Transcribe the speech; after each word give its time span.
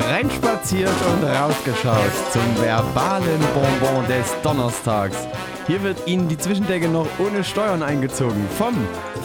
Reinspaziert 0.00 0.88
und 0.88 1.24
rausgeschaut 1.24 2.12
zum 2.32 2.42
verbalen 2.62 3.40
Bonbon 3.52 4.06
des 4.08 4.32
Donnerstags. 4.42 5.28
Hier 5.66 5.82
wird 5.82 6.06
Ihnen 6.06 6.28
die 6.28 6.38
Zwischendecke 6.38 6.88
noch 6.88 7.06
ohne 7.18 7.44
Steuern 7.44 7.82
eingezogen 7.82 8.42
vom 8.56 8.74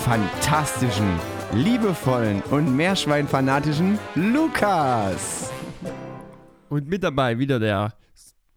fantastischen, 0.04 1.08
liebevollen 1.54 2.42
und 2.52 2.76
meerschweinfanatischen 2.76 3.98
Lukas. 4.16 5.52
Und 6.68 6.90
mit 6.90 7.02
dabei 7.02 7.40
wieder 7.40 7.60
der 7.60 7.94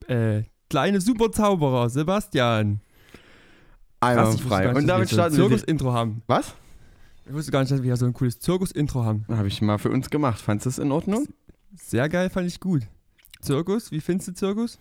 äh, 0.08 0.42
kleine 0.68 1.00
Superzauberer 1.00 1.90
Sebastian. 1.90 2.80
Gar 4.00 4.32
nicht, 4.32 4.44
Und 4.76 4.86
damit 4.88 5.10
starten 5.10 5.36
wir. 5.36 5.44
Zirkus-Intro 5.44 5.92
haben. 5.92 6.22
Was? 6.26 6.54
Ich 7.26 7.32
wusste 7.36 7.52
gar 7.52 7.60
nicht, 7.60 7.70
dass 7.70 7.78
wir 7.78 7.84
hier 7.84 7.96
so 7.96 8.06
ein 8.06 8.12
cooles 8.12 8.40
Zirkus-Intro 8.40 9.04
haben. 9.04 9.24
Habe 9.28 9.46
ich 9.46 9.62
mal 9.62 9.78
für 9.78 9.90
uns 9.90 10.10
gemacht. 10.10 10.40
Fandest 10.40 10.66
du 10.66 10.70
es 10.70 10.78
in 10.78 10.90
Ordnung? 10.90 11.28
Sehr 11.74 12.08
geil, 12.08 12.30
fand 12.30 12.46
ich 12.48 12.60
gut. 12.60 12.82
Zirkus, 13.40 13.90
wie 13.90 14.00
findest 14.00 14.28
du 14.28 14.32
Zirkus? 14.34 14.78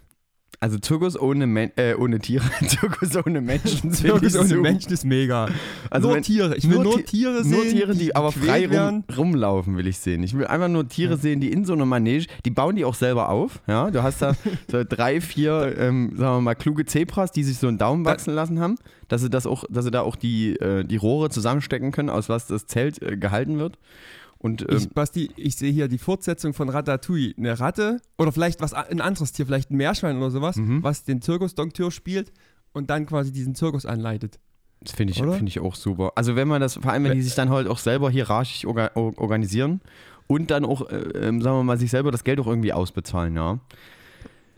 Also 0.61 0.77
Zirkus 0.79 1.17
ohne, 1.17 1.45
Men 1.47 1.71
äh, 1.77 1.93
ohne 1.93 2.19
Tiere, 2.19 2.43
Zirkus 2.67 3.15
ohne 3.15 3.39
Menschen. 3.39 3.91
Zirkus 3.93 4.35
ohne 4.35 4.47
super. 4.47 4.61
Menschen 4.61 4.91
ist 4.91 5.05
mega. 5.05 5.47
Also 5.89 6.07
nur 6.07 6.15
wenn- 6.17 6.23
Tiere. 6.23 6.57
Ich 6.57 6.67
will 6.67 6.75
nur 6.75 6.83
nur, 6.85 6.97
Ti- 6.97 7.03
Tiere 7.03 7.43
sehen. 7.43 7.51
Nur 7.51 7.63
Tiere, 7.63 7.95
die, 7.95 8.13
aber 8.15 8.31
frei 8.33 8.67
rum, 8.67 9.03
rumlaufen, 9.15 9.77
will 9.77 9.87
ich 9.87 9.99
sehen. 9.99 10.23
Ich 10.23 10.35
will 10.37 10.47
einfach 10.47 10.67
nur 10.67 10.87
Tiere 10.89 11.15
sehen, 11.17 11.39
die 11.39 11.51
in 11.51 11.63
so 11.63 11.73
einer 11.73 11.85
Manege, 11.85 12.25
die 12.45 12.49
bauen 12.49 12.75
die 12.75 12.83
auch 12.83 12.95
selber 12.95 13.29
auf. 13.29 13.61
Ja, 13.67 13.89
du 13.91 14.03
hast 14.03 14.21
da 14.21 14.33
so 14.71 14.83
drei, 14.83 15.21
vier, 15.21 15.75
ähm, 15.77 16.13
sagen 16.17 16.37
wir 16.37 16.41
mal, 16.41 16.55
kluge 16.55 16.83
Zebras, 16.85 17.31
die 17.31 17.43
sich 17.43 17.57
so 17.59 17.67
einen 17.67 17.77
Daumen 17.77 18.03
Da- 18.03 18.11
wachsen 18.11 18.33
lassen 18.33 18.59
haben, 18.59 18.75
dass 19.07 19.21
sie 19.21 19.29
das 19.29 19.45
auch, 19.45 19.63
dass 19.69 19.85
sie 19.85 19.91
da 19.91 20.01
auch 20.01 20.15
die, 20.17 20.55
äh, 20.59 20.83
die 20.83 20.97
Rohre 20.97 21.29
zusammenstecken 21.29 21.91
können, 21.91 22.09
aus 22.09 22.27
was 22.27 22.47
das 22.47 22.65
Zelt 22.65 23.01
äh, 23.01 23.15
gehalten 23.15 23.59
wird. 23.59 23.77
Und 24.39 24.61
ähm, 24.69 24.77
Ich, 24.77 24.89
Basti, 24.89 25.29
ich 25.35 25.57
sehe 25.57 25.71
hier 25.71 25.87
die 25.89 25.97
Fortsetzung 25.97 26.53
von 26.53 26.69
Ratatouille. 26.69 27.33
Eine 27.37 27.59
Ratte 27.59 28.01
oder 28.17 28.31
vielleicht 28.31 28.61
was 28.61 28.73
ein 28.73 29.01
anderes 29.01 29.33
Tier, 29.33 29.45
vielleicht 29.45 29.69
ein 29.69 29.75
Meerschwein 29.77 30.17
oder 30.17 30.31
sowas, 30.31 30.55
Mhm. 30.55 30.81
was 30.81 31.03
den 31.03 31.21
Zirkusdonkteur 31.21 31.91
spielt 31.91 32.31
und 32.71 32.89
dann 32.89 33.05
quasi 33.05 33.31
diesen 33.31 33.53
Zirkus 33.55 33.85
anleitet. 33.85 34.39
das 34.81 34.93
finde 34.93 35.11
ich, 35.11 35.21
oder? 35.21 35.33
finde 35.33 35.49
ich 35.49 35.59
auch 35.59 35.75
super. 35.75 36.13
Also 36.15 36.37
wenn 36.37 36.47
man 36.47 36.61
das, 36.61 36.75
vor 36.75 36.89
allem 36.91 37.03
wenn 37.03 37.13
die 37.15 37.21
sich 37.21 37.35
dann 37.35 37.49
halt 37.49 37.67
auch 37.67 37.79
selber 37.79 38.09
hierarchisch 38.09 38.65
orga 38.65 38.91
or- 38.95 39.17
organisieren 39.17 39.81
und 40.27 40.51
dann 40.51 40.63
auch, 40.63 40.89
äh, 40.89 40.95
ähm, 41.27 41.41
sagen 41.41 41.57
wir 41.57 41.63
mal, 41.63 41.77
sich 41.77 41.91
selber 41.91 42.11
das 42.11 42.23
Geld 42.23 42.39
auch 42.39 42.47
irgendwie 42.47 42.71
ausbezahlen, 42.71 43.35
ja. 43.35 43.59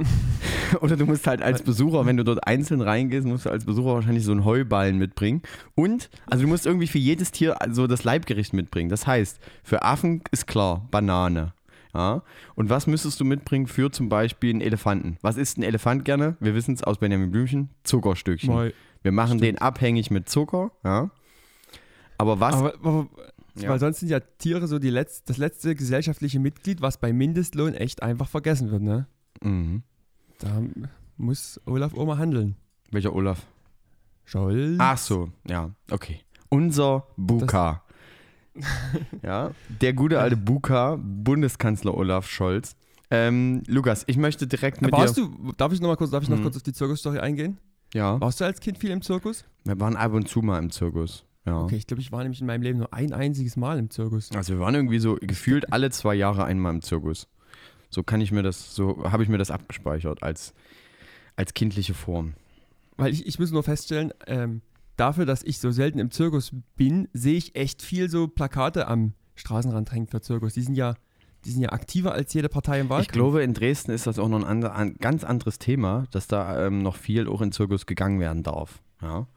Oder 0.82 0.96
du 0.98 1.06
musst 1.06 1.28
halt 1.28 1.42
als 1.42 1.62
Besucher, 1.64 2.06
wenn 2.06 2.18
du 2.18 2.24
dort 2.24 2.48
einzeln 2.48 2.82
reingehst, 2.82 3.28
musst 3.28 3.46
du 3.46 3.50
als 3.50 3.66
Besucher 3.66 3.94
wahrscheinlich 3.96 4.24
so 4.24 4.32
einen 4.32 4.46
Heuballen 4.46 4.98
mitbringen. 4.98 5.42
Und, 5.76 6.10
also 6.28 6.44
du 6.44 6.48
musst 6.48 6.66
irgendwie 6.66 6.88
für 6.88 6.98
jedes 6.98 7.32
Tier 7.32 7.58
so 7.72 7.88
das 7.88 8.04
Leibgericht 8.04 8.54
mitbringen. 8.54 8.90
Das 8.90 9.06
heißt, 9.08 9.40
für 9.64 9.84
Affen 9.84 10.22
ist 10.32 10.48
klar, 10.48 10.88
Banane. 10.92 11.54
Ja. 11.94 12.24
Und 12.56 12.70
was 12.70 12.88
müsstest 12.88 13.20
du 13.20 13.26
mitbringen 13.26 13.68
für 13.68 13.92
zum 13.92 14.08
Beispiel 14.08 14.52
einen 14.52 14.62
Elefanten? 14.62 15.18
Was 15.22 15.36
isst 15.36 15.58
ein 15.58 15.64
Elefant 15.64 16.06
gerne? 16.06 16.38
Wir 16.40 16.56
wissen 16.56 16.74
es 16.74 16.84
aus 16.84 17.00
Benjamin 17.00 17.32
Blümchen, 17.32 17.70
Zuckerstückchen. 17.84 18.54
Mal. 18.54 18.74
Wir 19.04 19.12
machen 19.12 19.40
Stimmt. 19.40 19.44
den 19.44 19.58
abhängig 19.58 20.10
mit 20.10 20.30
Zucker, 20.30 20.72
ja. 20.86 21.10
Aber 22.18 22.40
was? 22.40 22.56
Aber, 22.56 22.74
aber 22.76 23.08
Ja. 23.56 23.68
weil 23.70 23.80
sonst 23.80 24.00
sind 24.00 24.08
ja 24.10 24.22
Tiere 24.22 24.68
so 24.68 24.80
die 24.80 24.90
letz, 24.90 25.24
das 25.26 25.38
letzte 25.38 25.76
gesellschaftliche 25.76 26.40
Mitglied, 26.40 26.82
was 26.82 26.98
bei 26.98 27.12
Mindestlohn 27.12 27.74
echt 27.74 28.02
einfach 28.04 28.30
vergessen 28.30 28.72
wird, 28.72 28.84
ne? 28.84 29.08
Mhm. 29.44 29.84
Da 30.42 30.62
muss 31.18 31.60
Olaf 31.66 31.94
Oma 31.94 32.18
handeln. 32.18 32.56
Welcher 32.92 33.14
Olaf? 33.14 33.46
Scholz. 34.26 34.76
Ach 34.80 34.98
so, 34.98 35.30
ja, 35.48 35.72
okay. 35.90 36.20
Unser 36.50 37.06
Buka. 37.18 37.84
ja, 39.24 39.52
der 39.82 39.94
gute 39.94 40.20
alte 40.20 40.36
Buka, 40.38 40.98
Bundeskanzler 41.02 41.96
Olaf 41.96 42.28
Scholz. 42.28 42.76
Ähm, 43.10 43.64
Lukas, 43.68 44.04
ich 44.08 44.18
möchte 44.18 44.48
direkt 44.48 44.82
mit 44.82 44.94
Aber 44.94 45.06
dir. 45.06 45.14
du, 45.14 45.52
darf 45.58 45.74
ich 45.74 45.82
noch 45.82 45.90
mal 45.90 45.96
kurz, 45.98 46.12
darf 46.12 46.24
ich 46.24 46.30
noch 46.30 46.38
Mhm. 46.38 46.44
kurz 46.44 46.56
auf 46.58 46.64
die 46.64 46.74
Zirkusstory 46.74 47.20
eingehen? 47.20 47.58
Ja, 47.94 48.20
Warst 48.22 48.40
du 48.40 48.46
als 48.46 48.60
Kind 48.62 48.78
viel 48.78 48.90
im 48.92 49.02
Zirkus? 49.02 49.44
wir 49.66 49.80
waren 49.80 49.96
ab 49.98 50.14
und 50.14 50.28
zu 50.28 50.42
mal 50.42 50.60
im 50.60 50.72
Zirkus. 50.72 51.26
Ja. 51.46 51.62
Okay, 51.64 51.76
ich 51.76 51.88
glaube, 51.88 52.02
ich 52.02 52.12
war 52.12 52.22
nämlich 52.24 52.40
in 52.40 52.48
meinem 52.48 52.62
Leben 52.62 52.80
nur 52.80 52.94
ein 52.94 53.14
einziges 53.14 53.58
Mal 53.58 53.80
im 53.80 53.90
Zirkus. 53.90 54.32
Also 54.32 54.54
wir 54.54 54.60
waren 54.60 54.76
irgendwie 54.76 55.00
so 55.00 55.18
gefühlt 55.20 55.74
alle 55.74 55.90
zwei 55.90 56.14
Jahre 56.16 56.46
einmal 56.46 56.74
im 56.74 56.82
Zirkus. 56.82 57.28
So 57.92 58.04
kann 58.04 58.22
ich 58.22 58.32
mir 58.32 58.42
das, 58.42 58.74
so 58.74 59.12
habe 59.12 59.22
ich 59.22 59.30
mir 59.30 59.38
das 59.38 59.52
abgespeichert 59.52 60.24
als, 60.24 60.54
als 61.36 61.54
kindliche 61.54 61.94
Form. 61.94 62.34
Weil 62.98 63.14
ich, 63.14 63.28
ich 63.28 63.38
muss 63.38 63.52
nur 63.52 63.64
feststellen, 63.64 64.14
ähm, 64.28 64.62
dafür, 64.96 65.26
dass 65.26 65.44
ich 65.44 65.60
so 65.60 65.72
selten 65.72 66.00
im 66.00 66.10
Zirkus 66.10 66.52
bin, 66.76 67.08
sehe 67.14 67.36
ich 67.36 67.56
echt 67.56 67.82
viel 67.82 68.10
so 68.10 68.28
Plakate 68.28 68.88
am 68.88 69.14
Straßenrand 69.36 69.92
hängen 69.92 70.08
für 70.08 70.22
Zirkus. 70.22 70.54
Die 70.54 70.62
sind 70.62 70.76
ja, 70.76 70.96
die 71.44 71.52
sind 71.52 71.62
ja 71.62 71.70
aktiver 71.72 72.14
als 72.14 72.34
jede 72.34 72.50
Partei 72.50 72.80
im 72.80 72.90
Wahlkampf. 72.90 73.08
Ich 73.08 73.14
glaube, 73.14 73.44
in 73.44 73.54
Dresden 73.54 73.92
ist 73.92 74.08
das 74.08 74.20
auch 74.20 74.30
noch 74.30 74.40
ein, 74.40 74.46
ander, 74.46 74.76
ein 74.76 74.96
ganz 74.98 75.24
anderes 75.24 75.60
Thema, 75.60 76.06
dass 76.12 76.28
da 76.28 76.66
ähm, 76.66 76.82
noch 76.82 76.96
viel 76.96 77.28
auch 77.28 77.42
in 77.42 77.52
Zirkus 77.52 77.86
gegangen 77.86 78.20
werden 78.20 78.44
darf. 78.44 78.82
Ja. 79.02 79.28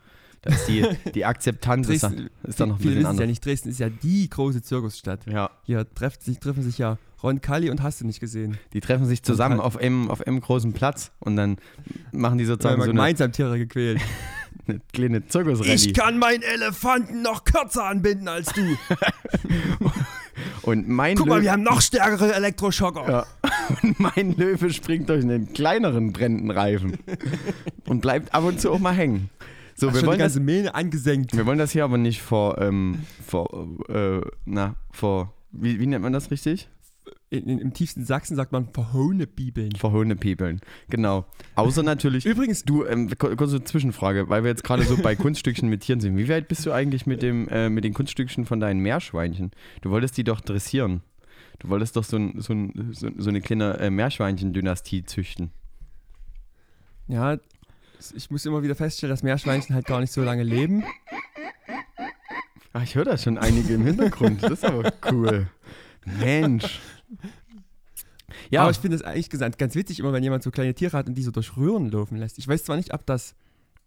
Da 0.44 0.52
ist 0.52 0.68
die, 0.68 0.86
die 1.14 1.24
Akzeptanz 1.24 1.88
ist 1.88 2.02
da, 2.02 2.08
Dresden, 2.08 2.30
ist 2.42 2.60
da 2.60 2.66
noch 2.66 2.74
ein 2.74 2.78
bisschen 2.78 2.90
wissen 2.90 2.98
es 2.98 3.04
ja 3.04 3.10
anders. 3.10 3.26
nicht, 3.26 3.44
Dresden 3.44 3.68
ist 3.70 3.80
ja 3.80 3.88
die 3.88 4.28
große 4.28 4.62
Zirkusstadt. 4.62 5.20
Ja, 5.26 5.50
Hier 5.62 5.86
treffen 5.94 6.20
sich, 6.20 6.38
treffen 6.38 6.62
sich 6.62 6.76
ja 6.76 6.98
Ron 7.22 7.40
Kalli 7.40 7.70
und 7.70 7.82
hast 7.82 8.02
du 8.02 8.06
nicht 8.06 8.20
gesehen. 8.20 8.58
die 8.74 8.80
treffen 8.80 9.06
sich 9.06 9.22
zusammen 9.22 9.58
auf 9.58 9.78
einem, 9.78 10.10
auf 10.10 10.26
einem 10.26 10.40
großen 10.40 10.74
Platz 10.74 11.12
und 11.20 11.36
dann 11.36 11.56
machen 12.12 12.36
die 12.36 12.44
sozusagen 12.44 12.74
haben 12.74 12.80
so 12.80 12.90
eine, 12.90 12.92
gemeinsam 12.92 13.32
Tiere 13.32 13.58
gequält. 13.58 14.02
eine 14.68 14.80
kleine 14.92 15.26
Zirkusrallye. 15.26 15.92
kann 15.94 16.18
meinen 16.18 16.42
Elefanten 16.42 17.22
noch 17.22 17.44
kürzer 17.44 17.84
anbinden 17.84 18.28
als 18.28 18.52
du. 18.52 18.62
Und 20.62 20.88
mein, 20.88 21.16
Guck 21.16 21.26
mal, 21.26 21.36
Löwe, 21.36 21.44
wir 21.44 21.52
haben 21.52 21.62
noch 21.62 21.80
stärkere 21.80 22.34
Elektroschocker. 22.34 23.08
Ja. 23.08 23.26
und 23.82 24.00
mein 24.00 24.34
Löwe 24.36 24.72
springt 24.72 25.08
durch 25.08 25.22
einen 25.22 25.52
kleineren 25.52 26.12
brennenden 26.12 26.50
Reifen 26.50 26.98
und 27.86 28.00
bleibt 28.00 28.34
ab 28.34 28.44
und 28.44 28.60
zu 28.60 28.72
auch 28.72 28.78
mal 28.78 28.94
hängen. 28.94 29.30
So, 29.76 29.88
Hast 29.88 29.96
wir 29.96 30.06
wollen 30.06 30.18
das 30.18 30.34
ganze 30.34 30.40
Mähne 30.40 30.74
angesenkt. 30.74 31.36
Wir 31.36 31.46
wollen 31.46 31.58
das 31.58 31.72
hier 31.72 31.84
aber 31.84 31.98
nicht 31.98 32.22
vor, 32.22 32.58
ähm, 32.60 33.00
vor, 33.26 33.68
äh, 33.88 34.20
na, 34.44 34.76
vor, 34.92 35.34
wie, 35.50 35.80
wie 35.80 35.86
nennt 35.86 36.02
man 36.02 36.12
das 36.12 36.30
richtig? 36.30 36.68
In, 37.30 37.48
in, 37.48 37.58
Im 37.58 37.72
tiefsten 37.74 38.04
Sachsen 38.04 38.36
sagt 38.36 38.52
man 38.52 38.68
verhohne 38.72 39.26
Bibeln. 39.26 39.72
Vor 39.76 39.90
Hundepiepeln. 39.90 40.60
Genau. 40.88 41.26
Außer 41.56 41.82
natürlich, 41.82 42.24
Übrigens, 42.24 42.64
du, 42.64 42.84
ähm, 42.86 43.10
kur- 43.18 43.34
kurze 43.36 43.62
Zwischenfrage, 43.64 44.28
weil 44.28 44.44
wir 44.44 44.50
jetzt 44.50 44.62
gerade 44.62 44.84
so 44.84 44.96
bei 44.96 45.16
Kunststückchen 45.16 45.68
mit 45.68 45.80
Tieren 45.82 46.00
sind. 46.00 46.16
Wie 46.16 46.28
weit 46.28 46.46
bist 46.46 46.64
du 46.64 46.72
eigentlich 46.72 47.06
mit, 47.06 47.22
dem, 47.22 47.48
äh, 47.48 47.68
mit 47.68 47.82
den 47.82 47.92
Kunststückchen 47.92 48.46
von 48.46 48.60
deinen 48.60 48.78
Meerschweinchen? 48.80 49.50
Du 49.82 49.90
wolltest 49.90 50.16
die 50.16 50.24
doch 50.24 50.40
dressieren. 50.40 51.02
Du 51.58 51.68
wolltest 51.68 51.96
doch 51.96 52.04
so, 52.04 52.16
ein, 52.16 52.40
so, 52.40 52.52
ein, 52.52 52.92
so 52.92 53.28
eine 53.28 53.40
kleine 53.40 53.78
äh, 53.78 53.90
Meerschweinchen-Dynastie 53.90 55.04
züchten. 55.04 55.50
ja, 57.08 57.38
ich 58.12 58.30
muss 58.30 58.44
immer 58.46 58.62
wieder 58.62 58.74
feststellen, 58.74 59.10
dass 59.10 59.22
Meerschweinchen 59.22 59.74
halt 59.74 59.86
gar 59.86 60.00
nicht 60.00 60.12
so 60.12 60.22
lange 60.22 60.42
leben. 60.42 60.84
Ach, 62.72 62.82
ich 62.82 62.94
höre 62.94 63.04
da 63.04 63.16
schon 63.16 63.38
einige 63.38 63.74
im 63.74 63.84
Hintergrund. 63.84 64.42
Das 64.42 64.52
ist 64.52 64.64
aber 64.64 64.92
cool. 65.10 65.46
Mensch. 66.04 66.80
Ja, 68.50 68.62
Aber 68.62 68.70
ich 68.70 68.78
finde 68.78 68.96
es 68.96 69.02
eigentlich 69.02 69.30
gesagt 69.30 69.58
ganz 69.58 69.74
witzig, 69.74 70.00
immer 70.00 70.12
wenn 70.12 70.22
jemand 70.22 70.42
so 70.42 70.50
kleine 70.50 70.74
Tiere 70.74 70.96
hat 70.96 71.06
und 71.08 71.14
die 71.14 71.22
so 71.22 71.30
durch 71.30 71.56
Röhren 71.56 71.90
laufen 71.90 72.16
lässt. 72.16 72.38
Ich 72.38 72.48
weiß 72.48 72.64
zwar 72.64 72.76
nicht, 72.76 72.92
ob 72.92 73.06
das 73.06 73.34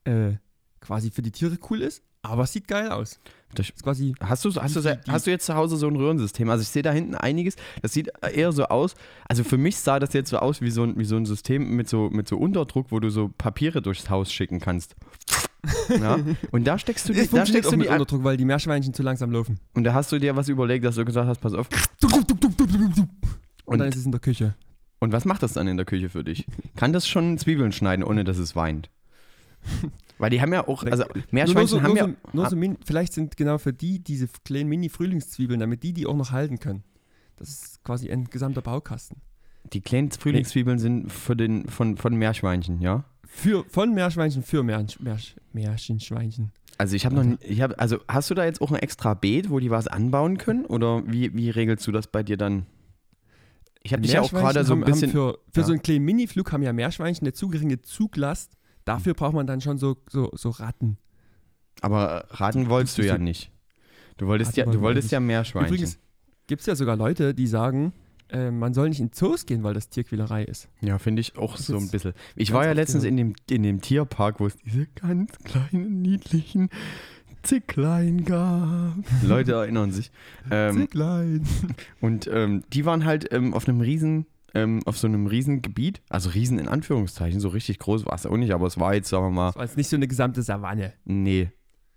äh, 0.05 0.33
quasi 0.81 1.11
für 1.11 1.21
die 1.21 1.31
Tiere 1.31 1.57
cool 1.69 1.81
ist, 1.81 2.01
aber 2.21 2.43
es 2.43 2.53
sieht 2.53 2.67
geil 2.67 2.89
aus. 2.89 3.19
Das- 3.53 3.69
ist 3.69 3.81
quasi 3.83 4.13
Hast 4.19 4.43
du, 4.43 4.53
hast, 4.55 4.75
du, 4.75 4.99
hast 5.07 5.25
du 5.27 5.31
jetzt 5.31 5.45
zu 5.45 5.55
Hause 5.55 5.77
so 5.77 5.87
ein 5.87 5.95
Röhrensystem? 5.95 6.49
Also 6.49 6.61
ich 6.63 6.67
sehe 6.67 6.81
da 6.83 6.91
hinten 6.91 7.15
einiges, 7.15 7.55
das 7.81 7.93
sieht 7.93 8.11
eher 8.33 8.51
so 8.51 8.65
aus, 8.65 8.95
also 9.29 9.43
für 9.45 9.57
mich 9.57 9.77
sah 9.77 9.99
das 9.99 10.11
jetzt 10.13 10.29
so 10.29 10.37
aus 10.39 10.59
wie 10.61 10.69
so 10.71 10.83
ein, 10.83 10.97
wie 10.97 11.05
so 11.05 11.15
ein 11.15 11.25
System 11.25 11.75
mit 11.75 11.87
so, 11.87 12.09
mit 12.09 12.27
so 12.27 12.37
Unterdruck, 12.37 12.87
wo 12.91 12.99
du 12.99 13.09
so 13.09 13.29
Papiere 13.37 13.81
durchs 13.81 14.09
Haus 14.09 14.31
schicken 14.31 14.59
kannst. 14.59 14.95
Ja? 15.89 16.17
Und 16.51 16.65
da 16.65 16.77
steckst 16.79 17.09
du 17.09 17.13
die, 17.13 17.27
da 17.27 17.45
steckst 17.45 17.71
du 17.71 17.77
mit 17.77 17.87
die 17.87 17.91
Unterdruck, 17.91 18.23
weil 18.23 18.37
die 18.37 18.45
Meerschweinchen 18.45 18.93
zu 18.93 19.03
langsam 19.03 19.31
laufen. 19.31 19.59
und 19.73 19.83
da 19.83 19.93
hast 19.93 20.11
du 20.11 20.19
dir 20.19 20.35
was 20.35 20.47
überlegt, 20.47 20.85
dass 20.85 20.95
du 20.95 21.03
gesagt 21.03 21.27
hast, 21.27 21.39
pass 21.41 21.53
auf. 21.53 21.67
Und, 22.03 23.07
Und, 23.65 23.79
dann 23.79 23.89
ist 23.89 23.97
es 23.97 24.05
in 24.05 24.11
der 24.11 24.21
Küche. 24.21 24.55
und 24.99 25.11
was 25.11 25.25
macht 25.25 25.43
das 25.43 25.53
dann 25.53 25.67
in 25.67 25.75
der 25.75 25.85
Küche 25.85 26.09
für 26.09 26.23
dich? 26.23 26.45
Kann 26.77 26.93
das 26.93 27.07
schon 27.07 27.37
Zwiebeln 27.37 27.71
schneiden, 27.73 28.03
ohne 28.05 28.23
dass 28.23 28.37
es 28.37 28.55
weint? 28.55 28.89
Weil 30.19 30.29
die 30.31 30.41
haben 30.41 30.51
ja 30.51 30.67
auch, 30.67 30.83
also 30.83 31.03
Meerschweinchen 31.31 31.67
so, 31.67 31.81
haben 31.83 31.95
ja, 31.95 32.09
nur 32.33 32.49
so 32.49 32.55
min, 32.55 32.77
vielleicht 32.85 33.13
sind 33.13 33.37
genau 33.37 33.57
für 33.57 33.73
die 33.73 33.99
diese 33.99 34.27
kleinen 34.43 34.69
Mini-Frühlingszwiebeln, 34.69 35.59
damit 35.59 35.83
die 35.83 35.93
die 35.93 36.07
auch 36.07 36.15
noch 36.15 36.31
halten 36.31 36.59
können. 36.59 36.83
Das 37.35 37.49
ist 37.49 37.83
quasi 37.83 38.09
ein 38.11 38.25
gesamter 38.25 38.61
Baukasten. 38.61 39.21
die 39.73 39.81
kleinen 39.81 40.11
Frühlingszwiebeln 40.11 40.79
sind 40.79 41.11
für 41.11 41.35
den, 41.35 41.67
von, 41.67 41.97
von 41.97 42.15
Meerschweinchen, 42.15 42.81
ja? 42.81 43.03
Für, 43.25 43.65
von 43.65 43.93
Meerschweinchen 43.93 44.43
für 44.43 44.63
Meersch, 44.63 44.99
Meersch, 44.99 45.35
Märchenschweinchen. 45.53 46.51
Also 46.77 46.95
ich 46.95 47.05
habe 47.05 47.15
noch, 47.15 47.37
ich 47.41 47.61
habe, 47.61 47.77
also 47.79 47.99
hast 48.07 48.29
du 48.29 48.35
da 48.35 48.45
jetzt 48.45 48.61
auch 48.61 48.71
ein 48.71 48.79
extra 48.79 49.13
Beet, 49.13 49.49
wo 49.49 49.59
die 49.59 49.69
was 49.69 49.87
anbauen 49.87 50.37
können, 50.37 50.65
oder 50.65 51.03
wie, 51.05 51.35
wie 51.35 51.49
regelst 51.49 51.85
du 51.87 51.91
das 51.91 52.07
bei 52.07 52.23
dir 52.23 52.37
dann? 52.37 52.65
Ich 53.83 53.93
habe 53.93 54.01
dich 54.01 54.13
ja 54.13 54.21
auch 54.21 54.31
Meerschweinchen 54.31 54.53
gerade 54.53 54.65
so 54.65 54.73
ein 54.73 54.81
bisschen, 54.81 55.11
für 55.11 55.39
für 55.51 55.61
ja. 55.61 55.65
so 55.65 55.73
einen 55.73 55.81
kleinen 55.81 56.05
Miniflug 56.05 56.51
haben 56.51 56.63
ja 56.63 56.73
Meerschweinchen 56.73 57.25
eine 57.25 57.33
zu 57.33 57.49
geringe 57.49 57.81
Zuglast. 57.81 58.57
Dafür 58.87 59.13
braucht 59.13 59.33
man 59.33 59.45
dann 59.47 59.59
schon 59.59 59.77
so, 59.77 59.97
so, 60.09 60.31
so 60.33 60.49
Ratten. 60.49 60.97
aber 61.81 62.25
raten 62.29 62.69
wolltest 62.69 62.97
du 62.97 63.05
ja 63.05 63.17
nicht. 63.17 63.51
Du 64.15 64.27
wolltest 64.27 64.55
ja, 64.55 64.65
du 64.65 64.79
wolltest 64.79 65.11
ja 65.11 65.19
Meerschweinchen. 65.19 65.75
Übrigens 65.75 65.99
gibt 66.47 66.61
es 66.61 66.67
ja 66.67 66.75
sogar 66.75 66.95
Leute, 66.95 67.33
die 67.33 67.47
sagen, 67.47 67.91
äh, 68.29 68.49
man 68.49 68.73
soll 68.73 68.87
nicht 68.87 69.01
in 69.01 69.11
Zoos 69.11 69.45
gehen, 69.45 69.63
weil 69.63 69.73
das 69.73 69.89
Tierquälerei 69.89 70.45
ist. 70.45 70.69
Ja, 70.79 70.99
finde 70.99 71.19
ich 71.19 71.37
auch 71.37 71.57
Das 71.57 71.67
so 71.67 71.77
ein 71.77 71.89
bisschen. 71.89 72.13
Ich 72.37 72.53
war 72.53 72.65
ja 72.65 72.71
letztens 72.71 73.03
in 73.03 73.17
dem, 73.17 73.33
in 73.49 73.63
dem 73.63 73.81
Tierpark, 73.81 74.39
wo 74.39 74.47
es 74.47 74.55
diese 74.55 74.87
ganz 74.87 75.37
kleinen, 75.43 76.01
niedlichen 76.01 76.69
Zicklein 77.43 78.23
gab. 78.23 78.95
Leute 79.21 79.53
erinnern 79.53 79.91
sich. 79.91 80.11
Ähm, 80.49 80.89
klein. 80.89 81.45
und 81.99 82.29
ähm, 82.31 82.63
die 82.71 82.85
waren 82.85 83.03
halt 83.03 83.33
ähm, 83.33 83.53
auf 83.53 83.67
einem 83.67 83.81
riesen, 83.81 84.27
ähm, 84.53 84.81
auf 84.85 84.97
so 84.97 85.07
einem 85.07 85.27
riesen 85.27 85.61
Gebiet, 85.61 86.01
also 86.09 86.29
riesen 86.29 86.59
in 86.59 86.67
Anführungszeichen, 86.67 87.39
so 87.39 87.49
richtig 87.49 87.79
groß 87.79 88.05
war 88.05 88.13
es 88.15 88.25
auch 88.25 88.37
nicht, 88.37 88.53
aber 88.53 88.67
es 88.67 88.79
war 88.79 88.93
jetzt, 88.93 89.09
sagen 89.09 89.25
wir 89.25 89.31
mal, 89.31 89.47
Das 89.47 89.55
war 89.57 89.63
jetzt 89.65 89.77
nicht 89.77 89.89
so 89.89 89.95
eine 89.95 90.07
gesamte 90.07 90.41
Savanne. 90.41 90.93
nee. 91.05 91.49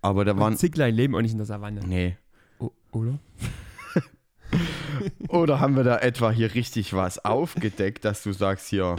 Aber 0.03 0.25
da 0.25 0.33
Und 0.33 0.41
waren, 0.41 0.57
Zicklein 0.57 0.95
leben 0.95 1.15
auch 1.15 1.21
nicht 1.21 1.33
in 1.33 1.37
der 1.39 1.47
Savanne. 1.47 1.81
nee. 1.87 2.17
O 2.59 2.71
oder? 2.93 3.19
Oder 5.29 5.61
haben 5.61 5.77
wir 5.77 5.85
da 5.85 5.99
etwa 5.99 6.31
hier 6.31 6.55
richtig 6.55 6.93
was 6.95 7.25
aufgedeckt, 7.25 8.05
dass 8.05 8.23
du 8.23 8.33
sagst, 8.33 8.69
hier, 8.69 8.97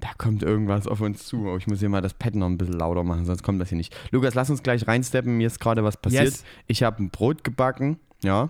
da 0.00 0.08
kommt 0.16 0.42
irgendwas 0.42 0.86
auf 0.86 1.00
uns 1.00 1.26
zu. 1.26 1.46
Oh, 1.46 1.56
ich 1.56 1.66
muss 1.66 1.80
hier 1.80 1.88
mal 1.88 2.00
das 2.00 2.14
Pad 2.14 2.34
noch 2.36 2.46
ein 2.46 2.58
bisschen 2.58 2.78
lauter 2.78 3.04
machen, 3.04 3.24
sonst 3.24 3.42
kommt 3.42 3.60
das 3.60 3.68
hier 3.68 3.78
nicht. 3.78 3.94
Lukas, 4.12 4.34
lass 4.34 4.50
uns 4.50 4.62
gleich 4.62 4.86
reinsteppen. 4.86 5.36
Mir 5.36 5.46
ist 5.48 5.60
gerade 5.60 5.84
was 5.84 5.96
passiert. 6.00 6.24
Yes. 6.24 6.44
Ich 6.66 6.82
habe 6.82 7.02
ein 7.02 7.10
Brot 7.10 7.44
gebacken, 7.44 7.98
ja. 8.22 8.48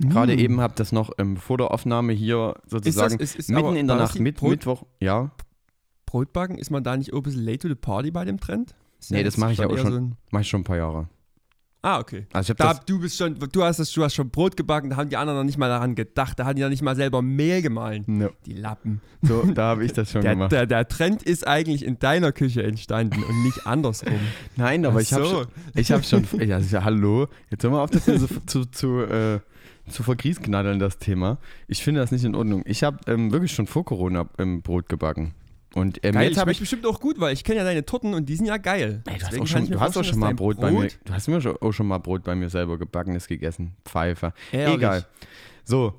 Gerade 0.00 0.34
Mm. 0.34 0.38
eben 0.40 0.60
habe 0.60 0.74
das 0.76 0.90
noch 0.92 1.12
ähm, 1.18 1.36
vor 1.36 1.56
der 1.58 1.70
Aufnahme 1.70 2.12
hier 2.12 2.54
sozusagen 2.66 3.18
ist- 3.20 3.36
ist 3.36 3.48
mitten 3.48 3.66
aber- 3.66 3.76
in 3.76 3.86
der 3.86 3.96
das 3.96 4.10
Nacht, 4.10 4.20
mit, 4.20 4.36
Brot- 4.38 4.50
Mittwoch, 4.50 4.82
ja. 5.00 5.30
Brotbacken, 6.06 6.58
ist 6.58 6.70
man 6.70 6.84
da 6.84 6.96
nicht 6.96 7.12
auch 7.12 7.18
ein 7.18 7.22
bisschen 7.22 7.44
late 7.44 7.58
to 7.58 7.68
the 7.68 7.74
party 7.74 8.10
bei 8.10 8.24
dem 8.24 8.38
Trend? 8.40 8.74
Ist 9.00 9.10
Nee, 9.10 9.22
das 9.22 9.36
mache 9.36 9.52
ich 9.52 9.58
ja 9.58 9.66
auch 9.68 9.76
schon. 9.78 9.92
so 9.92 9.98
ein- 9.98 10.16
Mache 10.30 10.42
ich 10.42 10.48
schon 10.48 10.60
ein 10.60 10.64
paar 10.64 10.76
Jahre. 10.76 11.08
ah, 11.82 11.98
okay. 11.98 12.26
Also 12.32 12.46
ich 12.46 12.50
habe 12.50 12.68
Da, 12.68 12.74
das, 12.74 12.84
du 12.86 12.98
bist 12.98 13.18
schon, 13.18 13.34
du 13.38 13.62
hast 13.62 13.78
das, 13.78 13.92
du 13.92 14.02
hast 14.02 14.14
schon 14.14 14.30
Brot 14.30 14.56
gebacken, 14.56 14.88
da 14.90 14.96
haben 14.96 15.10
die 15.10 15.16
anderen 15.16 15.38
noch 15.40 15.44
nicht 15.44 15.58
mal 15.58 15.68
daran 15.68 15.94
gedacht, 15.94 16.38
da 16.38 16.46
haben 16.46 16.56
die 16.56 16.62
noch 16.62 16.70
nicht 16.70 16.82
mal 16.82 16.96
selber 16.96 17.20
Mehl 17.20 17.60
gemahlen. 17.62 18.04
no, 18.06 18.30
Die 18.46 18.54
Lappen. 18.54 19.00
so, 19.22 19.42
da 19.42 19.62
habe 19.70 19.84
ich 19.84 19.92
das 19.92 20.10
schon 20.10 20.22
Der, 20.22 20.32
gemacht. 20.34 20.50
der, 20.52 20.66
der 20.66 20.88
Trend 20.88 21.22
ist 21.22 21.46
eigentlich 21.46 21.84
in 21.84 21.98
deiner 21.98 22.32
Küche 22.32 22.62
entstanden 22.62 23.22
und 23.22 23.42
nicht 23.44 23.66
andersrum. 23.66 24.14
Nein, 24.56 24.86
aber 24.86 24.96
Ach 24.96 25.02
ich 25.02 25.12
habe 25.12 25.24
so. 25.26 25.30
schon, 25.42 25.46
ich 25.74 25.92
habe 25.92 26.02
schon, 26.04 26.24
ja, 26.40 26.58
ja, 26.58 26.84
hallo, 26.84 27.28
jetzt 27.50 27.62
hör 27.64 27.70
mal 27.70 27.82
auf, 27.82 27.90
das 27.90 28.06
hier 28.06 28.18
so 28.18 28.28
zu, 28.46 28.64
zu, 28.66 29.00
äh, 29.02 29.40
zu 29.88 30.02
vergrießknaddeln, 30.02 30.78
das 30.78 30.98
Thema. 30.98 31.38
Ich 31.68 31.82
finde 31.82 32.00
das 32.00 32.10
nicht 32.12 32.24
in 32.24 32.34
Ordnung. 32.34 32.62
Ich 32.66 32.82
habe 32.82 32.98
ähm, 33.06 33.32
wirklich 33.32 33.52
schon 33.52 33.66
vor 33.66 33.84
Corona 33.84 34.28
ähm, 34.38 34.62
Brot 34.62 34.88
gebacken. 34.88 35.34
Und 35.74 35.98
ähm, 36.04 36.12
Geil, 36.14 36.24
jetzt 36.24 36.32
ich 36.32 36.38
habe 36.38 36.48
schmeckt 36.50 36.60
bestimmt 36.60 36.86
auch 36.86 37.00
gut, 37.00 37.18
weil 37.18 37.32
ich 37.32 37.42
kenne 37.42 37.58
ja 37.58 37.64
deine 37.64 37.84
Torten 37.84 38.14
und 38.14 38.28
die 38.28 38.36
sind 38.36 38.46
ja 38.46 38.58
geil. 38.58 39.02
Ey, 39.06 39.18
du 39.18 39.26
hast 39.26 39.40
auch 39.40 39.46
schon, 39.46 39.64
ich 39.64 39.70
mir 39.70 39.74
du 39.76 39.80
hast 39.80 39.90
auch 39.90 39.94
vorstellen, 39.94 40.14
schon 40.14 40.20
mal 40.20 40.34
Brot, 40.34 40.60
bei 40.60 40.70
mir. 40.70 40.88
Du 41.04 41.12
hast 41.12 41.26
mir 41.28 41.56
auch 41.60 41.72
schon 41.72 41.86
mal 41.88 41.98
Brot 41.98 42.22
bei 42.22 42.34
mir 42.36 42.48
selber 42.48 42.78
gebackenes 42.78 43.26
gegessen. 43.26 43.74
Pfeife. 43.84 44.32
Ehrlich. 44.52 44.76
Egal. 44.76 45.04
So, 45.64 45.94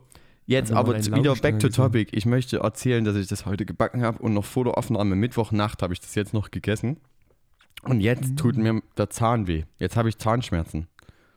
jetzt 0.45 0.71
mal 0.71 0.79
aber 0.79 0.97
wieder 0.97 1.35
back 1.35 1.59
to 1.59 1.67
topic. 1.69 2.15
Ich 2.15 2.25
möchte 2.25 2.59
erzählen, 2.59 3.03
dass 3.03 3.17
ich 3.17 3.27
das 3.27 3.45
heute 3.45 3.65
gebacken 3.65 4.01
habe 4.01 4.19
und 4.19 4.33
noch 4.33 4.45
vor 4.45 4.63
der 4.63 4.77
Aufnahme 4.77 5.15
Mittwochnacht 5.15 5.81
habe 5.81 5.91
ich 5.93 5.99
das 5.99 6.15
jetzt 6.15 6.33
noch 6.33 6.51
gegessen. 6.51 6.97
Und 7.83 7.99
jetzt 7.99 8.29
Mhm. 8.31 8.35
tut 8.37 8.57
mir 8.57 8.81
der 8.97 9.09
Zahn 9.09 9.45
weh. 9.47 9.63
Jetzt 9.77 9.97
habe 9.97 10.07
ich 10.09 10.17
Zahnschmerzen. 10.17 10.87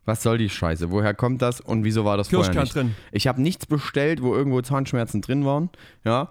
Was 0.09 0.23
soll 0.23 0.39
die 0.39 0.49
Scheiße? 0.49 0.91
Woher 0.91 1.13
kommt 1.13 1.43
das 1.43 1.61
und 1.61 1.85
wieso 1.85 2.07
war 2.07 2.17
das 2.17 2.29
vorher 2.29 2.51
Kirschkern 2.51 2.87
nicht? 2.87 2.97
drin. 2.97 3.05
Ich 3.13 3.27
habe 3.27 3.43
nichts 3.43 3.67
bestellt, 3.67 4.23
wo 4.23 4.35
irgendwo 4.35 4.63
Zahnschmerzen 4.63 5.21
drin 5.21 5.45
waren. 5.45 5.69
Ja. 6.03 6.31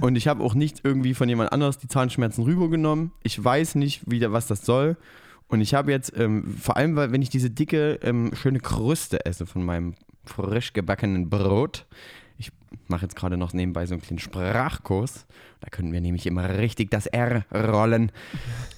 Und 0.00 0.16
ich 0.16 0.26
habe 0.26 0.42
auch 0.42 0.54
nicht 0.54 0.80
irgendwie 0.82 1.14
von 1.14 1.28
jemand 1.28 1.52
anders 1.52 1.78
die 1.78 1.86
Zahnschmerzen 1.86 2.42
rübergenommen. 2.42 3.12
Ich 3.22 3.42
weiß 3.42 3.76
nicht, 3.76 4.02
wie, 4.06 4.20
was 4.32 4.48
das 4.48 4.66
soll. 4.66 4.96
Und 5.46 5.60
ich 5.60 5.72
habe 5.72 5.92
jetzt, 5.92 6.12
ähm, 6.16 6.52
vor 6.60 6.76
allem, 6.76 6.96
weil, 6.96 7.12
wenn 7.12 7.22
ich 7.22 7.30
diese 7.30 7.48
dicke, 7.48 8.00
ähm, 8.02 8.32
schöne 8.34 8.58
Kruste 8.58 9.24
esse 9.24 9.46
von 9.46 9.62
meinem 9.62 9.94
frisch 10.24 10.72
gebackenen 10.72 11.30
Brot. 11.30 11.86
Ich 12.72 12.88
mache 12.88 13.02
jetzt 13.02 13.16
gerade 13.16 13.36
noch 13.36 13.52
nebenbei 13.52 13.86
so 13.86 13.94
einen 13.94 14.02
kleinen 14.02 14.18
Sprachkurs. 14.18 15.26
Da 15.60 15.68
können 15.68 15.92
wir 15.92 16.00
nämlich 16.00 16.26
immer 16.26 16.48
richtig 16.58 16.90
das 16.90 17.06
R 17.06 17.44
rollen. 17.52 18.12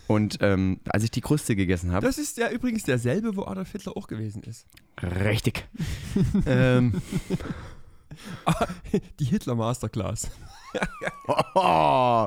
Und 0.06 0.38
ähm, 0.40 0.80
als 0.88 1.04
ich 1.04 1.10
die 1.10 1.20
Kruste 1.20 1.56
gegessen 1.56 1.92
habe, 1.92 2.06
Das 2.06 2.18
ist 2.18 2.36
ja 2.36 2.50
übrigens 2.50 2.82
derselbe, 2.82 3.36
wo 3.36 3.44
Adolf 3.44 3.72
Hitler 3.72 3.96
auch 3.96 4.06
gewesen 4.06 4.42
ist. 4.42 4.66
richtig. 5.02 5.66
ähm, 6.46 7.00
Die 9.20 9.24
Hitler 9.24 9.54
Masterclass. 9.54 10.30
oh, 11.54 12.26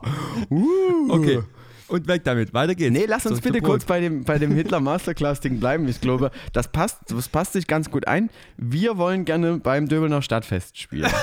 uh. 0.49 1.09
Okay. 1.09 1.43
Und 1.87 2.07
weg 2.07 2.23
damit. 2.23 2.53
Weiter 2.53 2.75
geht's. 2.75 2.91
Nee, 2.91 3.05
lass 3.07 3.25
uns 3.25 3.39
Zurück 3.39 3.53
bitte 3.53 3.65
kurz 3.65 3.85
bei 3.85 3.99
dem, 3.99 4.23
bei 4.23 4.37
dem 4.37 4.53
Hitler 4.53 4.79
Masterclass-Ding 4.79 5.59
bleiben. 5.59 5.87
Ich 5.87 6.01
glaube, 6.01 6.31
das 6.53 6.67
passt, 6.67 6.99
das 7.07 7.29
passt 7.29 7.53
sich 7.53 7.67
ganz 7.67 7.89
gut 7.89 8.07
ein. 8.07 8.29
Wir 8.57 8.97
wollen 8.97 9.25
gerne 9.25 9.57
beim 9.57 9.87
Döbelner 9.87 10.21
Stadtfest 10.21 10.77
spielen. 10.77 11.11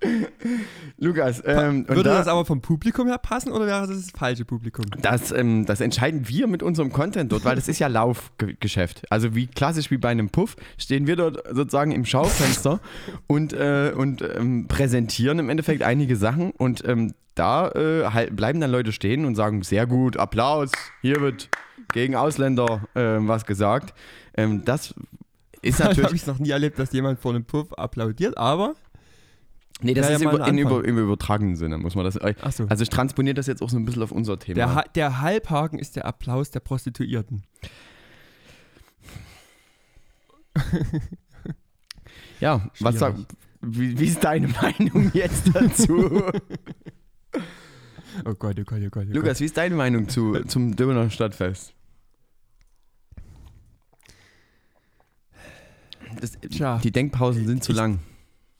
Lukas, 0.98 1.42
ähm, 1.44 1.88
Würde 1.88 2.02
da, 2.02 2.18
das 2.18 2.28
aber 2.28 2.44
vom 2.44 2.60
Publikum 2.60 3.06
her 3.06 3.18
passen 3.18 3.52
oder 3.52 3.66
wäre 3.66 3.86
das 3.86 3.88
das 3.88 4.10
falsche 4.10 4.44
Publikum? 4.44 4.84
das, 5.00 5.32
ähm, 5.32 5.66
das 5.66 5.80
entscheiden 5.80 6.28
wir 6.28 6.46
mit 6.46 6.62
unserem 6.62 6.92
Content 6.92 7.32
dort, 7.32 7.44
weil 7.44 7.56
das 7.56 7.68
ist 7.68 7.78
ja 7.78 7.86
Laufgeschäft. 7.86 9.10
Also 9.10 9.34
wie 9.34 9.46
klassisch 9.46 9.90
wie 9.90 9.98
bei 9.98 10.10
einem 10.10 10.30
Puff 10.30 10.56
stehen 10.78 11.06
wir 11.06 11.16
dort 11.16 11.42
sozusagen 11.54 11.92
im 11.92 12.04
Schaufenster 12.04 12.80
und, 13.26 13.52
äh, 13.52 13.92
und 13.96 14.22
ähm, 14.22 14.66
präsentieren 14.68 15.38
im 15.38 15.48
Endeffekt 15.48 15.82
einige 15.82 16.16
Sachen 16.16 16.50
und 16.50 16.86
ähm, 16.86 17.14
da 17.34 17.70
äh, 17.70 18.06
halt 18.10 18.36
bleiben 18.36 18.60
dann 18.60 18.70
Leute 18.70 18.92
stehen 18.92 19.24
und 19.24 19.34
sagen, 19.34 19.62
sehr 19.62 19.86
gut, 19.86 20.16
Applaus, 20.16 20.70
hier 21.02 21.20
wird 21.20 21.48
gegen 21.92 22.14
Ausländer 22.14 22.82
ähm, 22.94 23.28
was 23.28 23.44
gesagt. 23.44 23.94
Ähm, 24.36 24.64
das 24.64 24.94
ist 25.62 25.80
Dann 25.80 25.88
habe 25.88 26.00
natürlich, 26.00 26.22
ich 26.22 26.26
noch 26.26 26.38
nie 26.38 26.50
erlebt, 26.50 26.78
dass 26.78 26.92
jemand 26.92 27.18
vor 27.18 27.32
einem 27.32 27.44
Puff 27.44 27.72
applaudiert, 27.74 28.36
aber. 28.38 28.74
Nee, 29.82 29.94
das 29.94 30.04
Wäre 30.04 30.14
ist 30.16 30.22
ja 30.22 30.32
mal 30.32 30.58
über, 30.58 30.84
im 30.84 30.98
übertragenen 30.98 31.56
Sinne, 31.56 31.78
muss 31.78 31.94
man 31.94 32.04
das, 32.04 32.18
Achso. 32.20 32.66
also 32.66 32.82
ich 32.82 32.88
transponiere 32.90 33.34
das 33.34 33.46
jetzt 33.46 33.62
auch 33.62 33.68
so 33.70 33.76
ein 33.76 33.84
bisschen 33.84 34.02
auf 34.02 34.12
unser 34.12 34.38
Thema. 34.38 34.54
Der, 34.54 34.74
Ha- 34.74 34.84
der 34.94 35.20
Halbhaken 35.20 35.78
ist 35.78 35.96
der 35.96 36.06
Applaus 36.06 36.50
der 36.50 36.60
Prostituierten. 36.60 37.42
Ja, 42.40 42.68
was 42.80 42.98
sag, 42.98 43.14
wie, 43.60 43.98
wie 43.98 44.06
ist 44.06 44.22
deine 44.24 44.48
Meinung 44.62 45.10
jetzt 45.14 45.54
dazu? 45.54 46.22
Oh 48.24 48.32
Gott, 48.34 48.56
oh 48.60 48.62
Gott, 48.64 48.80
oh 48.86 48.90
Gott. 48.90 49.06
Oh 49.10 49.12
Lukas, 49.14 49.40
wie 49.40 49.44
ist 49.44 49.56
deine 49.56 49.74
Meinung 49.74 50.08
zu, 50.08 50.34
zum 50.44 50.76
Döbener 50.76 51.10
Stadtfest? 51.10 51.74
Das, 56.20 56.38
Tja. 56.48 56.78
die 56.78 56.92
Denkpausen 56.92 57.44
sind 57.48 57.64
zu 57.64 57.72
Ich- 57.72 57.78
lang. 57.78 57.94
Gott. 57.96 58.02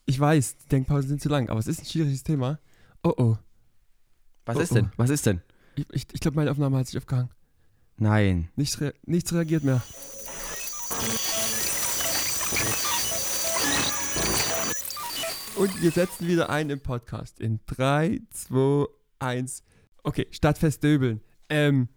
Ich 0.06 0.20
weiß, 0.20 0.56
die 0.58 0.68
Denkpausen 0.68 1.08
sind 1.08 1.22
zu 1.22 1.28
lang, 1.28 1.48
aber 1.48 1.60
es 1.60 1.66
ist 1.66 1.80
ein 1.80 1.86
schwieriges 1.86 2.22
Thema. 2.22 2.58
Oh 3.02 3.14
oh. 3.16 3.36
Was 4.44 4.56
Oh, 4.56 4.60
ist 4.60 4.74
denn? 4.74 4.92
Was 4.96 5.10
ist 5.10 5.24
denn? 5.26 5.40
Ich, 5.76 5.86
ich, 5.92 6.06
ich 6.12 6.20
glaube, 6.20 6.36
meine 6.36 6.50
Aufnahme 6.50 6.76
hat 6.78 6.86
sich 6.86 6.98
aufgehangen. 6.98 7.30
Nein. 7.96 8.50
Nichts, 8.56 8.80
rea 8.80 8.92
nichts 9.06 9.32
reagiert 9.32 9.64
mehr. 9.64 9.82
Und 15.56 15.80
wir 15.82 15.90
setzen 15.92 16.26
wieder 16.26 16.50
ein 16.50 16.68
im 16.70 16.80
Podcast. 16.80 17.38
In 17.40 17.60
3, 17.66 18.20
2, 18.30 18.86
1. 19.20 19.62
Okay, 20.02 20.26
Stadtfest 20.30 20.82
Döbeln. 20.82 21.20
Ähm, 21.48 21.88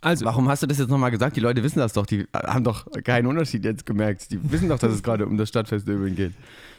also, 0.00 0.24
Warum 0.24 0.48
hast 0.48 0.62
du 0.62 0.66
das 0.66 0.78
jetzt 0.78 0.90
nochmal 0.90 1.10
gesagt? 1.10 1.36
Die 1.36 1.40
Leute 1.40 1.62
wissen 1.62 1.80
das 1.80 1.92
doch. 1.92 2.06
Die 2.06 2.26
haben 2.32 2.62
doch 2.62 2.86
keinen 3.04 3.26
Unterschied 3.26 3.64
jetzt 3.64 3.84
gemerkt. 3.84 4.30
Die 4.30 4.52
wissen 4.52 4.68
doch, 4.68 4.78
dass 4.78 4.92
es 4.92 5.02
gerade 5.02 5.26
um 5.26 5.36
das 5.36 5.48
Stadtfest 5.48 5.88
Döbeln 5.88 6.14
geht. 6.14 6.34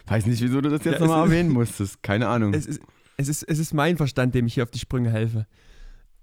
Weiß 0.08 0.26
nicht, 0.26 0.42
wieso 0.42 0.62
du 0.62 0.70
das 0.70 0.86
jetzt 0.86 0.96
Ja, 0.96 1.00
nochmal 1.02 1.26
erwähnen 1.26 1.50
musstest. 1.52 2.02
Keine 2.02 2.28
Ahnung. 2.30 2.54
es 2.54 2.66
ist, 2.66 2.82
es, 3.18 3.28
ist, 3.28 3.44
es 3.44 3.60
ist 3.60 3.74
mein 3.74 3.98
Verstand, 3.98 4.36
dem 4.36 4.48
ich 4.48 4.54
hier 4.54 4.64
auf 4.64 4.72
die 4.72 4.80
Sprünge 4.80 5.12
helfe. 5.12 5.48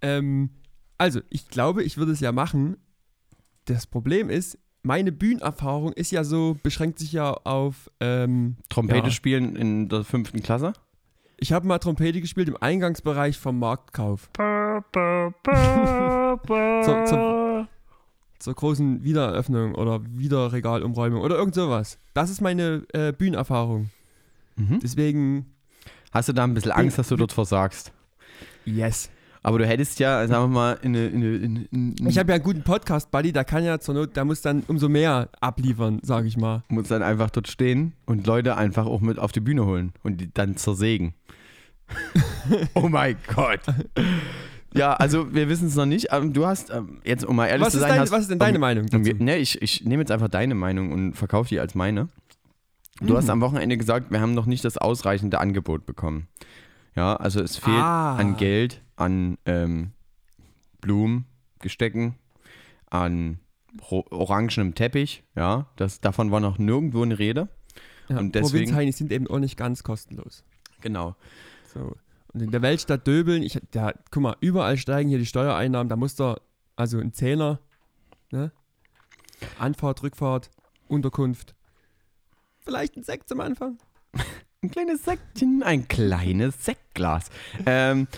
Ähm, 0.01 0.51
also, 0.97 1.21
ich 1.29 1.49
glaube, 1.49 1.83
ich 1.83 1.99
würde 1.99 2.13
es 2.13 2.21
ja 2.21 2.33
machen. 2.33 2.79
Das 3.67 3.87
Problem 3.87 4.31
ist, 4.31 4.59
meine 4.83 5.13
Bühnenerfahrung 5.13 5.93
ist 5.93 6.13
ja 6.13 6.25
so, 6.25 6.57
beschränkt 6.63 6.99
sich 6.99 7.13
ja 7.13 7.33
auf 7.33 7.91
ähm, 8.01 8.57
Trompete 8.71 9.09
ja. 9.09 9.11
spielen 9.11 9.57
in 9.57 9.89
der 9.89 10.05
fünften 10.05 10.43
Klasse? 10.43 10.73
Ich 11.39 11.53
habe 11.53 11.67
mal 11.67 11.79
Trompete 11.79 12.21
gespielt 12.21 12.49
im 12.49 12.57
Eingangsbereich 12.61 13.39
vom 13.39 13.59
Marktkauf. 13.59 14.31
Zur, 14.33 15.33
zur, 16.85 17.69
zur 18.39 18.55
großen 18.55 19.05
Wiedereröffnung 19.05 19.75
oder 19.75 20.01
Wiederregalumräumung 20.05 21.21
oder 21.21 21.37
irgend 21.37 21.55
sowas. 21.55 21.99
Das 22.15 22.31
ist 22.31 22.41
meine 22.41 22.87
äh, 22.93 23.13
Bühnenerfahrung. 23.13 23.91
Mhm. 24.57 24.81
Deswegen, 24.83 25.47
Hast 26.17 26.31
du 26.31 26.33
da 26.33 26.45
ein 26.45 26.55
bisschen 26.55 26.73
Angst, 26.73 26.99
dass 26.99 27.09
du 27.09 27.17
dort 27.17 27.33
versagst? 27.33 27.93
yes. 28.65 29.11
Aber 29.43 29.59
du 29.61 29.67
hättest 29.67 30.01
ja, 30.01 30.27
sagen 30.27 30.45
wir 30.45 30.49
mal, 30.49 30.79
in 30.83 30.97
eine. 30.97 31.07
In 31.07 31.23
eine 31.23 31.37
in, 31.37 31.95
in, 31.95 32.07
Ich 32.09 32.19
habe 32.19 32.31
ja 32.31 32.37
einen 32.37 32.43
guten 32.43 32.63
Podcast-Buddy, 32.63 33.33
der 33.33 33.45
kann 33.45 33.65
ja 33.65 33.79
zur 33.79 33.95
Not, 33.95 34.17
der 34.17 34.25
muss 34.25 34.41
dann 34.41 34.65
umso 34.67 34.89
mehr 34.89 35.29
abliefern, 35.41 36.01
sage 36.03 36.27
ich 36.27 36.37
mal. 36.37 36.65
muss 36.69 36.89
dann 36.89 37.03
einfach 37.03 37.31
dort 37.31 37.47
stehen 37.49 37.93
und 38.07 38.27
Leute 38.27 38.57
einfach 38.57 38.87
auch 38.87 39.03
mit 39.03 39.19
auf 39.19 39.31
die 39.31 39.41
Bühne 39.41 39.67
holen 39.67 39.93
und 40.03 40.23
die 40.23 40.33
dann 40.33 40.57
zersägen. 40.57 41.15
oh 42.75 42.89
mein 42.89 43.17
Gott. 43.35 43.61
Ja, 44.75 44.93
also 44.95 45.33
wir 45.35 45.49
wissen 45.49 45.69
es 45.69 45.75
noch 45.77 45.87
nicht. 45.87 46.09
du 46.13 46.47
hast, 46.47 46.71
ähm, 46.71 47.01
jetzt 47.05 47.25
um 47.25 47.37
mal 47.37 47.47
ehrlich 47.47 47.67
Was 47.67 47.73
zu 47.73 47.79
sein, 47.81 47.91
dein, 47.91 48.01
hast, 48.01 48.11
was 48.11 48.23
ist 48.23 48.31
denn 48.31 48.39
deine 48.39 48.59
um, 48.59 48.61
Meinung 48.61 48.87
dazu? 48.87 49.15
ne, 49.19 49.37
ich, 49.39 49.61
ich 49.63 49.85
nehme 49.85 50.03
jetzt 50.03 50.11
einfach 50.11 50.29
deine 50.29 50.55
Meinung 50.55 50.93
und 50.93 51.15
verkaufe 51.15 51.49
die 51.49 51.61
als 51.61 51.75
meine. 51.75 52.09
Du 53.01 53.13
Mhm. 53.13 53.17
hast 53.17 53.31
am 53.31 53.41
Wochenende 53.41 53.77
gesagt, 53.77 54.11
wir 54.11 54.21
haben 54.21 54.35
noch 54.35 54.47
nicht 54.47 54.65
das 54.65 54.77
ausreichende 54.79 55.39
Angebot 55.39 55.87
bekommen. 55.87 56.29
Ja, 56.95 57.17
also 57.17 57.41
es 57.43 57.57
fehlt 57.57 57.77
Ah. 57.77 58.17
an 58.17 58.37
Geld, 58.37 58.83
an 58.97 59.37
ähm, 59.45 59.93
Blumen, 60.81 61.27
Gestecken, 61.61 62.15
an 62.91 63.39
orangenem 63.91 64.75
Teppich. 64.75 65.23
Ja, 65.35 65.67
das, 65.77 66.01
davon 66.01 66.31
war 66.31 66.41
noch 66.41 66.59
nirgendwo 66.59 67.03
eine 67.03 67.19
Rede. 67.19 67.49
Ja, 68.09 68.19
Und 68.19 68.35
deswegen- 68.35 68.51
Provinzheinis 68.67 68.97
sind 68.99 69.13
eben 69.13 69.27
auch 69.27 69.39
nicht 69.41 69.57
ganz 69.57 69.83
kostenlos. 69.83 70.45
Genau. 70.81 71.17
So. 71.77 71.97
Und 72.33 72.43
in 72.43 72.51
der 72.51 72.63
Weltstadt 72.63 73.07
Döbeln, 73.07 73.43
ich, 73.43 73.61
ja, 73.75 73.93
guck 74.11 74.23
mal, 74.23 74.37
überall 74.41 74.77
steigen 74.77 75.09
hier 75.09 75.19
die 75.19 75.27
Steuereinnahmen, 75.27 75.89
da 75.89 75.97
muss 75.97 76.17
da, 76.17 76.37
also 76.75 76.99
ein 76.99 77.13
Zehner, 77.13 77.61
ne? 78.31 78.53
Anfahrt, 79.59 80.03
Rückfahrt, 80.03 80.51
Unterkunft. 80.89 81.55
Vielleicht 82.61 82.97
ein 82.97 83.03
Sekt 83.03 83.29
zum 83.29 83.41
Anfang. 83.41 83.79
Ein 84.63 84.71
kleines 84.71 85.05
Säckchen, 85.05 85.63
ein 85.63 85.87
kleines 85.87 86.65
Sektglas. 86.65 87.29
Ähm, 87.67 88.09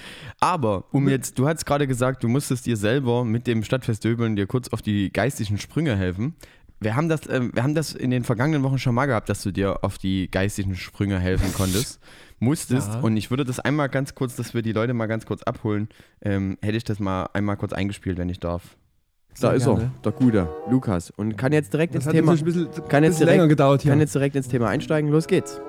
aber, 0.41 0.85
um 0.93 1.09
jetzt, 1.09 1.38
du 1.38 1.47
hast 1.47 1.67
gerade 1.67 1.87
gesagt, 1.87 2.23
du 2.23 2.29
musstest 2.29 2.65
dir 2.65 2.77
selber 2.77 3.25
mit 3.25 3.47
dem 3.49 3.65
Stadtfest 3.65 4.05
Döbeln 4.05 4.37
dir 4.37 4.47
kurz 4.47 4.69
auf 4.69 4.81
die 4.81 5.12
geistigen 5.12 5.59
Sprünge 5.59 5.97
helfen. 5.97 6.37
Wir 6.81 6.95
haben, 6.95 7.09
das, 7.09 7.29
ähm, 7.29 7.50
wir 7.53 7.65
haben 7.65 7.75
das 7.75 7.93
in 7.93 8.11
den 8.11 8.23
vergangenen 8.23 8.62
Wochen 8.62 8.79
schon 8.79 8.95
mal 8.95 9.07
gehabt, 9.07 9.29
dass 9.29 9.43
du 9.43 9.50
dir 9.50 9.85
auf 9.85 9.99
die 9.99 10.31
geistigen 10.31 10.77
Sprünge 10.77 11.19
helfen 11.19 11.53
konntest, 11.53 12.00
musstest. 12.40 12.92
Ja. 12.95 13.00
Und 13.00 13.16
ich 13.16 13.30
würde 13.30 13.45
das 13.45 13.61
einmal 13.61 13.88
ganz 13.88 14.14
kurz, 14.14 14.37
dass 14.37 14.54
wir 14.54 14.62
die 14.62 14.73
Leute 14.73 14.95
mal 14.95 15.07
ganz 15.07 15.26
kurz 15.26 15.42
abholen, 15.42 15.88
ähm, 16.23 16.59
hätte 16.62 16.76
ich 16.76 16.85
das 16.85 16.99
mal 17.00 17.28
einmal 17.33 17.57
kurz 17.57 17.73
eingespielt, 17.73 18.18
wenn 18.18 18.28
ich 18.28 18.40
darf. 18.40 18.76
Da 19.40 19.49
Sehr 19.49 19.54
ist 19.54 19.64
gerne. 19.66 19.83
er, 19.97 20.02
der 20.02 20.12
Gute, 20.12 20.49
Lukas. 20.71 21.11
Und 21.11 21.37
kann 21.38 21.52
jetzt 21.52 21.73
direkt 21.73 21.95
Das 21.95 22.04
ins 22.07 22.12
Thema, 22.12 22.35
bisschen, 22.35 22.68
kann 22.88 23.04
jetzt 23.04 23.21
direkt- 23.21 23.37
länger 23.37 23.49
gedauert 23.49 23.83
hier. 23.83 23.92
kann 23.92 24.00
jetzt 24.00 24.14
direkt 24.14 24.35
ins 24.35 24.49
Thema 24.49 24.68
einsteigen. 24.68 25.11
Los 25.11 25.26
geht's. 25.28 25.61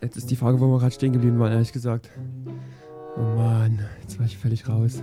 Jetzt 0.00 0.16
ist 0.16 0.30
die 0.30 0.36
Frage, 0.36 0.60
wo 0.60 0.66
wir 0.68 0.78
gerade 0.78 0.92
stehen 0.94 1.12
geblieben 1.12 1.38
waren, 1.38 1.52
ehrlich 1.52 1.72
gesagt. 1.72 2.10
Oh 3.16 3.20
Mann, 3.20 3.80
jetzt 4.02 4.18
war 4.18 4.26
ich 4.26 4.36
völlig 4.38 4.68
raus. 4.68 5.02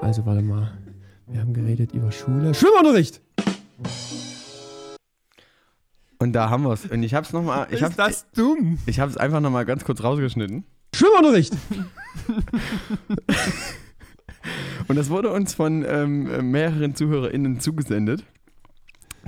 Also, 0.00 0.24
warte 0.26 0.42
mal. 0.42 0.72
Wir 1.28 1.40
haben 1.40 1.52
geredet 1.54 1.92
über 1.92 2.10
Schule. 2.10 2.52
Schwimmunterricht! 2.54 3.20
Und 6.22 6.32
da 6.34 6.50
haben 6.50 6.62
wir 6.62 6.72
es. 6.72 6.86
Und 6.86 7.02
ich 7.02 7.14
habe 7.14 7.26
es 7.26 7.32
nochmal, 7.32 7.66
ich 7.72 7.82
habe 7.82 7.96
das 7.96 8.30
dumm? 8.30 8.78
ich 8.86 8.98
es 8.98 9.16
einfach 9.16 9.40
nochmal 9.40 9.64
ganz 9.64 9.82
kurz 9.84 10.04
rausgeschnitten. 10.04 10.64
Schwimmunterricht! 10.94 11.52
Und 14.86 14.94
das 14.96 15.10
wurde 15.10 15.32
uns 15.32 15.52
von 15.54 15.84
ähm, 15.86 16.50
mehreren 16.52 16.94
ZuhörerInnen 16.94 17.58
zugesendet, 17.58 18.24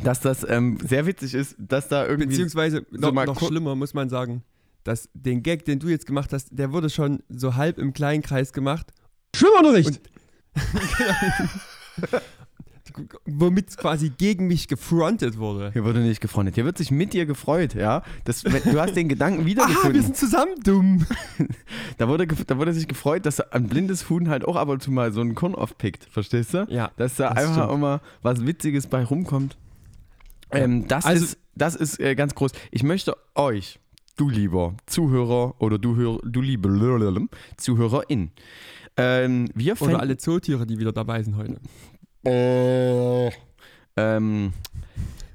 dass 0.04 0.20
das 0.20 0.46
ähm, 0.48 0.78
sehr 0.86 1.06
witzig 1.06 1.34
ist, 1.34 1.56
dass 1.58 1.88
da 1.88 2.06
irgendwie. 2.06 2.28
Beziehungsweise 2.28 2.86
noch, 2.92 3.12
mal 3.12 3.26
noch 3.26 3.38
kur- 3.38 3.48
schlimmer, 3.48 3.74
muss 3.74 3.92
man 3.94 4.08
sagen. 4.08 4.44
Dass 4.84 5.08
den 5.14 5.42
Gag, 5.42 5.64
den 5.64 5.80
du 5.80 5.88
jetzt 5.88 6.06
gemacht 6.06 6.32
hast, 6.32 6.48
der 6.52 6.70
wurde 6.72 6.90
schon 6.90 7.24
so 7.28 7.56
halb 7.56 7.78
im 7.78 7.92
kleinen 7.92 8.22
Kreis 8.22 8.52
gemacht. 8.52 8.92
Schwimmunterricht! 9.34 10.00
Womit 13.26 13.76
quasi 13.76 14.10
gegen 14.10 14.46
mich 14.46 14.68
gefrontet 14.68 15.38
wurde. 15.38 15.70
Hier 15.72 15.84
wurde 15.84 16.00
nicht 16.00 16.20
gefreundet. 16.20 16.54
Hier 16.54 16.64
wird 16.64 16.78
sich 16.78 16.90
mit 16.90 17.12
dir 17.12 17.26
gefreut, 17.26 17.74
ja. 17.74 18.02
Das, 18.24 18.42
du 18.42 18.80
hast 18.80 18.94
den 18.94 19.08
Gedanken 19.08 19.40
Ah, 19.42 19.44
wir 19.44 19.50
wiedergefunden. 19.50 20.02
sind 20.02 20.16
zusammen 20.16 20.54
dumm. 20.62 21.06
da, 21.98 22.08
wurde, 22.08 22.26
da 22.26 22.56
wurde 22.58 22.72
sich 22.72 22.86
gefreut, 22.88 23.26
dass 23.26 23.40
ein 23.40 23.66
blindes 23.68 24.08
Huhn 24.10 24.28
halt 24.28 24.44
auch 24.44 24.56
ab 24.56 24.68
und 24.68 24.82
zu 24.82 24.90
mal 24.92 25.12
so 25.12 25.20
einen 25.20 25.34
Korn 25.34 25.54
aufpickt. 25.54 26.04
Verstehst 26.10 26.54
du? 26.54 26.66
Ja, 26.70 26.90
Dass 26.96 27.16
da 27.16 27.30
Das 27.30 27.38
einfach 27.44 27.64
stimmt. 27.64 27.72
immer 27.78 28.00
was 28.22 28.46
Witziges 28.46 28.86
bei 28.86 29.02
rumkommt. 29.04 29.56
Ähm, 30.50 30.86
das 30.86 31.04
Also- 31.04 31.24
ist, 31.24 31.38
das 31.56 31.74
ist 31.74 31.98
äh, 32.00 32.14
ganz 32.14 32.34
groß. 32.34 32.52
Ich 32.70 32.82
möchte 32.82 33.16
euch, 33.34 33.80
du 34.16 34.28
lieber 34.28 34.74
Zuhörer 34.86 35.54
oder 35.60 35.78
du, 35.78 35.96
hör, 35.96 36.18
du 36.24 36.40
liebe 36.40 36.68
Zuhörerin, 37.56 38.30
ähm, 38.96 39.48
wir 39.54 39.72
Oder 39.72 39.76
fänden- 39.86 40.00
alle 40.00 40.16
Zootiere, 40.16 40.66
die 40.66 40.78
wieder 40.78 40.92
dabei 40.92 41.22
sind 41.24 41.36
heute. 41.36 41.56
Ähm, 43.96 44.52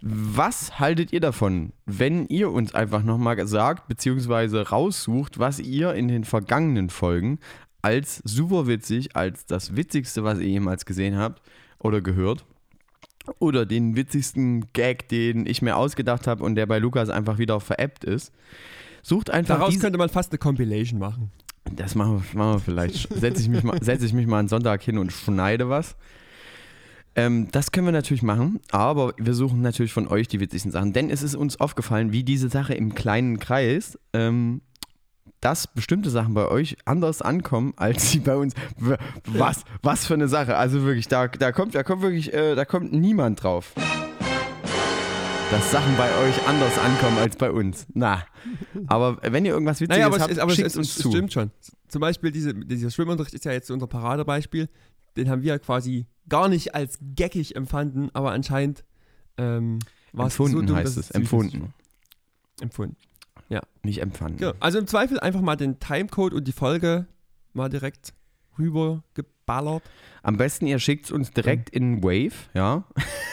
was 0.02 0.80
haltet 0.80 1.12
ihr 1.14 1.20
davon, 1.20 1.72
wenn 1.86 2.26
ihr 2.28 2.52
uns 2.52 2.74
einfach 2.74 3.04
nochmal 3.04 3.46
sagt, 3.48 3.88
beziehungsweise 3.88 4.70
raussucht, 4.70 5.40
was 5.40 5.60
ihr 5.60 5.94
in 5.94 6.08
den 6.08 6.24
vergangenen 6.24 6.90
Folgen 6.90 7.40
als 7.82 8.22
super 8.26 8.68
witzig, 8.68 9.16
als 9.16 9.46
das 9.46 9.76
witzigste, 9.76 10.24
was 10.24 10.40
ihr 10.40 10.48
jemals 10.48 10.86
gesehen 10.86 11.18
habt 11.18 11.42
oder 11.80 12.02
gehört, 12.02 12.46
oder 13.38 13.66
den 13.66 13.96
witzigsten 13.96 14.66
Gag, 14.74 15.08
den 15.10 15.46
ich 15.46 15.62
mir 15.62 15.76
ausgedacht 15.78 16.26
habe 16.28 16.44
und 16.44 16.56
der 16.56 16.66
bei 16.66 16.80
Lukas 16.80 17.10
einfach 17.10 17.38
wieder 17.38 17.60
veräppt 17.60 18.04
ist. 18.04 18.34
Sucht 19.04 19.30
einfach 19.30 19.60
Daraus 19.60 19.80
könnte 19.80 19.98
man 19.98 20.10
fast 20.10 20.32
eine 20.32 20.40
Compilation 20.40 21.00
machen. 21.00 21.32
das 21.72 21.96
machen 21.96 22.24
wir, 22.34 22.38
machen 22.38 22.56
wir 22.56 22.60
vielleicht. 22.60 23.14
Setze 23.14 23.42
ich, 23.42 23.50
mich 23.50 23.64
mal- 23.64 23.82
setze 23.84 24.06
ich 24.06 24.14
mich 24.14 24.28
mal 24.28 24.40
einen 24.40 24.48
Sonntag 24.48 24.82
hin 24.82 24.98
und 24.98 25.12
schneide 25.12 25.70
was. 25.70 25.96
Ähm, 27.16 27.48
das 27.52 27.72
können 27.72 27.88
wir 27.88 27.92
natürlich 27.92 28.24
machen, 28.24 28.60
aber 28.72 29.14
wir 29.18 29.34
suchen 29.34 29.62
natürlich 29.62 29.94
von 29.94 30.08
euch 30.08 30.28
die 30.28 30.40
witzigsten 30.40 30.72
Sachen, 30.72 30.94
denn 30.94 31.10
es 31.10 31.24
ist 31.24 31.36
uns 31.36 31.60
aufgefallen, 31.60 32.12
wie 32.12 32.24
diese 32.24 32.50
Sache 32.50 32.74
im 32.76 32.94
kleinen 32.94 33.40
Kreis, 33.40 33.98
ähm, 34.14 34.62
dass 35.42 35.68
bestimmte 35.68 36.10
Sachen 36.10 36.34
bei 36.34 36.48
euch 36.48 36.78
anders 36.86 37.22
ankommen, 37.22 37.74
als 37.78 38.12
sie 38.12 38.20
bei 38.20 38.36
uns. 38.36 38.54
Was, 39.26 39.64
was 39.82 40.06
für 40.06 40.14
eine 40.16 40.28
Sache. 40.28 40.58
Also 40.58 40.84
wirklich, 40.84 41.08
da, 41.08 41.28
da 41.28 41.52
kommt, 41.52 41.76
da 41.76 41.84
kommt 41.84 42.02
wirklich, 42.02 42.34
äh, 42.34 42.56
da 42.56 42.66
kommt 42.66 42.92
niemand 42.92 43.44
drauf. 43.44 43.74
Dass 45.52 45.72
Sachen 45.72 45.98
bei 45.98 46.10
euch 46.18 46.48
anders 46.48 46.78
ankommen 46.78 47.18
als 47.18 47.36
bei 47.36 47.52
uns. 47.52 47.88
Na. 47.94 48.24
Aber 48.88 49.18
wenn 49.24 49.46
ihr 49.46 49.54
irgendwas 49.54 49.82
Witziges 49.82 49.98
Naja, 49.98 50.06
aber, 50.06 50.18
es, 50.18 50.22
habt, 50.22 50.32
ist, 50.32 50.40
aber 50.40 50.52
es, 50.52 50.58
schickt 50.58 50.68
es, 50.68 50.78
uns 50.78 50.90
es 50.90 51.02
zu. 51.02 51.10
stimmt 51.10 51.34
schon. 51.34 51.52
Zum 51.88 52.02
Beispiel 52.02 52.32
diese, 52.32 52.54
dieser 52.54 52.92
Schwimmunterricht 52.92 53.34
ist 53.34 53.46
ja 53.46 53.52
jetzt 53.52 53.72
unser 53.72 53.88
Paradebeispiel. 53.88 54.70
Den 55.18 55.30
haben 55.30 55.42
wir 55.42 55.60
quasi 55.60 56.08
gar 56.28 56.50
nicht 56.50 56.76
als 56.76 57.00
geckig 57.02 57.56
empfanden, 57.56 58.10
aber 58.14 58.32
anscheinend 58.32 58.84
ähm, 59.38 59.80
war 60.14 60.28
es 60.28 60.36
so 60.36 60.46
Empfunden 60.46 60.68
dumm, 60.68 60.76
heißt 60.76 60.98
es. 60.98 61.12
Empfunden. 61.12 61.74
Empfunden. 62.62 62.96
Nicht 63.84 64.02
empfanden. 64.02 64.38
Genau. 64.38 64.54
Also 64.60 64.78
im 64.78 64.88
Zweifel 64.88 65.20
einfach 65.20 65.42
mal 65.42 65.56
den 65.56 65.80
Timecode 65.80 66.34
und 66.34 66.48
die 66.48 66.52
Folge 66.52 67.08
mal 67.54 67.70
direkt 67.70 68.14
rübergeballert. 68.58 69.84
Am 70.22 70.38
besten 70.38 70.68
ihr 70.68 70.80
schickt 70.80 71.06
es 71.06 71.12
uns 71.12 71.32
direkt 71.32 71.70
in 71.70 72.04
Wave, 72.04 72.36
ja. 72.54 72.84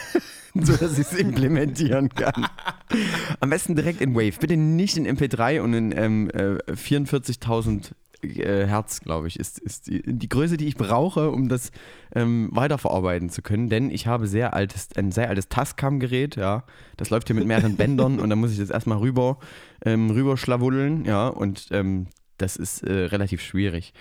so 0.53 0.75
dass 0.77 0.93
ich 0.93 0.99
es 0.99 1.13
implementieren 1.13 2.09
kann. 2.09 2.47
Am 3.41 3.49
besten 3.49 3.75
direkt 3.75 3.99
in 3.99 4.15
Wave. 4.15 4.39
Bitte 4.39 4.55
nicht 4.55 4.95
in 4.95 5.05
MP3 5.05 5.61
und 5.61 5.73
in 5.73 5.91
ähm, 5.91 6.29
äh, 6.29 6.57
44.000 6.71 7.91
äh, 8.23 8.67
Hertz, 8.67 9.01
glaube 9.01 9.27
ich, 9.27 9.39
ist, 9.39 9.59
ist 9.59 9.87
die, 9.87 10.01
die 10.05 10.29
Größe, 10.29 10.57
die 10.57 10.67
ich 10.67 10.75
brauche, 10.75 11.29
um 11.31 11.49
das 11.49 11.71
ähm, 12.15 12.49
weiterverarbeiten 12.51 13.29
zu 13.29 13.41
können. 13.41 13.69
Denn 13.69 13.91
ich 13.91 14.07
habe 14.07 14.27
sehr 14.27 14.53
altes, 14.53 14.89
ein 14.95 15.11
sehr 15.11 15.29
altes 15.29 15.49
Tascam-Gerät, 15.49 16.35
ja. 16.35 16.63
Das 16.97 17.09
läuft 17.09 17.27
hier 17.27 17.35
mit 17.35 17.45
mehreren 17.45 17.75
Bändern 17.77 18.19
und 18.19 18.29
da 18.29 18.35
muss 18.35 18.51
ich 18.51 18.57
das 18.59 18.69
erstmal 18.69 18.97
rüber, 18.97 19.37
ähm, 19.85 20.09
rüber 20.11 20.37
schlawuddeln, 20.37 21.05
ja. 21.05 21.27
Und 21.27 21.67
ähm, 21.71 22.07
das 22.37 22.55
ist 22.55 22.83
äh, 22.83 23.05
relativ 23.05 23.41
schwierig. 23.41 23.93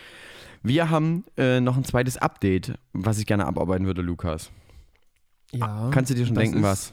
Wir 0.62 0.90
haben 0.90 1.24
äh, 1.36 1.60
noch 1.60 1.76
ein 1.76 1.84
zweites 1.84 2.16
Update, 2.16 2.74
was 2.92 3.18
ich 3.18 3.26
gerne 3.26 3.46
abarbeiten 3.46 3.86
würde, 3.86 4.02
Lukas. 4.02 4.50
Ja. 5.52 5.90
Kannst 5.92 6.10
du 6.10 6.14
dir 6.14 6.26
schon 6.26 6.34
denken, 6.34 6.62
was? 6.62 6.92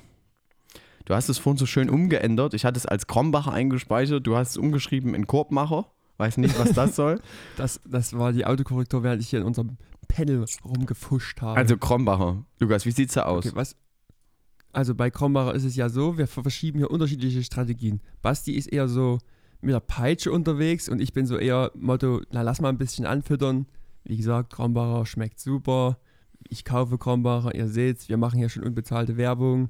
Du 1.05 1.13
hast 1.13 1.27
es 1.27 1.37
vorhin 1.37 1.57
so 1.57 1.65
schön 1.65 1.89
umgeändert. 1.89 2.53
Ich 2.53 2.65
hatte 2.65 2.77
es 2.77 2.85
als 2.85 3.07
Krombacher 3.07 3.51
eingespeichert. 3.51 4.25
Du 4.25 4.37
hast 4.37 4.51
es 4.51 4.57
umgeschrieben 4.57 5.15
in 5.15 5.27
Korbmacher. 5.27 5.87
Weiß 6.17 6.37
nicht, 6.37 6.57
was 6.59 6.73
das 6.73 6.95
soll. 6.95 7.19
Das, 7.57 7.81
das 7.85 8.13
war 8.17 8.31
die 8.33 8.45
Autokorrektur, 8.45 9.03
während 9.03 9.21
ich 9.21 9.29
hier 9.29 9.39
in 9.39 9.45
unserem 9.45 9.77
Panel 10.07 10.45
rumgefuscht 10.63 11.41
habe. 11.41 11.57
Also 11.57 11.77
Krombacher. 11.77 12.45
Lukas, 12.59 12.85
wie 12.85 12.91
sieht's 12.91 13.13
da 13.13 13.23
aus? 13.23 13.45
Okay, 13.45 13.55
was? 13.55 13.75
Also 14.71 14.95
bei 14.95 15.11
Krombacher 15.11 15.53
ist 15.53 15.63
es 15.63 15.75
ja 15.75 15.89
so, 15.89 16.17
wir 16.17 16.27
verschieben 16.27 16.79
hier 16.79 16.89
unterschiedliche 16.89 17.43
Strategien. 17.43 18.01
Basti 18.21 18.53
ist 18.53 18.67
eher 18.67 18.87
so 18.87 19.19
mit 19.61 19.73
der 19.73 19.79
Peitsche 19.79 20.31
unterwegs 20.31 20.89
und 20.89 20.99
ich 20.99 21.13
bin 21.13 21.25
so 21.25 21.37
eher 21.37 21.71
Motto, 21.75 22.21
na 22.31 22.41
lass 22.41 22.59
mal 22.59 22.69
ein 22.69 22.77
bisschen 22.77 23.05
anfüttern. 23.05 23.67
Wie 24.03 24.17
gesagt, 24.17 24.51
Krombacher 24.51 25.05
schmeckt 25.05 25.39
super. 25.39 25.99
Ich 26.49 26.65
kaufe 26.65 26.97
Krombacher, 26.97 27.55
ihr 27.55 27.67
seht's, 27.67 28.09
wir 28.09 28.17
machen 28.17 28.39
hier 28.39 28.49
schon 28.49 28.63
unbezahlte 28.63 29.15
Werbung. 29.15 29.69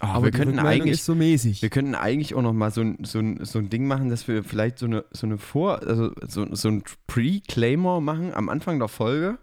Ah, 0.00 0.14
aber 0.14 0.26
wir 0.26 0.32
könnten 0.32 0.58
eigentlich, 0.58 1.02
so 1.02 1.14
mäßig. 1.14 1.62
wir 1.62 1.70
könnten 1.70 1.94
eigentlich 1.94 2.34
auch 2.34 2.42
noch 2.42 2.52
mal 2.52 2.72
so 2.72 2.80
ein, 2.80 2.98
so 3.04 3.20
ein, 3.20 3.44
so 3.44 3.58
ein 3.60 3.70
Ding 3.70 3.86
machen, 3.86 4.08
dass 4.08 4.26
wir 4.26 4.42
vielleicht 4.42 4.78
so 4.78 4.86
eine, 4.86 5.04
so 5.12 5.26
eine 5.26 5.38
Vor-, 5.38 5.80
also 5.86 6.10
so, 6.26 6.52
so 6.54 6.68
ein 6.68 6.82
Pre-Claimer 7.06 8.00
machen 8.00 8.34
am 8.34 8.48
Anfang 8.48 8.78
der 8.80 8.88
Folge, 8.88 9.38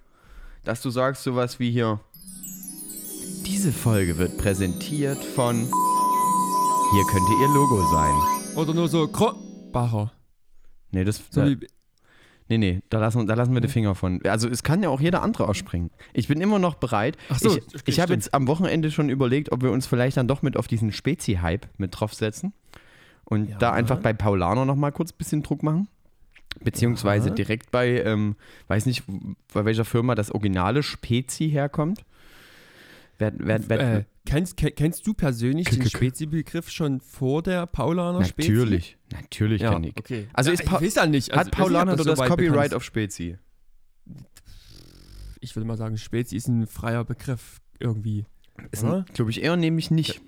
dass 0.65 0.82
du 0.82 0.89
sagst 0.89 1.24
sowas 1.24 1.60
wie 1.60 1.72
hier, 1.72 2.01
diese 3.46 3.72
Folge 3.72 4.18
wird 4.18 4.38
präsentiert 4.38 5.24
von, 5.24 5.56
hier 5.56 7.03
könnte 7.10 7.32
ihr 7.41 7.48
Logo 7.53 7.82
sein. 7.91 8.15
Oder 8.58 8.74
nur 8.74 8.89
so 8.89 9.08
Krombacher. 9.08 10.12
Nee, 10.91 11.06
das, 11.06 11.22
So 11.29 11.46
wie, 11.46 11.68
Nee, 12.50 12.58
nee, 12.58 12.82
da 12.89 12.98
lassen, 13.00 13.27
da 13.27 13.36
lassen 13.36 13.53
wir 13.53 13.62
die 13.62 13.68
Finger 13.68 13.94
von. 13.96 14.22
Also 14.25 14.50
es 14.50 14.63
kann 14.63 14.82
ja 14.84 14.89
auch 14.89 15.00
jeder 15.00 15.22
andere 15.22 15.48
ausspringen. 15.48 15.91
Ich 16.13 16.27
bin 16.27 16.41
immer 16.41 16.58
noch 16.60 16.75
bereit. 16.75 17.15
Ach 17.29 17.38
so, 17.39 17.56
ich 17.56 17.63
ich 17.86 18.00
habe 18.00 18.13
jetzt 18.13 18.34
am 18.34 18.48
Wochenende 18.48 18.89
schon 18.91 19.10
überlegt, 19.10 19.51
ob 19.51 19.62
wir 19.62 19.72
uns 19.72 19.86
vielleicht 19.86 20.18
dann 20.18 20.27
doch 20.27 20.41
mit 20.41 20.58
auf 20.58 20.68
diesen 20.68 20.91
Spezi-Hype 20.91 21.68
mit 21.77 21.91
draufsetzen 22.00 22.53
und 23.25 23.50
Ja. 23.50 23.58
da 23.60 23.72
einfach 23.72 24.00
bei 24.00 24.13
Paulaner 24.13 24.65
noch 24.65 24.75
mal 24.75 24.91
kurz 24.91 25.12
ein 25.12 25.18
bisschen 25.18 25.44
Druck 25.44 25.62
machen. 25.63 25.88
Beziehungsweise 26.62 27.29
Ja. 27.29 27.36
direkt 27.36 27.70
bei, 27.70 28.01
ähm, 28.03 28.36
weiß 28.68 28.88
nicht, 28.88 29.03
bei 29.53 29.63
welcher 29.65 29.86
Firma 29.86 30.15
das 30.15 30.32
originale 30.32 30.82
Spezi 30.82 31.50
herkommt. 31.51 32.03
Wer, 33.20 33.34
wer, 33.38 33.70
wer, 33.70 33.79
Äh, 33.79 34.03
kennst, 34.29 34.57
ke- 34.57 34.71
kennst 34.71 35.05
du 35.07 35.13
persönlich 35.13 35.67
K- 35.67 35.75
den 35.75 35.89
Spezi-Begriff 35.89 36.69
schon 36.69 37.01
vor 37.01 37.41
der 37.43 37.65
Paulaner 37.65 38.24
Spezi? 38.24 38.51
natürlich, 38.51 38.98
natürlich 39.12 39.62
Ja, 39.62 39.79
ich. 39.79 39.98
okay. 39.98 40.27
Also 40.33 40.51
ist 40.51 40.65
Pa- 40.65 40.77
ich 40.77 40.83
weiß 40.88 40.95
ja 40.95 41.05
nicht. 41.05 41.31
Also, 41.31 41.45
Hat 41.45 41.51
Paulaner 41.51 41.95
das 41.95 42.05
das, 42.05 42.17
so 42.17 42.21
weit 42.24 42.29
Copyright 42.29 42.53
bekannt 42.53 42.74
auf 42.75 42.83
Spezi? 42.83 43.38
Ich 45.41 45.55
würde 45.55 45.65
mal 45.67 45.77
sagen, 45.77 45.98
Spezi 45.98 46.36
ist 46.36 46.48
ein 46.48 46.67
freier 46.67 47.03
Begriff 47.05 47.59
irgendwie. 47.79 48.25
Glaube 49.13 49.31
ich, 49.31 49.41
eher 49.41 49.55
nämlich 49.55 49.89
nicht. 49.89 50.21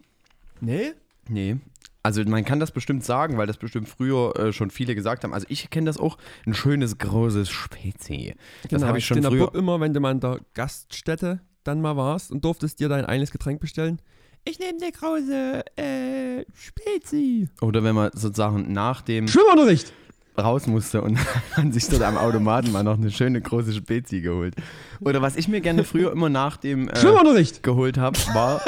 Nee? 0.61 0.93
Nee. 1.27 1.57
Also 2.03 2.23
man 2.23 2.43
kann 2.45 2.59
das 2.59 2.71
bestimmt 2.71 3.03
sagen, 3.03 3.37
weil 3.37 3.45
das 3.45 3.57
bestimmt 3.57 3.87
früher 3.87 4.35
äh, 4.39 4.53
schon 4.53 4.71
viele 4.71 4.95
gesagt 4.95 5.23
haben. 5.23 5.33
Also 5.33 5.45
ich 5.49 5.69
kenne 5.69 5.85
das 5.85 5.97
auch, 5.97 6.17
ein 6.47 6.53
schönes, 6.55 6.97
großes 6.97 7.49
Spezi. 7.49 8.33
Das 8.69 8.83
habe 8.83 8.97
ich 8.97 9.05
schon 9.05 9.21
früher. 9.21 9.47
Bub 9.47 9.55
immer, 9.55 9.79
wenn 9.79 9.93
du 9.93 9.99
mal 9.99 10.11
in 10.11 10.19
der 10.19 10.39
Gaststätte 10.55 11.41
dann 11.63 11.81
mal 11.81 11.97
warst 11.97 12.31
und 12.31 12.43
durftest 12.45 12.79
dir 12.79 12.89
dein 12.89 13.05
eigenes 13.05 13.31
Getränk 13.31 13.59
bestellen. 13.59 14.01
Ich 14.43 14.57
nehme 14.57 14.79
eine 14.81 14.91
große 14.91 15.63
äh, 15.77 16.45
Spezi. 16.55 17.49
Oder 17.61 17.83
wenn 17.83 17.93
man 17.93 18.09
sozusagen 18.13 18.71
nach 18.73 19.01
dem 19.01 19.27
Schwimmunterricht. 19.27 19.93
raus 20.35 20.65
musste 20.65 21.03
und 21.03 21.19
man 21.57 21.71
sich 21.71 21.87
dort 21.89 22.01
am 22.01 22.17
Automaten 22.17 22.71
mal 22.71 22.81
noch 22.81 22.97
eine 22.97 23.11
schöne 23.11 23.39
große 23.39 23.71
Spezi 23.71 24.21
geholt. 24.21 24.55
Oder 24.99 25.21
was 25.21 25.35
ich 25.35 25.47
mir 25.47 25.61
gerne 25.61 25.83
früher 25.83 26.11
immer 26.11 26.29
nach 26.29 26.57
dem 26.57 26.89
äh, 26.89 26.97
Schwimmunterricht. 26.97 27.61
geholt 27.61 27.99
habe, 27.99 28.17
war, 28.33 28.61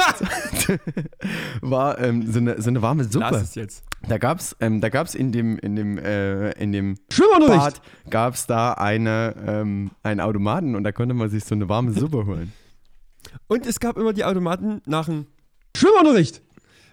war 1.62 2.00
ähm, 2.00 2.31
so, 2.31 2.38
eine, 2.38 2.62
so 2.62 2.69
eine 2.69 2.83
warme 2.83 3.01
Lass 3.03 3.12
Suppe. 3.12 3.35
es 3.38 3.55
jetzt. 3.55 3.83
Da 4.07 4.19
gab's, 4.19 4.55
ähm, 4.59 4.79
da 4.79 4.89
gab's 4.89 5.15
in 5.15 5.31
dem, 5.31 5.57
in 5.57 5.75
dem, 5.75 5.97
äh, 5.97 6.51
in 6.51 6.71
dem 6.71 6.97
Schwimmunterricht. 7.09 7.81
Bad 7.81 8.12
gab's 8.12 8.45
da 8.45 8.73
eine, 8.73 9.33
ähm, 9.47 9.89
einen 10.03 10.19
Automaten 10.19 10.75
und 10.75 10.83
da 10.83 10.91
konnte 10.91 11.15
man 11.15 11.29
sich 11.29 11.45
so 11.45 11.55
eine 11.55 11.67
warme 11.67 11.93
Suppe 11.93 12.27
holen. 12.27 12.53
Und 13.47 13.65
es 13.65 13.79
gab 13.79 13.97
immer 13.97 14.13
die 14.13 14.25
Automaten 14.25 14.81
nach 14.85 15.05
dem 15.05 15.27
Schwimmunterricht. 15.75 16.41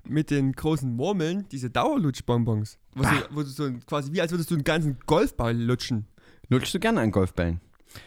mit 0.09 0.31
den 0.31 0.53
großen 0.53 0.95
Murmeln, 0.95 1.47
diese 1.51 1.71
Dauerlutschbonbons. 1.71 2.79
Wo, 2.95 3.03
du, 3.03 3.09
wo 3.31 3.43
du 3.43 3.49
so 3.49 3.71
quasi 3.87 4.13
wie 4.13 4.21
als 4.21 4.31
würdest 4.33 4.51
du 4.51 4.55
einen 4.55 4.65
ganzen 4.65 4.99
Golfball 5.07 5.57
lutschen. 5.57 6.07
Lutschst 6.49 6.75
du 6.75 6.81
gerne 6.81 7.01
an 7.01 7.13
Golfbällen? 7.13 7.61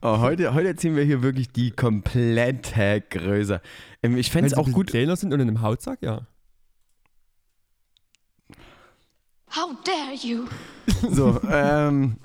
oh, 0.01 0.19
heute, 0.19 0.53
heute 0.53 0.75
ziehen 0.75 0.95
wir 0.95 1.03
hier 1.03 1.21
wirklich 1.21 1.51
die 1.51 1.71
komplette 1.71 3.01
Größe. 3.09 3.61
Ähm, 4.03 4.17
ich 4.17 4.31
fände 4.31 4.47
es 4.47 4.53
auch 4.53 4.71
gut. 4.71 4.87
kleiner 4.87 5.15
sind 5.15 5.33
und 5.33 5.39
in 5.39 5.49
einem 5.49 5.61
Hautsack, 5.61 6.01
ja. 6.01 6.27
How 9.53 9.75
dare 9.83 10.15
you? 10.21 10.45
So, 11.11 11.41
ähm, 11.49 12.15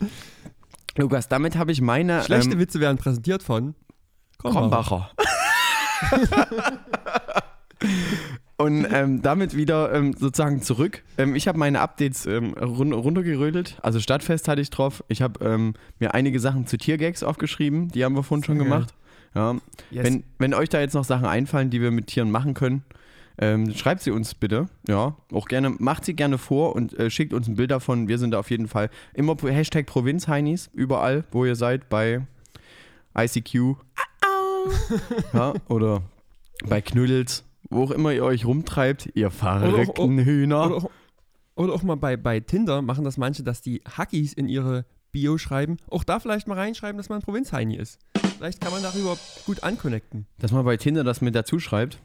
Lukas, 0.96 1.28
damit 1.28 1.56
habe 1.56 1.72
ich 1.72 1.80
meine 1.80 2.22
Schlechte 2.22 2.52
ähm, 2.52 2.58
Witze 2.58 2.80
werden 2.80 2.98
präsentiert 2.98 3.42
von 3.42 3.74
Krombacher. 4.38 5.10
Und 8.58 8.86
ähm, 8.90 9.20
damit 9.20 9.54
wieder 9.54 9.92
ähm, 9.92 10.14
sozusagen 10.14 10.62
zurück. 10.62 11.02
Ähm, 11.18 11.34
ich 11.34 11.46
habe 11.46 11.58
meine 11.58 11.80
Updates 11.80 12.24
ähm, 12.24 12.54
run 12.54 12.94
runtergerödelt. 12.94 13.76
Also 13.82 14.00
Stadtfest 14.00 14.48
hatte 14.48 14.62
ich 14.62 14.70
drauf. 14.70 15.04
Ich 15.08 15.20
habe 15.20 15.44
ähm, 15.44 15.74
mir 15.98 16.14
einige 16.14 16.40
Sachen 16.40 16.66
zu 16.66 16.78
Tiergags 16.78 17.22
aufgeschrieben. 17.22 17.88
Die 17.88 18.02
haben 18.02 18.14
wir 18.14 18.22
vorhin 18.22 18.44
schon 18.44 18.58
gemacht. 18.58 18.94
Ja. 19.34 19.56
Yes. 19.90 20.04
Wenn, 20.06 20.24
wenn 20.38 20.54
euch 20.54 20.70
da 20.70 20.80
jetzt 20.80 20.94
noch 20.94 21.04
Sachen 21.04 21.26
einfallen, 21.26 21.68
die 21.68 21.82
wir 21.82 21.90
mit 21.90 22.06
Tieren 22.06 22.30
machen 22.30 22.54
können, 22.54 22.82
ähm, 23.38 23.72
schreibt 23.74 24.02
sie 24.02 24.10
uns 24.10 24.34
bitte. 24.34 24.68
Ja, 24.88 25.16
auch 25.32 25.46
gerne, 25.46 25.70
macht 25.70 26.04
sie 26.04 26.14
gerne 26.14 26.38
vor 26.38 26.74
und 26.74 26.98
äh, 26.98 27.10
schickt 27.10 27.32
uns 27.32 27.48
ein 27.48 27.56
Bild 27.56 27.70
davon. 27.70 28.08
Wir 28.08 28.18
sind 28.18 28.30
da 28.32 28.38
auf 28.38 28.50
jeden 28.50 28.68
Fall 28.68 28.90
immer 29.14 29.36
Hashtag 29.42 29.86
Provinzheinis, 29.86 30.70
überall, 30.72 31.24
wo 31.30 31.44
ihr 31.44 31.56
seid, 31.56 31.88
bei 31.88 32.26
ICQ. 33.16 33.76
ja, 35.32 35.54
oder 35.68 36.02
bei 36.66 36.80
Knuddels, 36.80 37.44
wo 37.70 37.84
auch 37.84 37.90
immer 37.90 38.12
ihr 38.12 38.24
euch 38.24 38.44
rumtreibt, 38.44 39.10
ihr 39.14 39.30
verrückten 39.30 40.18
Hühner. 40.18 40.66
Oder 40.66 40.76
auch, 40.76 40.90
oder 41.56 41.72
auch 41.72 41.82
mal 41.82 41.96
bei, 41.96 42.16
bei 42.16 42.40
Tinder 42.40 42.82
machen 42.82 43.04
das 43.04 43.16
manche, 43.16 43.42
dass 43.42 43.62
die 43.62 43.82
Hackies 43.96 44.32
in 44.32 44.48
ihre 44.48 44.84
Bio 45.12 45.38
schreiben. 45.38 45.78
Auch 45.88 46.04
da 46.04 46.20
vielleicht 46.20 46.46
mal 46.46 46.58
reinschreiben, 46.58 46.98
dass 46.98 47.08
man 47.08 47.22
Provinzheini 47.22 47.76
ist. 47.76 47.98
Vielleicht 48.36 48.60
kann 48.60 48.72
man 48.72 48.82
darüber 48.82 49.16
gut 49.46 49.62
anconnecten. 49.62 50.26
Dass 50.38 50.52
man 50.52 50.64
bei 50.64 50.76
Tinder 50.76 51.04
das 51.04 51.22
mit 51.22 51.34
dazu 51.34 51.58
schreibt. 51.58 51.98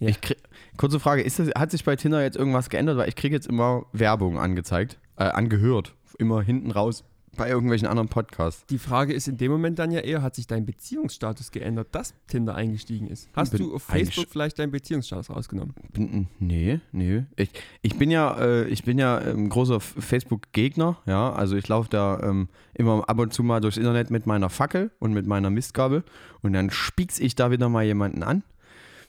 Ja. 0.00 0.08
Ich 0.08 0.20
krieg, 0.20 0.38
kurze 0.78 0.98
Frage, 0.98 1.20
ist 1.22 1.38
das, 1.38 1.50
hat 1.56 1.70
sich 1.70 1.84
bei 1.84 1.96
Tinder 1.96 2.22
jetzt 2.22 2.36
irgendwas 2.36 2.70
geändert? 2.70 2.96
Weil 2.96 3.08
ich 3.08 3.16
kriege 3.16 3.34
jetzt 3.34 3.46
immer 3.46 3.84
Werbung 3.92 4.38
angezeigt, 4.38 4.98
äh, 5.16 5.24
angehört. 5.24 5.94
Immer 6.18 6.40
hinten 6.40 6.70
raus 6.70 7.04
bei 7.36 7.48
irgendwelchen 7.48 7.86
anderen 7.86 8.08
Podcasts. 8.08 8.66
Die 8.66 8.78
Frage 8.78 9.12
ist 9.12 9.28
in 9.28 9.36
dem 9.36 9.52
Moment 9.52 9.78
dann 9.78 9.92
ja 9.92 10.00
eher, 10.00 10.22
hat 10.22 10.34
sich 10.34 10.48
dein 10.48 10.66
Beziehungsstatus 10.66 11.52
geändert, 11.52 11.86
dass 11.92 12.12
Tinder 12.26 12.56
eingestiegen 12.56 13.06
ist? 13.06 13.28
Hast 13.32 13.52
Bin 13.52 13.60
du 13.60 13.76
auf 13.76 13.84
Facebook 13.84 14.26
vielleicht 14.28 14.58
deinen 14.58 14.72
Beziehungsstatus 14.72 15.30
rausgenommen? 15.30 15.72
Bin, 15.92 16.26
nee, 16.40 16.80
nee. 16.90 17.26
Ich, 17.36 17.50
ich 17.82 17.96
bin 17.96 18.10
ja, 18.10 18.36
äh, 18.40 18.64
ich 18.66 18.82
bin 18.82 18.98
ja 18.98 19.18
ein 19.18 19.50
großer 19.50 19.76
F- 19.76 19.94
Facebook-Gegner, 20.00 20.98
ja. 21.06 21.32
Also 21.32 21.54
ich 21.54 21.68
laufe 21.68 21.88
da 21.88 22.18
ähm, 22.24 22.48
immer 22.74 23.08
ab 23.08 23.20
und 23.20 23.32
zu 23.32 23.44
mal 23.44 23.60
durchs 23.60 23.76
Internet 23.76 24.10
mit 24.10 24.26
meiner 24.26 24.50
Fackel 24.50 24.90
und 24.98 25.12
mit 25.12 25.28
meiner 25.28 25.50
Mistgabel 25.50 26.02
und 26.42 26.54
dann 26.54 26.70
spieg's 26.70 27.20
ich 27.20 27.36
da 27.36 27.52
wieder 27.52 27.68
mal 27.68 27.84
jemanden 27.84 28.24
an. 28.24 28.42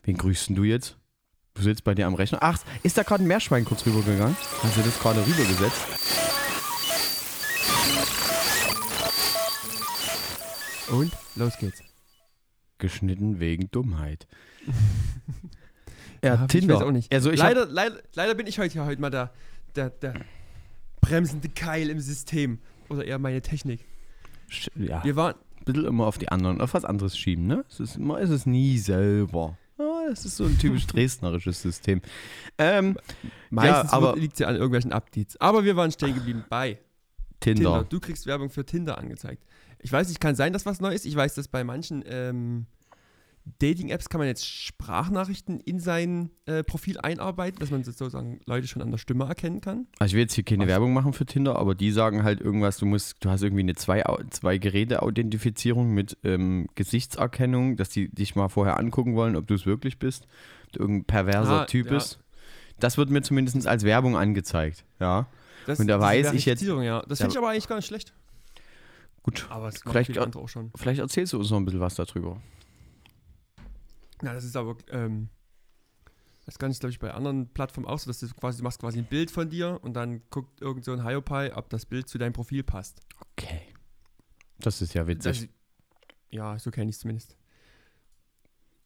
Wen 0.04 0.18
grüßt 0.18 0.52
du 0.56 0.64
jetzt? 0.64 0.98
Du 1.60 1.66
sitzt 1.66 1.84
bei 1.84 1.94
dir 1.94 2.08
am 2.08 2.14
Rechner. 2.14 2.38
Ach, 2.42 2.58
ist 2.84 2.98
da 2.98 3.04
gerade 3.04 3.22
ein 3.22 3.28
Meerschwein 3.28 3.66
kurz 3.66 3.86
rübergegangen? 3.86 4.38
Hast 4.64 4.78
du 4.78 4.82
das 4.82 4.98
gerade 4.98 5.20
rübergesetzt? 5.28 5.82
Und 10.90 11.12
los 11.36 11.58
geht's. 11.58 11.82
Geschnitten 12.78 13.42
wegen 13.42 13.70
Dummheit. 13.72 14.26
ja, 16.24 16.36
Ja, 16.36 16.48
Tinder. 16.48 16.76
Ich 16.76 16.80
weiß 16.80 16.88
auch 16.88 16.92
nicht. 16.92 17.14
Also 17.14 17.30
ich 17.30 17.42
hab- 17.42 17.50
leider, 17.50 17.66
leider, 17.66 17.98
leider 18.14 18.36
bin 18.36 18.48
ich 18.48 18.58
heute 18.58 18.76
ja 18.78 18.86
heute 18.86 19.02
mal 19.02 19.10
der, 19.10 19.32
der, 19.76 19.90
der 19.90 20.14
bremsende 21.02 21.50
Keil 21.50 21.90
im 21.90 22.00
System. 22.00 22.60
Oder 22.88 23.04
eher 23.04 23.20
meine 23.20 23.42
Technik. 23.42 23.86
Ja, 24.76 25.04
Wir 25.04 25.18
waren, 25.18 25.36
ein 25.58 25.66
bisschen 25.66 25.86
immer 25.86 26.06
auf 26.08 26.18
die 26.18 26.30
anderen, 26.30 26.62
auf 26.62 26.74
was 26.74 26.86
anderes 26.86 27.18
schieben, 27.18 27.46
ne? 27.48 27.66
Es 27.70 27.82
ist 27.82 27.98
immer, 27.98 28.18
es 28.22 28.30
ist 28.30 28.48
nie 28.48 28.78
selber. 28.78 29.58
Ja, 30.10 30.14
es 30.14 30.26
ist 30.26 30.38
so 30.38 30.46
ein 30.46 30.58
typisch 30.58 30.88
dresdnerisches 30.88 31.62
System. 31.62 32.02
Ähm, 32.58 32.98
meistens 33.52 33.94
aber- 33.94 34.16
liegt 34.16 34.34
es 34.34 34.40
ja 34.40 34.48
an 34.48 34.56
irgendwelchen 34.56 34.92
Updates. 34.92 35.40
Aber 35.40 35.64
wir 35.64 35.76
waren 35.76 35.92
stehen 35.92 36.16
geblieben 36.16 36.44
bei 36.50 36.80
Tinder. 37.40 37.62
Tinder. 37.62 37.86
Du 37.88 38.00
kriegst 38.00 38.26
Werbung 38.26 38.50
für 38.50 38.66
Tinder 38.66 38.98
angezeigt. 38.98 39.44
Ich 39.78 39.92
weiß 39.92 40.08
nicht, 40.10 40.20
kann 40.20 40.36
sein, 40.36 40.52
dass 40.52 40.66
was 40.66 40.82
neu 40.82 40.94
ist. 40.94 41.06
Ich 41.06 41.16
weiß, 41.16 41.36
dass 41.36 41.48
bei 41.48 41.64
manchen 41.64 42.04
ähm, 42.08 42.66
Dating-Apps 43.60 44.10
kann 44.10 44.20
man 44.20 44.28
jetzt 44.28 44.46
Sprachnachrichten 44.48 45.60
in 45.60 45.80
sein 45.80 46.30
äh, 46.46 46.64
Profil 46.64 47.00
einarbeiten, 47.00 47.60
dass 47.60 47.72
man 47.72 47.84
sozusagen 47.84 48.40
Leute 48.46 48.68
schon 48.68 48.82
an 48.82 48.92
der 48.92 48.98
Stimme 48.98 49.26
erkennen 49.26 49.62
kann. 49.62 49.88
Also 50.00 50.12
ich 50.12 50.14
will 50.16 50.22
jetzt 50.22 50.34
hier 50.36 50.44
keine 50.44 50.64
Was? 50.64 50.68
Werbung 50.70 50.94
machen 50.94 51.14
für 51.14 51.26
Tinder, 51.26 51.58
aber 51.58 51.76
die 51.76 51.92
sagen 51.92 52.24
halt 52.24 52.42
irgendwas, 52.42 52.78
du 52.78 52.86
musst, 52.86 53.18
du 53.24 53.30
hast 53.30 53.42
irgendwie 53.42 53.64
eine 53.64 53.76
zwei, 53.76 54.04
zwei 54.30 54.58
Geräte-Authentifizierung 54.58 55.94
mit 55.94 56.18
ähm, 56.24 56.68
Gesichtserkennung, 56.76 57.76
dass 57.78 57.90
die 57.90 58.10
dich 58.10 58.36
mal 58.36 58.50
vorher 58.50 58.78
angucken 58.78 59.16
wollen, 59.16 59.36
ob 59.36 59.48
du 59.48 59.54
es 59.56 59.66
wirklich 59.66 60.00
bist, 60.00 60.28
ob 60.68 60.72
du 60.74 60.80
irgendein 60.80 61.06
perverser 61.06 61.62
Ah, 61.62 61.66
Typ 61.66 61.88
ja. 61.88 61.94
bist. 61.94 62.20
Das 62.80 62.98
wird 62.98 63.10
mir 63.10 63.22
zumindest 63.22 63.68
als 63.68 63.84
Werbung 63.84 64.16
angezeigt, 64.16 64.86
ja. 65.00 65.28
Das, 65.66 65.80
Und 65.80 65.88
da 65.88 66.00
weiß 66.00 66.34
ich 66.34 66.46
jetzt- 66.46 66.62
Ja. 66.62 67.02
Das 67.08 67.20
finde 67.20 67.34
ich 67.34 67.38
aber 67.38 67.50
eigentlich 67.50 67.68
gar 67.68 67.76
nicht 67.76 67.86
schlecht. 67.88 68.14
Gut, 69.22 69.46
Aber 69.50 69.72
Vielleicht 69.72 70.12
vielleicht 70.76 71.00
erzählst 71.00 71.34
du 71.34 71.40
uns 71.40 71.50
noch 71.52 71.58
ein 71.58 71.66
bisschen 71.66 71.82
was 71.82 71.96
darüber. 71.96 72.42
Ja, 74.22 74.34
das 74.34 74.44
ist 74.44 74.56
aber, 74.56 74.78
ähm, 74.90 75.30
das 76.46 76.58
kann 76.58 76.72
ich 76.72 76.80
glaube 76.80 76.92
ich 76.92 77.00
bei 77.00 77.14
anderen 77.14 77.48
Plattformen 77.54 77.88
auch 77.88 78.00
so, 78.00 78.08
dass 78.08 78.20
du 78.20 78.28
quasi, 78.30 78.58
du 78.58 78.64
machst 78.64 78.80
quasi 78.80 79.00
ein 79.00 79.06
Bild 79.06 79.32
von 79.32 79.50
dir 79.50 79.80
und 79.82 79.94
dann 79.94 80.22
guckt 80.30 80.62
irgend 80.62 80.84
so 80.84 80.92
ein 80.92 81.06
Hiopai, 81.06 81.56
ob 81.56 81.70
das 81.70 81.86
Bild 81.86 82.10
zu 82.10 82.18
deinem 82.18 82.34
Profil 82.34 82.64
passt. 82.64 83.02
Okay. 83.32 83.62
Das 84.58 84.82
ist 84.82 84.94
ja 84.94 85.08
witzig. 85.08 85.42
Das, 85.42 85.50
ja, 86.32 86.60
so 86.60 86.72
kenne 86.72 86.90
ich 86.90 86.96
es 86.96 87.02
zumindest. 87.02 87.38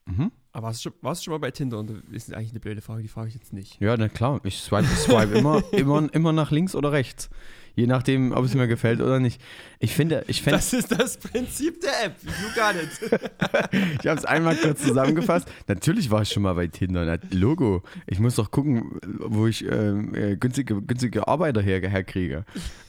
Mhm. 0.06 0.32
Aber 0.56 0.68
warst 0.68 0.86
du, 0.86 0.90
schon, 0.90 0.94
warst 1.02 1.22
du 1.22 1.26
schon 1.26 1.32
mal 1.32 1.40
bei 1.40 1.50
Tinder? 1.50 1.80
Und 1.80 1.90
das 1.90 2.04
ist 2.12 2.34
eigentlich 2.34 2.52
eine 2.52 2.60
blöde 2.60 2.82
Frage, 2.82 3.02
die 3.02 3.08
frage 3.08 3.28
ich 3.28 3.34
jetzt 3.34 3.54
nicht. 3.54 3.82
Ja, 3.82 3.98
na 3.98 4.08
klar. 4.08 4.40
Ich 4.44 4.60
swipe, 4.60 4.86
swipe 4.86 5.36
immer, 5.36 5.64
immer, 5.72 6.08
immer 6.14 6.32
nach 6.32 6.52
links 6.52 6.76
oder 6.76 6.92
rechts. 6.92 7.32
Je 7.76 7.88
nachdem, 7.88 8.34
ob 8.34 8.46
es 8.46 8.54
mir 8.54 8.68
gefällt 8.68 9.02
oder 9.02 9.20
nicht. 9.20 9.42
Ich 9.80 9.96
finde, 9.96 10.24
ich 10.28 10.44
fände, 10.44 10.58
Das 10.58 10.72
ist 10.74 10.92
das 10.92 11.18
Prinzip 11.18 11.82
der 11.82 12.06
App. 12.06 12.16
You 12.24 12.50
got 12.54 12.76
it. 12.76 14.00
ich 14.00 14.08
habe 14.08 14.20
es 14.20 14.26
einmal 14.26 14.56
kurz 14.56 14.84
zusammengefasst. 14.84 15.48
Natürlich 15.68 16.12
war 16.12 16.22
ich 16.22 16.30
schon 16.30 16.44
mal 16.44 16.54
bei 16.54 16.68
Tinder. 16.68 17.04
Na, 17.04 17.18
Logo. 17.32 17.82
Ich 18.06 18.20
muss 18.20 18.36
doch 18.36 18.52
gucken, 18.52 19.00
wo 19.04 19.48
ich 19.48 19.66
ähm, 19.66 20.14
äh, 20.14 20.36
günstige, 20.36 20.80
günstige 20.84 21.28
Arbeiter 21.28 21.64
her, 21.64 21.82
herkriege. 21.82 22.46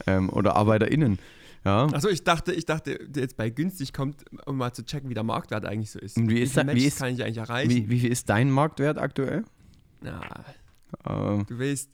Ähm, 0.07 0.29
oder 0.29 0.55
ArbeiterInnen. 0.57 1.19
Ja. 1.65 1.87
Achso, 1.87 2.09
ich 2.09 2.23
dachte, 2.25 2.53
ich 2.53 2.67
dachte, 2.67 2.99
jetzt 3.17 3.37
bei 3.37 3.49
günstig 3.51 3.93
kommt, 3.93 4.25
um 4.47 4.57
mal 4.59 4.73
zu 4.73 4.85
checken, 4.85 5.09
wie 5.09 5.15
der 5.15 5.23
Marktwert 5.23 5.65
eigentlich 5.65 5.91
so 5.91 5.99
ist. 5.99 6.17
Und 6.19 6.29
wie 6.29 6.41
ist 6.41 6.53
viele 6.53 6.67
da- 6.67 6.75
wie 6.75 6.85
ist- 6.85 6.99
kann 6.99 7.15
ich 7.15 7.23
eigentlich 7.23 7.39
erreichen? 7.39 7.71
Wie, 7.71 7.89
wie 7.89 8.01
viel 8.01 8.13
ist 8.13 8.29
dein 8.29 8.51
Marktwert 8.51 8.99
aktuell? 8.99 9.45
Na, 10.03 10.21
Ähm, 11.07 11.45
du 11.49 11.59
weißt, 11.59 11.89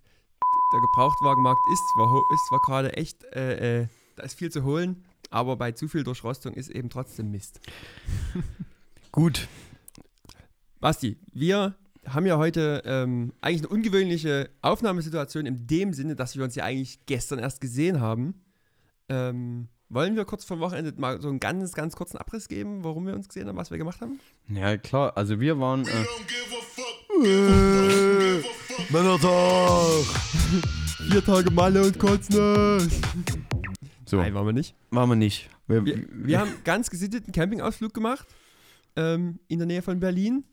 der 0.75 0.81
Gebrauchtwagenmarkt 0.81 1.61
ist 1.73 1.83
zwar, 1.95 2.21
ist 2.35 2.47
zwar 2.49 2.59
gerade 2.61 2.93
echt, 2.97 3.25
äh, 3.35 3.83
äh, 3.83 3.87
da 4.17 4.25
ist 4.25 4.35
viel 4.39 4.51
zu 4.51 4.65
holen, 4.65 5.05
aber 5.31 5.57
bei 5.57 5.73
zu 5.73 5.87
viel 5.89 6.03
Durchrostung 6.05 6.53
ist 6.55 6.69
eben 6.69 6.91
trotzdem 6.91 7.31
Mist. 7.31 7.61
gut. 9.13 9.49
Basti, 10.81 11.17
wir 11.33 11.75
haben 12.07 12.27
ja 12.27 12.39
heute 12.39 12.83
ähm, 12.87 13.33
eigentlich 13.41 13.61
eine 13.63 13.69
ungewöhnliche 13.69 14.51
Aufnahmesituation 14.63 15.47
in 15.47 15.67
dem 15.67 15.93
Sinne, 15.93 16.17
dass 16.17 16.37
wir 16.37 16.45
uns 16.45 16.55
ja 16.55 16.65
eigentlich 16.65 17.05
gestern 17.07 17.39
erst 17.39 17.61
gesehen 17.61 18.01
haben. 18.01 18.35
Ähm, 19.11 19.69
wollen 19.89 20.15
wir 20.15 20.25
kurz 20.25 20.45
vom 20.45 20.61
Wochenende 20.61 20.95
mal 20.97 21.21
so 21.21 21.29
einen 21.29 21.41
ganz, 21.41 21.73
ganz 21.73 21.97
kurzen 21.97 22.17
Abriss 22.17 22.47
geben, 22.47 22.85
warum 22.85 23.07
wir 23.07 23.15
uns 23.15 23.27
gesehen 23.27 23.49
haben, 23.49 23.57
was 23.57 23.73
wir 23.73 23.79
gemacht 23.79 24.01
haben? 24.01 24.21
Ja, 24.49 24.77
klar. 24.77 25.17
Also 25.17 25.41
wir 25.41 25.59
waren. 25.59 25.85
Äh, 25.85 26.05
äh, 27.27 28.43
Männertag! 28.89 30.05
Vier 31.11 31.25
Tage 31.25 31.51
Malle 31.51 31.83
und 31.83 31.99
Kotznuss. 31.99 32.89
So, 34.07 34.17
Nein, 34.19 34.33
waren 34.33 34.47
wir 34.47 34.53
nicht. 34.53 34.77
waren 34.91 35.09
wir 35.09 35.17
nicht. 35.17 35.51
Wir, 35.67 35.85
Wir, 35.85 36.07
wir 36.13 36.39
haben 36.39 36.53
ganz 36.65 36.89
gesitteten 36.89 37.33
Campingausflug 37.33 37.93
gemacht 37.93 38.29
ähm, 38.95 39.41
in 39.49 39.59
der 39.59 39.67
Nähe 39.67 39.83
von 39.83 39.99
Berlin. 39.99 40.45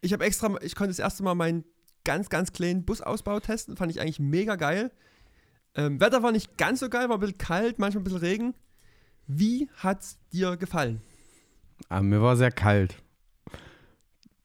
Ich 0.00 0.12
habe 0.12 0.24
extra, 0.24 0.54
ich 0.62 0.76
konnte 0.76 0.90
das 0.90 1.00
erste 1.00 1.24
Mal 1.24 1.34
meinen 1.34 1.64
ganz, 2.04 2.28
ganz 2.28 2.52
kleinen 2.52 2.84
Busausbau 2.84 3.40
testen. 3.40 3.76
Fand 3.76 3.90
ich 3.90 4.00
eigentlich 4.00 4.20
mega 4.20 4.54
geil. 4.54 4.92
Ähm, 5.78 6.00
Wetter 6.00 6.22
war 6.22 6.32
nicht 6.32 6.58
ganz 6.58 6.80
so 6.80 6.88
geil, 6.88 7.08
war 7.08 7.16
ein 7.16 7.20
bisschen 7.20 7.38
kalt, 7.38 7.78
manchmal 7.78 8.00
ein 8.00 8.04
bisschen 8.04 8.18
Regen. 8.18 8.54
Wie 9.28 9.68
hat's 9.76 10.18
dir 10.32 10.56
gefallen? 10.56 11.00
Aber 11.88 12.02
mir 12.02 12.20
war 12.20 12.36
sehr 12.36 12.50
kalt. 12.50 12.96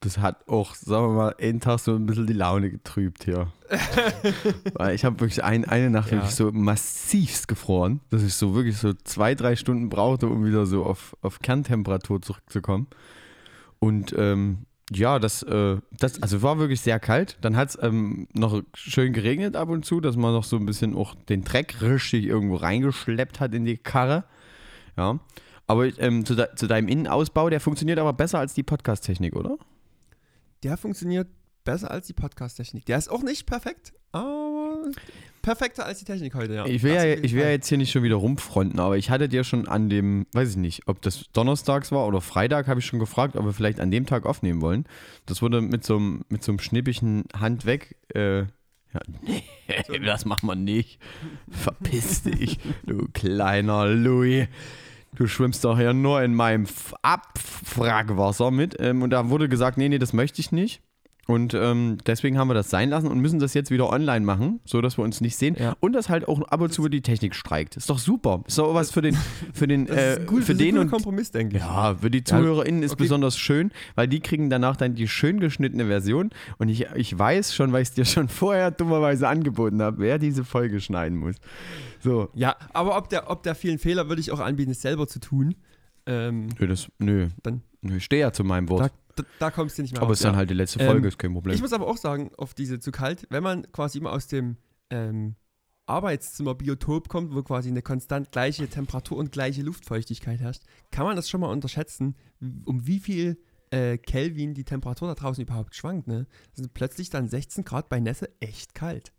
Das 0.00 0.18
hat 0.18 0.46
auch, 0.48 0.74
sagen 0.74 1.06
wir 1.08 1.14
mal, 1.14 1.34
einen 1.40 1.60
Tag 1.60 1.80
so 1.80 1.94
ein 1.94 2.04
bisschen 2.06 2.26
die 2.26 2.34
Laune 2.34 2.70
getrübt 2.70 3.24
hier. 3.24 3.50
Weil 4.74 4.94
ich 4.94 5.04
habe 5.04 5.18
wirklich 5.18 5.42
ein, 5.42 5.64
eine 5.64 5.88
Nacht 5.90 6.10
Ja. 6.10 6.18
wirklich 6.18 6.34
so 6.34 6.52
massivst 6.52 7.48
gefroren, 7.48 8.00
dass 8.10 8.22
ich 8.22 8.34
so 8.34 8.54
wirklich 8.54 8.76
so 8.76 8.92
zwei, 8.92 9.34
drei 9.34 9.56
Stunden 9.56 9.88
brauchte, 9.88 10.26
um 10.28 10.44
wieder 10.44 10.66
so 10.66 10.84
auf, 10.84 11.16
auf 11.22 11.40
Kerntemperatur 11.40 12.20
zurückzukommen. 12.20 12.86
Und 13.80 14.14
ähm, 14.16 14.66
ja, 14.92 15.18
das, 15.18 15.42
äh, 15.42 15.78
das 15.98 16.22
also 16.22 16.42
war 16.42 16.58
wirklich 16.58 16.80
sehr 16.80 17.00
kalt. 17.00 17.38
Dann 17.40 17.56
hat 17.56 17.70
es 17.70 17.78
ähm, 17.80 18.28
noch 18.34 18.62
schön 18.74 19.12
geregnet 19.12 19.56
ab 19.56 19.68
und 19.68 19.84
zu, 19.84 20.00
dass 20.00 20.16
man 20.16 20.32
noch 20.32 20.44
so 20.44 20.56
ein 20.56 20.66
bisschen 20.66 20.94
auch 20.94 21.14
den 21.14 21.42
Dreck 21.44 21.80
richtig 21.80 22.26
irgendwo 22.26 22.56
reingeschleppt 22.56 23.40
hat 23.40 23.54
in 23.54 23.64
die 23.64 23.78
Karre. 23.78 24.24
Ja. 24.96 25.18
Aber 25.66 25.86
ähm, 25.98 26.26
zu, 26.26 26.34
de 26.34 26.54
zu 26.56 26.66
deinem 26.66 26.88
Innenausbau, 26.88 27.48
der 27.48 27.60
funktioniert 27.60 27.98
aber 27.98 28.12
besser 28.12 28.38
als 28.38 28.52
die 28.52 28.62
Podcast-Technik, 28.62 29.34
oder? 29.34 29.56
Der 30.62 30.76
funktioniert 30.76 31.28
besser 31.64 31.90
als 31.90 32.06
die 32.06 32.12
Podcast-Technik. 32.12 32.84
Der 32.84 32.98
ist 32.98 33.10
auch 33.10 33.22
nicht 33.22 33.46
perfekt, 33.46 33.94
aber 34.12 34.90
perfekter 35.44 35.84
als 35.84 35.98
die 35.98 36.04
Technik 36.04 36.34
heute, 36.34 36.54
ja. 36.54 36.66
Ich 36.66 36.82
will, 36.82 36.94
ja, 36.94 37.04
ich 37.04 37.34
will 37.34 37.42
ja 37.42 37.50
jetzt 37.50 37.68
hier 37.68 37.78
nicht 37.78 37.92
schon 37.92 38.02
wieder 38.02 38.16
rumfronten, 38.16 38.80
aber 38.80 38.96
ich 38.96 39.10
hatte 39.10 39.28
dir 39.28 39.44
schon 39.44 39.68
an 39.68 39.90
dem, 39.90 40.26
weiß 40.32 40.50
ich 40.50 40.56
nicht, 40.56 40.88
ob 40.88 41.02
das 41.02 41.26
donnerstags 41.32 41.92
war 41.92 42.06
oder 42.06 42.20
Freitag, 42.20 42.66
habe 42.66 42.80
ich 42.80 42.86
schon 42.86 42.98
gefragt, 42.98 43.36
ob 43.36 43.44
wir 43.44 43.52
vielleicht 43.52 43.78
an 43.78 43.90
dem 43.90 44.06
Tag 44.06 44.24
aufnehmen 44.24 44.62
wollen. 44.62 44.86
Das 45.26 45.42
wurde 45.42 45.60
mit 45.60 45.84
so 45.84 45.96
einem, 45.96 46.24
mit 46.30 46.42
so 46.42 46.50
einem 46.50 46.58
schnippigen 46.58 47.24
Hand 47.38 47.66
weg. 47.66 47.96
Äh, 48.14 48.40
ja, 48.40 49.00
nee, 49.22 49.98
das 50.04 50.24
macht 50.24 50.44
man 50.44 50.64
nicht. 50.64 50.98
Verpiss 51.50 52.22
dich, 52.22 52.58
du 52.84 53.08
kleiner 53.12 53.86
Louis. 53.86 54.48
Du 55.14 55.28
schwimmst 55.28 55.64
doch 55.64 55.78
ja 55.78 55.92
nur 55.92 56.22
in 56.22 56.34
meinem 56.34 56.66
Abwrackwasser 57.02 58.50
mit. 58.50 58.76
Ähm, 58.80 59.02
und 59.02 59.10
da 59.10 59.28
wurde 59.28 59.48
gesagt, 59.48 59.78
nee, 59.78 59.88
nee, 59.88 59.98
das 59.98 60.12
möchte 60.12 60.40
ich 60.40 60.50
nicht. 60.50 60.80
Und 61.26 61.54
ähm, 61.54 61.96
deswegen 62.06 62.36
haben 62.38 62.48
wir 62.48 62.54
das 62.54 62.68
sein 62.68 62.90
lassen 62.90 63.06
und 63.08 63.18
müssen 63.18 63.38
das 63.38 63.54
jetzt 63.54 63.70
wieder 63.70 63.88
online 63.90 64.24
machen, 64.24 64.60
so 64.64 64.80
dass 64.82 64.98
wir 64.98 65.04
uns 65.04 65.20
nicht 65.22 65.36
sehen. 65.36 65.56
Ja. 65.58 65.74
Und 65.80 65.94
dass 65.94 66.08
halt 66.10 66.28
auch 66.28 66.42
ab 66.42 66.60
und 66.60 66.72
zu 66.72 66.88
die 66.88 67.00
Technik 67.00 67.34
streikt. 67.34 67.76
Ist 67.76 67.88
doch 67.88 67.98
super. 67.98 68.42
Ist 68.46 68.58
doch 68.58 68.74
was 68.74 68.90
für 68.90 69.00
den, 69.00 69.16
für 69.54 69.66
den, 69.66 69.86
äh, 69.88 70.20
gut, 70.26 70.44
für 70.44 70.54
den 70.54 70.76
und 70.76 70.90
Kompromiss, 70.90 71.30
denke 71.30 71.56
ich. 71.56 71.62
ja, 71.62 71.94
für 71.94 72.10
die 72.10 72.24
ZuhörerInnen 72.24 72.82
ist 72.82 72.92
okay. 72.92 73.04
besonders 73.04 73.38
schön, 73.38 73.70
weil 73.94 74.06
die 74.06 74.20
kriegen 74.20 74.50
danach 74.50 74.76
dann 74.76 74.94
die 74.94 75.08
schön 75.08 75.40
geschnittene 75.40 75.86
Version. 75.86 76.30
Und 76.58 76.68
ich, 76.68 76.86
ich 76.94 77.18
weiß 77.18 77.54
schon, 77.54 77.72
weil 77.72 77.82
ich 77.82 77.88
es 77.88 77.94
dir 77.94 78.04
schon 78.04 78.28
vorher 78.28 78.70
dummerweise 78.70 79.26
angeboten 79.26 79.80
habe, 79.80 79.98
wer 80.00 80.18
diese 80.18 80.44
Folge 80.44 80.80
schneiden 80.80 81.16
muss. 81.18 81.36
So. 82.00 82.28
Ja, 82.34 82.56
aber 82.74 82.98
ob 82.98 83.08
der, 83.08 83.30
ob 83.30 83.42
der 83.44 83.54
vielen 83.54 83.78
Fehler 83.78 84.08
würde 84.10 84.20
ich 84.20 84.30
auch 84.30 84.40
anbieten, 84.40 84.72
es 84.72 84.82
selber 84.82 85.06
zu 85.06 85.20
tun. 85.20 85.54
Ähm, 86.06 86.48
Nö, 86.58 86.66
das, 86.66 86.88
nö. 86.98 87.28
Dann- 87.42 87.62
nö, 87.80 87.96
ich 87.96 88.04
stehe 88.04 88.20
ja 88.20 88.30
zu 88.32 88.44
meinem 88.44 88.68
Wort. 88.68 88.82
da, 88.82 88.90
da 89.38 89.50
kommst 89.50 89.78
du 89.78 89.82
nicht 89.82 89.92
mehr 89.92 90.02
Aber 90.02 90.10
raus, 90.10 90.16
es 90.16 90.20
ist 90.20 90.24
dann 90.24 90.34
ja. 90.34 90.38
halt 90.38 90.50
die 90.50 90.54
letzte 90.54 90.80
Ähm, 90.80 90.86
Folge, 90.86 91.08
ist 91.08 91.18
kein 91.18 91.32
Problem. 91.32 91.54
Ich 91.54 91.60
muss 91.60 91.72
aber 91.72 91.86
auch 91.86 91.96
sagen, 91.96 92.30
auf 92.36 92.54
diese 92.54 92.80
zu 92.80 92.92
kalt, 92.92 93.26
wenn 93.30 93.42
man 93.42 93.70
quasi 93.72 93.98
immer 93.98 94.12
aus 94.12 94.26
dem 94.26 94.56
ähm, 94.90 95.36
Arbeitszimmer-Biotop 95.86 97.08
kommt, 97.08 97.34
wo 97.34 97.42
quasi 97.42 97.68
eine 97.68 97.82
konstant 97.82 98.32
gleiche 98.32 98.68
Temperatur 98.68 99.18
und 99.18 99.32
gleiche 99.32 99.62
Luftfeuchtigkeit 99.62 100.40
herrscht, 100.40 100.62
kann 100.90 101.04
man 101.04 101.16
das 101.16 101.28
schon 101.28 101.40
mal 101.40 101.50
unterschätzen, 101.50 102.16
um 102.64 102.86
wie 102.86 103.00
viel 103.00 103.38
äh, 103.70 103.98
Kelvin 103.98 104.54
die 104.54 104.64
Temperatur 104.64 105.08
da 105.08 105.14
draußen 105.14 105.42
überhaupt 105.42 105.74
schwankt. 105.74 106.06
Ne? 106.06 106.26
Das 106.50 106.60
sind 106.62 106.74
plötzlich 106.74 107.10
dann 107.10 107.28
16 107.28 107.64
Grad 107.64 107.88
bei 107.88 108.00
Nässe 108.00 108.30
echt 108.40 108.74
kalt. 108.74 109.12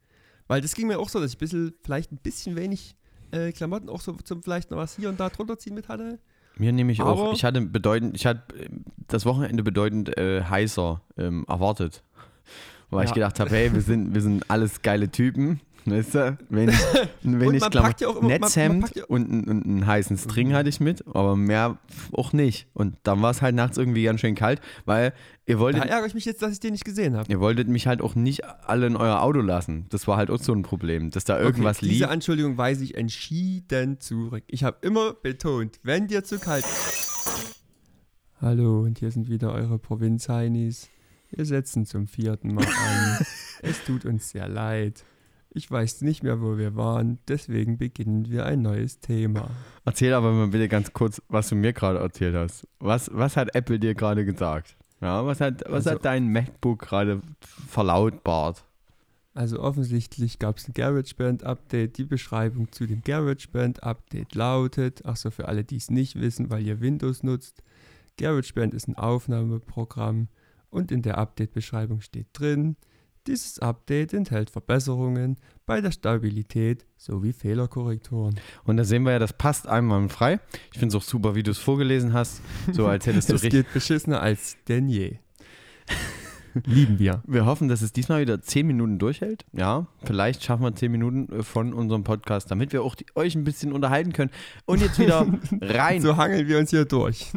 Weil 0.48 0.62
das 0.62 0.76
ging 0.76 0.88
mir 0.88 1.00
auch 1.00 1.10
so, 1.10 1.20
dass 1.20 1.32
ich 1.32 1.38
ein 1.38 1.40
bisschen, 1.40 1.74
vielleicht 1.84 2.12
ein 2.12 2.18
bisschen 2.18 2.56
wenig 2.56 2.96
äh, 3.32 3.52
Klamotten 3.52 3.90
auch 3.90 4.02
so 4.02 4.14
zum 4.14 4.44
vielleicht 4.44 4.72
noch 4.72 4.78
was 4.78 4.96
hier 4.96 5.10
und 5.10 5.20
da 5.20 5.30
drunter 5.30 5.58
ziehen 5.58 5.76
mit 5.76 5.88
hatte. 5.88 6.20
Mir 6.58 6.72
nehme 6.72 6.92
ich 6.92 7.02
auch. 7.02 7.34
Ich 7.34 7.44
hatte 7.44 7.62
bedeutend, 7.62 8.16
ich 8.16 8.26
hatte 8.26 8.42
das 9.08 9.26
Wochenende 9.26 9.62
bedeutend 9.64 10.18
äh, 10.18 10.44
heißer 10.44 11.02
ähm, 11.18 11.46
erwartet. 11.48 12.02
Weil 12.92 13.04
ich 13.06 13.10
Ja. 13.10 13.16
gedacht 13.16 13.40
habe, 13.40 13.50
hey, 13.50 13.74
wir 13.74 13.82
sind, 13.82 14.14
wir 14.14 14.22
sind 14.22 14.50
alles 14.50 14.82
geile 14.82 15.10
Typen. 15.10 15.60
Weißt 15.88 16.16
du? 16.16 16.38
Wenn 16.50 16.70
ich, 16.70 16.80
wenn 17.24 17.48
Und 17.48 17.54
ich 17.54 17.62
packt 17.62 18.02
ja 18.02 18.08
immer- 18.10 18.22
man- 18.22 18.30
man 18.30 18.40
Netzhemd 18.42 18.96
ja- 18.96 19.06
und, 19.06 19.30
einen- 19.32 19.44
und 19.44 19.66
einen 19.66 19.86
heißen 19.86 20.18
String 20.18 20.54
hatte 20.54 20.68
ich 20.68 20.80
mit, 20.80 21.06
aber 21.08 21.36
mehr 21.36 21.78
auch 22.12 22.34
nicht. 22.34 22.68
Und 22.74 22.96
dann 23.04 23.22
war 23.22 23.30
es 23.32 23.42
halt 23.44 23.54
nachts 23.56 23.78
irgendwie 23.78 24.04
ganz 24.04 24.20
schön 24.20 24.34
kalt, 24.34 24.62
weil 24.86 25.14
ihr 25.46 25.56
Da 25.56 25.60
wolltet, 25.62 25.86
ärgere 25.86 26.08
ich 26.08 26.16
mich 26.16 26.26
jetzt, 26.26 26.42
dass 26.42 26.52
ich 26.54 26.60
den 26.60 26.72
nicht 26.72 26.86
gesehen 26.86 27.16
habe. 27.16 27.32
ihr 27.32 27.40
wolltet 27.40 27.68
mich 27.68 27.86
halt 27.86 28.02
auch 28.02 28.16
nicht 28.16 28.46
alle 28.46 28.88
in 28.88 28.96
euer 28.96 29.22
Auto 29.22 29.42
lassen. 29.42 29.86
Das 29.90 30.08
war 30.08 30.18
halt 30.18 30.32
auch 30.32 30.40
so 30.42 30.54
ein 30.54 30.64
Problem, 30.64 31.12
dass 31.12 31.24
da 31.24 31.40
irgendwas 31.40 31.78
okay, 31.78 31.86
lief. 31.86 31.94
Diese 31.94 32.10
Anschuldigung 32.10 32.58
weise 32.58 32.84
ich 32.84 32.96
entschieden 32.96 34.00
zurück. 34.00 34.44
Ich 34.48 34.64
habe 34.64 34.78
immer 34.82 35.14
betont, 35.14 35.80
wenn 35.84 36.08
dir 36.08 36.24
zu 36.24 36.40
kalt 36.40 36.66
Hallo, 38.42 38.82
und 38.82 39.00
hier 39.00 39.12
sind 39.12 39.30
wieder 39.30 39.54
eure 39.54 39.80
Provinz-Heinis. 39.80 40.90
Wir 41.32 41.46
setzen 41.46 41.86
zum 41.86 42.08
vierten 42.08 42.54
Mal 42.54 42.66
an. 42.66 43.26
es 43.62 43.84
tut 43.86 44.06
uns 44.06 44.30
sehr 44.30 44.48
leid. 44.48 45.04
Ich 45.58 45.72
weiß 45.72 46.02
nicht 46.02 46.22
mehr, 46.22 46.42
wo 46.42 46.58
wir 46.58 46.76
waren, 46.76 47.18
deswegen 47.30 47.78
beginnen 47.78 48.30
wir 48.30 48.46
ein 48.46 48.62
neues 48.62 49.00
Thema. 49.00 49.50
Erzähl 49.86 50.14
aber 50.14 50.34
mal 50.34 50.48
bitte 50.50 50.68
ganz 50.68 50.92
kurz, 50.92 51.22
was 51.30 51.48
du 51.48 51.56
mir 51.56 51.72
gerade 51.72 52.00
erzählt 52.00 52.36
hast. 52.36 52.68
Was, 52.80 53.10
was 53.14 53.38
hat 53.38 53.56
Apple 53.56 53.80
dir 53.80 53.96
gerade 53.96 54.26
gesagt? 54.26 54.76
Ja, 55.00 55.26
was 55.26 55.40
hat, 55.40 55.64
was 55.68 55.88
Also- 55.88 55.92
hat 55.92 56.04
dein 56.06 56.30
MacBook 56.30 56.80
gerade 56.82 57.22
verlautbart? 57.70 58.66
Also 59.34 59.62
offensichtlich 59.62 60.40
gab 60.40 60.58
es 60.58 60.68
ein 60.68 60.74
GarageBand-Update. 60.74 61.98
Die 61.98 62.04
Beschreibung 62.06 62.72
zu 62.74 62.86
dem 62.86 63.02
GarageBand-Update 63.02 64.36
lautet, 64.36 65.02
ach 65.06 65.16
so, 65.18 65.32
für 65.32 65.48
alle, 65.48 65.64
die 65.64 65.78
es 65.78 65.90
nicht 65.90 66.20
wissen, 66.20 66.50
weil 66.50 66.66
ihr 66.66 66.82
Windows 66.82 67.24
nutzt, 67.24 67.64
GarageBand 68.18 68.74
ist 68.74 68.88
ein 68.90 68.96
Aufnahmeprogramm 68.98 70.28
und 70.70 70.92
in 70.92 71.02
der 71.02 71.18
Update-Beschreibung 71.18 72.02
steht 72.02 72.28
drin, 72.34 72.76
dieses 73.28 73.60
Update 73.60 74.14
enthält 74.14 74.50
Verbesserungen 74.50 75.38
bei 75.66 75.82
der 75.82 75.92
Stabilität 75.92 76.86
sowie 76.98 77.34
Fehlerkorrekturen. 77.34 78.40
Und 78.64 78.78
da 78.78 78.84
sehen 78.84 79.04
wir 79.04 79.14
ja, 79.14 79.20
das 79.20 79.34
passt 79.34 79.68
einwandfrei. 79.68 80.40
Ich 80.72 80.80
finde 80.80 80.96
es 80.96 81.04
auch 81.04 81.08
super, 81.08 81.36
wie 81.36 81.44
du 81.44 81.52
es 81.52 81.58
vorgelesen 81.58 82.14
hast. 82.14 82.42
So 82.72 82.88
als 82.88 83.06
hättest 83.06 83.30
du 83.30 83.34
Es 83.36 83.44
richtig. 83.44 83.66
geht 83.66 83.74
beschissener 83.74 84.22
als 84.22 84.58
denn 84.68 84.88
je. 84.88 85.18
Lieben 86.64 87.00
wir. 87.00 87.22
Wir 87.28 87.46
hoffen, 87.46 87.68
dass 87.68 87.82
es 87.82 87.92
diesmal 87.92 88.22
wieder 88.22 88.42
10 88.42 88.66
Minuten 88.66 88.98
durchhält. 88.98 89.46
Ja, 89.52 89.88
vielleicht 90.04 90.42
schaffen 90.44 90.64
wir 90.64 90.74
10 90.74 90.92
Minuten 90.92 91.40
äh, 91.40 91.44
von 91.44 91.74
unserem 91.74 92.04
Podcast, 92.04 92.50
damit 92.50 92.72
wir 92.72 92.82
auch 92.82 92.96
die, 92.96 93.06
euch 93.16 93.36
ein 93.36 93.44
bisschen 93.44 93.74
unterhalten 93.74 94.14
können. 94.14 94.32
Und 94.66 94.82
jetzt 94.82 94.98
wieder 94.98 95.28
rein. 95.62 96.02
So 96.02 96.16
hangeln 96.16 96.48
wir 96.48 96.58
uns 96.58 96.70
hier 96.70 96.86
durch. 96.86 97.32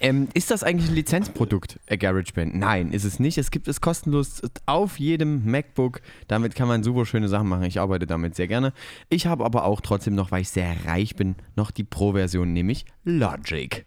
Ähm, 0.00 0.28
ist 0.34 0.50
das 0.50 0.62
eigentlich 0.62 0.90
ein 0.90 0.94
Lizenzprodukt, 0.94 1.78
äh, 1.86 1.96
GarageBand? 1.96 2.54
Nein, 2.54 2.92
ist 2.92 3.04
es 3.04 3.18
nicht. 3.18 3.38
Es 3.38 3.50
gibt 3.50 3.66
es 3.68 3.80
kostenlos 3.80 4.42
auf 4.66 4.98
jedem 4.98 5.50
MacBook. 5.50 6.00
Damit 6.28 6.54
kann 6.54 6.68
man 6.68 6.82
super 6.82 7.04
schöne 7.06 7.28
Sachen 7.28 7.48
machen. 7.48 7.64
Ich 7.64 7.80
arbeite 7.80 8.06
damit 8.06 8.36
sehr 8.36 8.46
gerne. 8.46 8.72
Ich 9.08 9.26
habe 9.26 9.44
aber 9.44 9.64
auch 9.64 9.80
trotzdem 9.80 10.14
noch, 10.14 10.30
weil 10.30 10.42
ich 10.42 10.50
sehr 10.50 10.74
reich 10.86 11.16
bin, 11.16 11.34
noch 11.56 11.70
die 11.70 11.84
Pro-Version, 11.84 12.52
nämlich 12.52 12.84
Logic. 13.04 13.84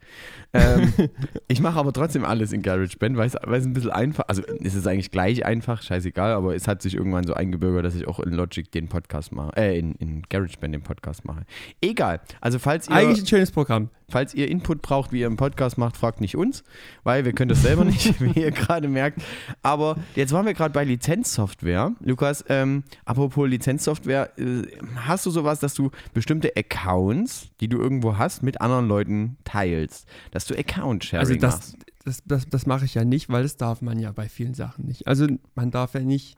Ähm, 0.54 0.94
ich 1.48 1.62
mache 1.62 1.80
aber 1.80 1.94
trotzdem 1.94 2.26
alles 2.26 2.52
in 2.52 2.62
GarageBand, 2.62 3.18
weil 3.18 3.28
es, 3.28 3.36
weil 3.44 3.60
es 3.60 3.66
ein 3.66 3.74
bisschen 3.74 3.92
einfach, 3.92 4.26
also 4.28 4.42
es 4.64 4.76
ist 4.76 4.88
eigentlich 4.88 5.12
gleich 5.12 5.46
einfach, 5.46 5.82
scheißegal, 5.82 6.34
aber 6.34 6.56
es 6.56 6.68
hat 6.68 6.82
sich 6.82 6.96
irgendwann 6.96 7.26
so 7.26 7.34
eingebürgert, 7.34 7.86
dass 7.86 7.96
ich 7.96 8.08
auch 8.08 8.20
in 8.20 8.34
Logic 8.34 8.70
den 8.72 8.88
Podcast 8.88 9.32
mache, 9.32 9.56
äh, 9.56 9.78
in, 9.78 9.94
in 9.96 10.24
GarageBand 10.30 10.74
den 10.74 10.84
Podcast 10.84 11.26
mache. 11.26 11.46
Egal. 11.82 12.22
Also 12.42 12.60
falls 12.60 12.88
ihr 12.88 12.96
Eigentlich 12.96 13.22
ein 13.22 13.28
schönes 13.28 13.52
Programm. 13.52 13.90
Falls 14.10 14.36
ihr 14.36 14.48
Input 14.48 14.82
braucht, 14.82 15.12
wie 15.12 15.22
ihr 15.22 15.28
einen 15.28 15.38
Podcast 15.38 15.78
macht, 15.78 15.93
fragt 15.98 16.22
nicht 16.22 16.36
uns, 16.36 16.64
weil 17.04 17.26
wir 17.26 17.34
können 17.34 17.50
das 17.50 17.62
selber 17.62 17.86
nicht, 17.86 18.20
wie 18.22 18.40
ihr 18.40 18.52
gerade 18.52 18.88
merkt. 18.88 19.22
Aber 19.62 19.98
jetzt 20.16 20.32
waren 20.34 20.46
wir 20.46 20.54
gerade 20.54 20.74
bei 20.74 20.84
Lizenzsoftware. 20.84 21.94
Lukas, 22.00 22.44
ähm, 22.50 22.84
apropos 23.06 23.48
Lizenzsoftware, 23.48 24.38
äh, 24.38 24.64
hast 24.96 25.26
du 25.26 25.32
sowas, 25.32 25.60
dass 25.60 25.74
du 25.74 25.92
bestimmte 26.14 26.52
Accounts, 26.56 27.50
die 27.60 27.68
du 27.68 27.80
irgendwo 27.80 28.18
hast, 28.18 28.44
mit 28.44 28.62
anderen 28.62 28.88
Leuten 28.88 29.38
teilst? 29.44 30.08
Dass 30.32 30.46
du 30.46 30.56
Account-Sharing 30.58 31.20
Also 31.20 31.36
das, 31.36 31.56
machst? 31.56 31.78
das, 32.06 32.24
das, 32.26 32.50
das 32.50 32.66
mache 32.66 32.86
ich 32.86 32.94
ja 32.94 33.06
nicht, 33.06 33.30
weil 33.30 33.44
das 33.44 33.58
darf 33.58 33.82
man 33.82 34.00
ja 34.00 34.12
bei 34.12 34.30
vielen 34.30 34.54
Sachen 34.54 34.86
nicht. 34.86 35.08
Also 35.08 35.28
man 35.56 35.72
darf 35.72 35.94
ja 35.94 36.02
nicht, 36.02 36.38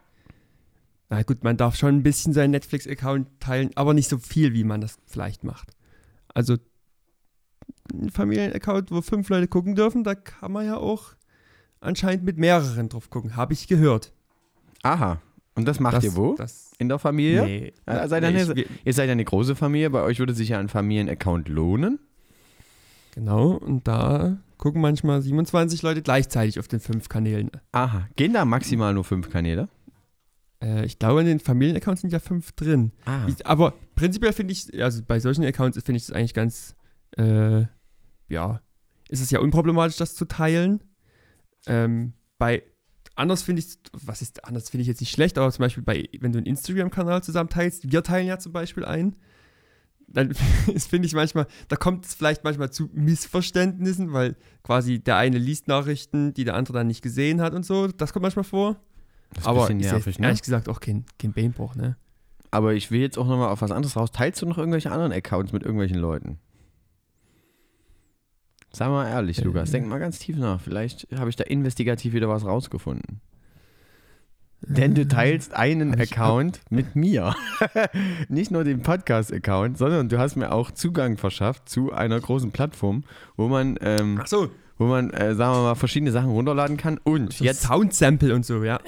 na 1.09 1.23
gut, 1.23 1.43
man 1.43 1.57
darf 1.57 1.75
schon 1.75 1.95
ein 1.95 2.03
bisschen 2.03 2.33
seinen 2.33 2.51
Netflix-Account 2.51 3.27
teilen, 3.39 3.71
aber 3.75 3.93
nicht 3.93 4.09
so 4.09 4.17
viel, 4.17 4.53
wie 4.53 4.63
man 4.63 4.81
das 4.81 4.97
vielleicht 5.05 5.43
macht. 5.43 5.71
Also 6.33 6.57
ein 7.93 8.09
Familienaccount, 8.09 8.91
wo 8.91 9.01
fünf 9.01 9.29
Leute 9.29 9.47
gucken 9.47 9.75
dürfen, 9.75 10.03
da 10.03 10.15
kann 10.15 10.51
man 10.51 10.65
ja 10.65 10.77
auch 10.77 11.13
anscheinend 11.79 12.23
mit 12.25 12.37
mehreren 12.37 12.89
drauf 12.89 13.09
gucken, 13.09 13.35
habe 13.35 13.53
ich 13.53 13.67
gehört. 13.67 14.11
Aha. 14.83 15.21
Und 15.55 15.65
das 15.65 15.79
macht 15.79 15.95
das, 15.97 16.03
ihr 16.03 16.15
wo? 16.15 16.35
Das, 16.35 16.71
In 16.79 16.89
der 16.89 16.99
Familie? 16.99 17.43
Nee, 17.43 17.73
Ja, 17.87 18.07
seid 18.07 18.23
ihr, 18.23 18.31
nee, 18.31 18.41
eine, 18.41 18.53
ich- 18.61 18.67
ihr 18.83 18.93
seid 18.93 19.07
ja 19.07 19.13
eine 19.13 19.23
große 19.23 19.55
Familie, 19.55 19.89
bei 19.89 20.01
euch 20.01 20.19
würde 20.19 20.33
sich 20.33 20.49
ja 20.49 20.59
ein 20.59 20.67
Familienaccount 20.67 21.47
lohnen. 21.47 21.99
Genau, 23.13 23.51
und 23.53 23.87
da 23.87 24.37
gucken 24.57 24.81
manchmal 24.81 25.21
27 25.21 25.81
Leute 25.81 26.01
gleichzeitig 26.01 26.59
auf 26.59 26.67
den 26.67 26.79
fünf 26.81 27.07
Kanälen. 27.07 27.51
Aha. 27.71 28.07
Gehen 28.15 28.33
da 28.33 28.43
maximal 28.45 28.93
nur 28.93 29.03
fünf 29.05 29.29
Kanäle? 29.29 29.69
Äh, 30.61 30.85
ich 30.85 30.99
glaube, 30.99 31.21
in 31.21 31.27
den 31.27 31.39
Familienaccounts 31.39 32.01
sind 32.01 32.11
ja 32.11 32.19
fünf 32.19 32.51
drin. 32.53 32.91
Ah. 33.05 33.25
Ich, 33.27 33.45
aber 33.45 33.73
prinzipiell 33.95 34.33
finde 34.33 34.51
ich, 34.53 34.81
also 34.83 35.01
bei 35.07 35.19
solchen 35.19 35.45
Accounts 35.45 35.81
finde 35.83 35.97
ich 35.97 36.03
es 36.03 36.11
eigentlich 36.11 36.33
ganz, 36.33 36.75
äh, 37.17 37.63
ja, 38.27 38.61
ist 39.09 39.21
es 39.21 39.31
ja 39.31 39.39
unproblematisch, 39.39 39.97
das 39.97 40.15
zu 40.15 40.25
teilen. 40.25 40.83
Ähm, 41.67 42.13
bei 42.37 42.63
anders 43.15 43.43
finde 43.43 43.61
ich, 43.61 43.77
was 43.93 44.21
ist 44.21 44.45
anders 44.45 44.69
finde 44.69 44.81
ich 44.81 44.87
jetzt 44.87 44.99
nicht 44.99 45.11
schlecht, 45.11 45.37
aber 45.37 45.51
zum 45.51 45.63
Beispiel 45.63 45.83
bei, 45.83 46.09
wenn 46.19 46.31
du 46.31 46.37
einen 46.37 46.47
Instagram-Kanal 46.47 47.23
zusammen 47.23 47.49
teilst, 47.49 47.91
wir 47.91 48.03
teilen 48.03 48.27
ja 48.27 48.39
zum 48.39 48.51
Beispiel 48.51 48.85
ein, 48.85 49.15
dann 50.07 50.31
ist, 50.73 50.89
finde 50.89 51.07
ich 51.07 51.13
manchmal, 51.13 51.47
da 51.67 51.75
kommt 51.75 52.05
es 52.05 52.13
vielleicht 52.13 52.43
manchmal 52.43 52.71
zu 52.71 52.89
Missverständnissen, 52.93 54.13
weil 54.13 54.35
quasi 54.63 54.99
der 54.99 55.17
eine 55.17 55.37
liest 55.37 55.67
Nachrichten, 55.67 56.33
die 56.33 56.43
der 56.43 56.55
andere 56.55 56.77
dann 56.77 56.87
nicht 56.87 57.01
gesehen 57.01 57.41
hat 57.41 57.53
und 57.53 57.65
so. 57.65 57.87
Das 57.87 58.13
kommt 58.13 58.23
manchmal 58.23 58.43
vor. 58.43 58.77
Das 59.29 59.39
ist 59.39 59.47
aber 59.47 59.61
bisschen 59.61 59.79
ist 59.79 59.91
nervig, 59.91 60.05
jetzt, 60.05 60.19
ne? 60.19 60.27
ehrlich 60.27 60.41
gesagt 60.41 60.69
auch 60.69 60.79
kein, 60.79 61.05
kein 61.19 61.33
Beinbruch, 61.33 61.75
ne? 61.75 61.97
Aber 62.51 62.73
ich 62.73 62.89
will 62.91 63.01
jetzt 63.01 63.17
auch 63.17 63.27
nochmal 63.27 63.49
auf 63.49 63.61
was 63.61 63.71
anderes 63.71 63.97
raus. 63.97 64.11
Teilst 64.11 64.41
du 64.41 64.45
noch 64.45 64.57
irgendwelche 64.57 64.91
anderen 64.91 65.11
Accounts 65.11 65.51
mit 65.51 65.63
irgendwelchen 65.63 65.97
Leuten? 65.97 66.39
Sag 68.75 68.89
mal 68.89 69.07
ehrlich, 69.07 69.41
Lukas, 69.41 69.71
denk 69.71 69.87
mal 69.87 69.99
ganz 69.99 70.19
tief 70.19 70.35
nach. 70.35 70.59
Vielleicht 70.59 71.07
habe 71.17 71.29
ich 71.29 71.37
da 71.37 71.45
investigativ 71.45 72.11
wieder 72.11 72.27
was 72.27 72.43
rausgefunden. 72.43 73.21
Denn 74.59 74.93
du 74.93 75.07
teilst 75.07 75.53
einen 75.55 75.97
Account 75.97 76.59
mit 76.69 76.93
mir. 76.93 77.33
Nicht 78.27 78.51
nur 78.51 78.65
den 78.65 78.81
Podcast-Account, 78.81 79.77
sondern 79.77 80.09
du 80.09 80.19
hast 80.19 80.35
mir 80.35 80.51
auch 80.51 80.71
Zugang 80.71 81.15
verschafft 81.15 81.69
zu 81.69 81.93
einer 81.93 82.19
großen 82.19 82.51
Plattform, 82.51 83.05
wo 83.37 83.47
man, 83.47 83.77
ähm, 83.79 84.19
Ach 84.21 84.27
so, 84.27 84.49
wo 84.77 84.87
man, 84.87 85.09
äh, 85.11 85.35
sagen 85.35 85.55
wir 85.55 85.63
mal, 85.63 85.75
verschiedene 85.75 86.11
Sachen 86.11 86.31
runterladen 86.31 86.75
kann. 86.75 86.97
Und 87.01 87.31
so 87.31 87.45
jetzt 87.45 87.61
Soundsample 87.61 88.35
und 88.35 88.45
so, 88.45 88.61
ja. 88.61 88.81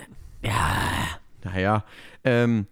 Naja, 1.45 1.85
ähm, 2.25 2.67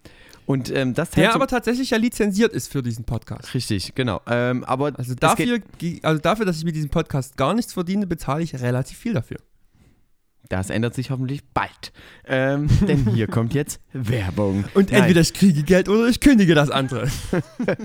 und 0.46 0.72
ähm, 0.72 0.94
das 0.94 1.12
Der 1.12 1.34
aber 1.34 1.48
tatsächlich 1.48 1.90
ja 1.90 1.98
lizenziert 1.98 2.54
ist 2.54 2.72
für 2.72 2.84
diesen 2.84 3.06
Podcast. 3.06 3.54
Richtig, 3.54 3.96
genau. 3.96 4.22
Ähm, 4.28 4.64
aber 4.64 4.94
Also 4.98 5.16
dafür, 5.16 5.60
also 6.04 6.22
dafür, 6.22 6.46
dass 6.46 6.58
ich 6.58 6.66
mit 6.66 6.76
diesem 6.76 6.90
Podcast 6.90 7.38
gar 7.38 7.54
nichts 7.54 7.74
verdiene, 7.74 8.08
bezahle 8.08 8.44
ich 8.44 8.54
relativ 8.60 8.98
viel 8.98 9.14
dafür. 9.14 9.38
Das 10.50 10.70
ändert 10.70 10.94
sich 10.94 11.10
hoffentlich 11.10 11.44
bald. 11.54 11.92
Ähm, 12.28 12.68
denn 12.88 13.08
hier 13.08 13.28
kommt 13.28 13.54
jetzt 13.54 13.82
Werbung. 13.94 14.66
Und 14.76 14.92
Nein. 14.92 15.02
entweder 15.02 15.22
ich 15.22 15.34
kriege 15.34 15.64
Geld 15.64 15.90
oder 15.90 16.08
ich 16.08 16.20
kündige 16.20 16.56
das 16.56 16.70
andere. 16.70 17.10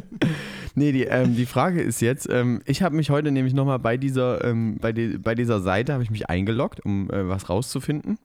Nee, 0.75 0.93
die, 0.93 1.05
ähm, 1.05 1.35
die 1.35 1.47
Frage 1.47 1.83
ist 1.83 2.01
jetzt, 2.01 2.29
ähm, 2.31 2.63
ich 2.65 2.83
habe 2.83 2.95
mich 2.95 3.11
heute 3.11 3.33
nämlich 3.33 3.55
nochmal 3.55 3.79
bei 3.79 3.97
dieser, 3.97 4.45
ähm, 4.45 4.79
bei, 4.81 4.93
die, 4.93 5.19
bei 5.19 5.35
dieser 5.35 5.61
Seite 5.61 5.93
habe 5.93 6.03
ich 6.03 6.11
mich 6.11 6.31
eingeloggt, 6.31 6.85
um 6.85 7.11
äh, 7.11 7.29
was 7.29 7.49
rauszufinden. 7.49 8.19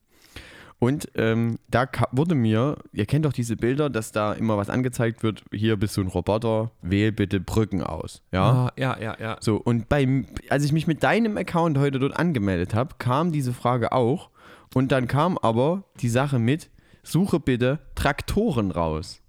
Und 0.79 1.09
ähm, 1.15 1.57
da 1.69 1.87
wurde 2.11 2.35
mir, 2.35 2.77
ihr 2.91 3.05
kennt 3.05 3.25
doch 3.25 3.33
diese 3.33 3.55
Bilder, 3.55 3.89
dass 3.89 4.11
da 4.11 4.33
immer 4.33 4.57
was 4.57 4.69
angezeigt 4.69 5.23
wird, 5.23 5.43
hier 5.51 5.77
bist 5.77 5.95
du 5.95 6.01
ein 6.01 6.07
Roboter, 6.07 6.71
wähl 6.81 7.11
bitte 7.11 7.39
Brücken 7.39 7.81
aus. 7.81 8.21
Ja. 8.31 8.51
Ah, 8.51 8.73
ja, 8.77 8.99
ja, 8.99 9.15
ja. 9.19 9.37
So, 9.39 9.55
und 9.55 9.87
beim, 9.87 10.27
als 10.49 10.65
ich 10.65 10.73
mich 10.73 10.85
mit 10.85 11.01
deinem 11.03 11.37
Account 11.37 11.77
heute 11.77 11.99
dort 11.99 12.17
angemeldet 12.17 12.75
habe, 12.75 12.95
kam 12.99 13.31
diese 13.31 13.53
Frage 13.53 13.93
auch. 13.93 14.29
Und 14.73 14.91
dann 14.91 15.07
kam 15.07 15.37
aber 15.37 15.85
die 16.01 16.09
Sache 16.09 16.39
mit, 16.39 16.69
suche 17.03 17.39
bitte 17.39 17.79
Traktoren 17.95 18.71
raus. 18.71 19.21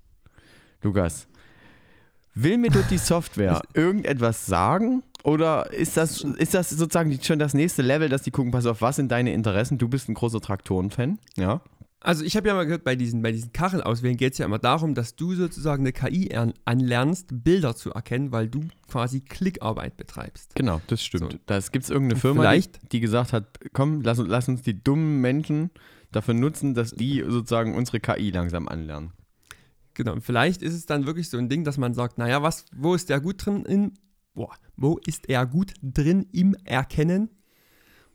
Lukas, 0.82 1.28
will 2.34 2.58
mir 2.58 2.70
dort 2.70 2.90
die 2.90 2.98
Software 2.98 3.62
irgendetwas 3.72 4.46
sagen? 4.46 5.04
Oder 5.26 5.72
ist 5.72 5.96
das, 5.96 6.22
ist 6.22 6.54
das 6.54 6.70
sozusagen 6.70 7.18
schon 7.20 7.40
das 7.40 7.52
nächste 7.52 7.82
Level, 7.82 8.08
dass 8.08 8.22
die 8.22 8.30
gucken, 8.30 8.52
pass 8.52 8.64
auf, 8.64 8.80
was 8.80 8.94
sind 8.96 9.10
deine 9.10 9.32
Interessen? 9.32 9.76
Du 9.76 9.88
bist 9.88 10.08
ein 10.08 10.14
großer 10.14 10.40
Traktoren-Fan, 10.40 11.18
ja? 11.36 11.60
Also 12.00 12.22
ich 12.24 12.36
habe 12.36 12.46
ja 12.46 12.54
mal 12.54 12.64
gehört, 12.64 12.84
bei 12.84 12.94
diesen, 12.94 13.22
bei 13.22 13.32
diesen 13.32 13.52
Karren 13.52 13.80
auswählen 13.80 14.16
geht 14.16 14.34
es 14.34 14.38
ja 14.38 14.46
immer 14.46 14.60
darum, 14.60 14.94
dass 14.94 15.16
du 15.16 15.34
sozusagen 15.34 15.82
eine 15.82 15.92
KI 15.92 16.28
ern- 16.30 16.54
anlernst, 16.64 17.28
Bilder 17.42 17.74
zu 17.74 17.90
erkennen, 17.90 18.30
weil 18.30 18.46
du 18.48 18.60
quasi 18.86 19.20
Klickarbeit 19.22 19.96
betreibst. 19.96 20.54
Genau, 20.54 20.80
das 20.86 21.02
stimmt. 21.02 21.32
So. 21.32 21.38
Da 21.46 21.58
gibt 21.58 21.84
es 21.84 21.90
irgendeine 21.90 22.20
Firma, 22.20 22.52
die, 22.54 22.88
die 22.92 23.00
gesagt 23.00 23.32
hat, 23.32 23.58
komm, 23.72 24.02
lass, 24.02 24.20
uns- 24.20 24.28
lass 24.28 24.46
uns 24.46 24.62
die 24.62 24.80
dummen 24.80 25.20
Menschen 25.20 25.70
dafür 26.12 26.34
nutzen, 26.34 26.74
dass 26.74 26.92
die 26.92 27.24
sozusagen 27.26 27.74
unsere 27.74 27.98
KI 27.98 28.30
langsam 28.30 28.68
anlernen. 28.68 29.10
Genau, 29.94 30.14
vielleicht 30.20 30.62
ist 30.62 30.74
es 30.74 30.86
dann 30.86 31.06
wirklich 31.06 31.30
so 31.30 31.38
ein 31.38 31.48
Ding, 31.48 31.64
dass 31.64 31.78
man 31.78 31.94
sagt, 31.94 32.18
naja, 32.18 32.42
was, 32.42 32.66
wo 32.76 32.94
ist 32.94 33.08
der 33.08 33.18
gut 33.20 33.44
drin 33.44 33.64
in, 33.64 33.94
boah, 34.36 34.54
wo 34.76 34.98
ist 35.06 35.28
er 35.28 35.44
gut 35.46 35.74
drin 35.82 36.26
im 36.32 36.54
Erkennen? 36.64 37.30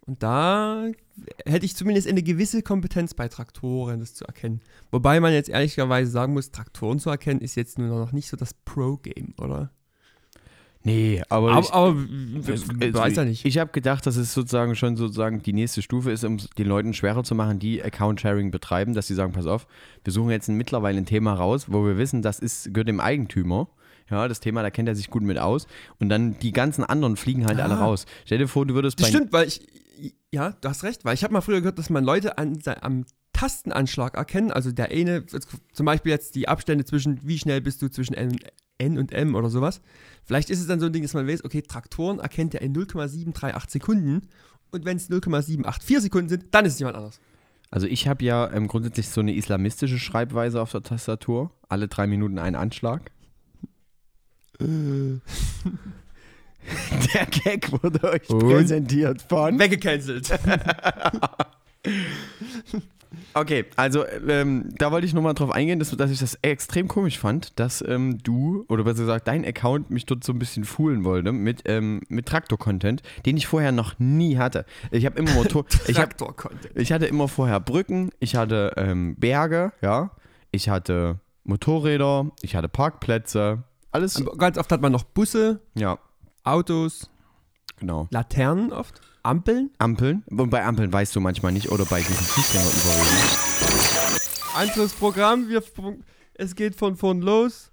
Und 0.05 0.23
da 0.23 0.85
hätte 1.45 1.65
ich 1.65 1.75
zumindest 1.75 2.07
eine 2.07 2.23
gewisse 2.23 2.61
Kompetenz 2.63 3.13
bei 3.13 3.27
Traktoren, 3.27 3.99
das 3.99 4.13
zu 4.15 4.25
erkennen. 4.25 4.61
Wobei 4.91 5.19
man 5.19 5.33
jetzt 5.33 5.49
ehrlicherweise 5.49 6.09
sagen 6.09 6.33
muss, 6.33 6.51
Traktoren 6.51 6.97
zu 6.99 7.09
erkennen 7.09 7.41
ist 7.41 7.55
jetzt 7.55 7.77
nur 7.77 7.87
noch 7.99 8.11
nicht 8.11 8.27
so 8.29 8.35
das 8.37 8.53
Pro-Game, 8.53 9.33
oder? 9.39 9.71
Nee, 10.83 11.21
aber, 11.29 11.51
Aber, 11.51 11.59
ich, 11.61 11.71
aber 11.73 11.95
es- 12.51 12.67
äh, 12.69 12.87
es- 12.87 12.93
weiß 12.95 13.15
ja 13.15 13.25
nicht. 13.25 13.45
Ich 13.45 13.59
habe 13.59 13.71
gedacht, 13.71 14.07
dass 14.07 14.15
es 14.15 14.33
sozusagen 14.33 14.75
schon 14.75 14.97
sozusagen 14.97 15.43
die 15.43 15.53
nächste 15.53 15.83
Stufe 15.83 16.09
ist, 16.11 16.23
um 16.23 16.37
den 16.57 16.65
Leuten 16.67 16.95
schwerer 16.95 17.23
zu 17.23 17.35
machen, 17.35 17.59
die 17.59 17.83
Account-Sharing 17.83 18.49
betreiben, 18.49 18.95
dass 18.95 19.05
sie 19.05 19.13
sagen, 19.13 19.31
pass 19.33 19.45
auf, 19.45 19.67
wir 20.03 20.11
suchen 20.11 20.31
jetzt 20.31 20.49
mittlerweile 20.49 20.97
ein 20.97 21.05
Thema 21.05 21.35
raus, 21.35 21.65
wo 21.69 21.85
wir 21.85 21.97
wissen, 21.99 22.23
das 22.23 22.39
ist, 22.39 22.73
gehört 22.73 22.87
dem 22.87 22.99
Eigentümer. 22.99 23.69
Ja, 24.11 24.27
das 24.27 24.39
Thema, 24.41 24.61
da 24.61 24.69
kennt 24.69 24.87
er 24.89 24.95
sich 24.95 25.09
gut 25.09 25.23
mit 25.23 25.37
aus. 25.37 25.65
Und 25.99 26.09
dann 26.09 26.37
die 26.39 26.51
ganzen 26.51 26.83
anderen 26.83 27.15
fliegen 27.17 27.45
halt 27.45 27.59
alle 27.59 27.75
Ah. 27.75 27.85
raus. 27.85 28.05
Stell 28.25 28.37
dir 28.37 28.47
vor, 28.47 28.65
du 28.65 28.73
würdest 28.75 28.99
Das 28.99 29.07
bei 29.07 29.09
stimmt, 29.17 29.31
weil 29.33 29.47
ich, 29.47 29.65
ja, 30.31 30.51
du 30.61 30.69
hast 30.69 30.83
recht, 30.83 31.05
weil 31.05 31.13
ich 31.15 31.23
habe 31.23 31.33
mal 31.33 31.41
früher 31.41 31.61
gehört, 31.61 31.79
dass 31.79 31.89
man 31.89 32.03
Leute 32.03 32.37
an, 32.37 32.59
am 32.81 33.05
Tastenanschlag 33.33 34.15
erkennen, 34.15 34.51
also 34.51 34.71
der 34.71 34.89
eine, 34.91 35.25
zum 35.25 35.85
Beispiel 35.85 36.11
jetzt 36.11 36.35
die 36.35 36.47
Abstände 36.47 36.85
zwischen, 36.85 37.19
wie 37.23 37.37
schnell 37.39 37.61
bist 37.61 37.81
du 37.81 37.87
zwischen 37.89 38.13
N, 38.13 38.37
N 38.77 38.97
und 38.97 39.11
M 39.13 39.35
oder 39.35 39.49
sowas. 39.49 39.81
Vielleicht 40.25 40.49
ist 40.49 40.59
es 40.59 40.67
dann 40.67 40.79
so 40.79 40.87
ein 40.87 40.93
Ding, 40.93 41.01
dass 41.03 41.13
man 41.13 41.27
weiß, 41.27 41.43
okay, 41.45 41.61
Traktoren 41.61 42.19
erkennt 42.19 42.53
er 42.53 42.61
in 42.61 42.71
0,738 42.73 43.71
Sekunden 43.71 44.27
und 44.71 44.85
wenn 44.85 44.97
es 44.97 45.09
0,784 45.09 46.01
Sekunden 46.01 46.29
sind, 46.29 46.45
dann 46.51 46.65
ist 46.65 46.73
es 46.73 46.79
jemand 46.79 46.97
anders. 46.97 47.19
Also 47.71 47.87
ich 47.87 48.07
habe 48.07 48.23
ja 48.25 48.51
ähm, 48.51 48.67
grundsätzlich 48.67 49.07
so 49.07 49.21
eine 49.21 49.33
islamistische 49.33 49.97
Schreibweise 49.97 50.61
auf 50.61 50.71
der 50.71 50.83
Tastatur. 50.83 51.51
Alle 51.69 51.87
drei 51.87 52.05
Minuten 52.05 52.37
ein 52.37 52.55
Anschlag. 52.55 53.11
Der 57.13 57.25
Gag 57.25 57.71
wurde 57.71 58.03
euch 58.03 58.29
Und? 58.29 58.39
präsentiert 58.39 59.21
von. 59.23 59.57
Weggecancelt. 59.59 60.29
Okay, 63.33 63.65
also 63.75 64.05
ähm, 64.27 64.69
da 64.77 64.91
wollte 64.91 65.07
ich 65.07 65.13
nochmal 65.13 65.33
drauf 65.33 65.51
eingehen, 65.51 65.79
dass, 65.79 65.91
dass 65.91 66.11
ich 66.11 66.19
das 66.19 66.37
extrem 66.41 66.87
komisch 66.87 67.17
fand, 67.17 67.59
dass 67.59 67.83
ähm, 67.85 68.17
du, 68.23 68.65
oder 68.67 68.83
besser 68.83 69.01
gesagt, 69.01 69.27
dein 69.27 69.45
Account 69.45 69.89
mich 69.89 70.05
dort 70.05 70.23
so 70.23 70.33
ein 70.33 70.39
bisschen 70.39 70.65
foolen 70.65 71.03
wollte 71.03 71.31
mit, 71.31 71.63
ähm, 71.65 72.01
mit 72.09 72.25
Traktor-Content, 72.25 73.01
den 73.25 73.37
ich 73.37 73.47
vorher 73.47 73.71
noch 73.71 73.99
nie 73.99 74.37
hatte. 74.37 74.65
Ich 74.91 75.05
habe 75.05 75.19
immer 75.19 75.33
Motor. 75.33 75.65
ich, 75.87 75.95
Traktor-Content. 75.95 76.77
ich 76.77 76.91
hatte 76.91 77.05
immer 77.05 77.27
vorher 77.27 77.59
Brücken, 77.59 78.11
ich 78.19 78.35
hatte 78.35 78.73
ähm, 78.77 79.15
Berge, 79.15 79.71
ja, 79.81 80.11
ich 80.51 80.69
hatte 80.69 81.19
Motorräder, 81.43 82.31
ich 82.41 82.55
hatte 82.55 82.69
Parkplätze, 82.69 83.63
alles. 83.91 84.23
Ganz 84.37 84.57
oft 84.57 84.71
hat 84.71 84.81
man 84.81 84.91
noch 84.91 85.03
Busse, 85.03 85.61
Ja, 85.75 85.99
Autos, 86.43 87.09
genau. 87.77 88.07
Laternen 88.11 88.71
oft, 88.71 89.01
Ampeln. 89.23 89.71
Ampeln. 89.77 90.23
Und 90.27 90.49
bei 90.49 90.65
Ampeln 90.65 90.91
weißt 90.91 91.15
du 91.15 91.19
manchmal 91.19 91.51
nicht, 91.51 91.69
oder 91.71 91.85
bei 91.85 91.99
diesen 91.99 92.15
Fußgängerüberwegen. 92.15 93.51
Anderes 94.55 94.93
Programm, 94.93 95.47
wir, 95.49 95.63
es 96.33 96.55
geht 96.55 96.75
von 96.75 96.95
vorn 96.95 97.21
los. 97.21 97.71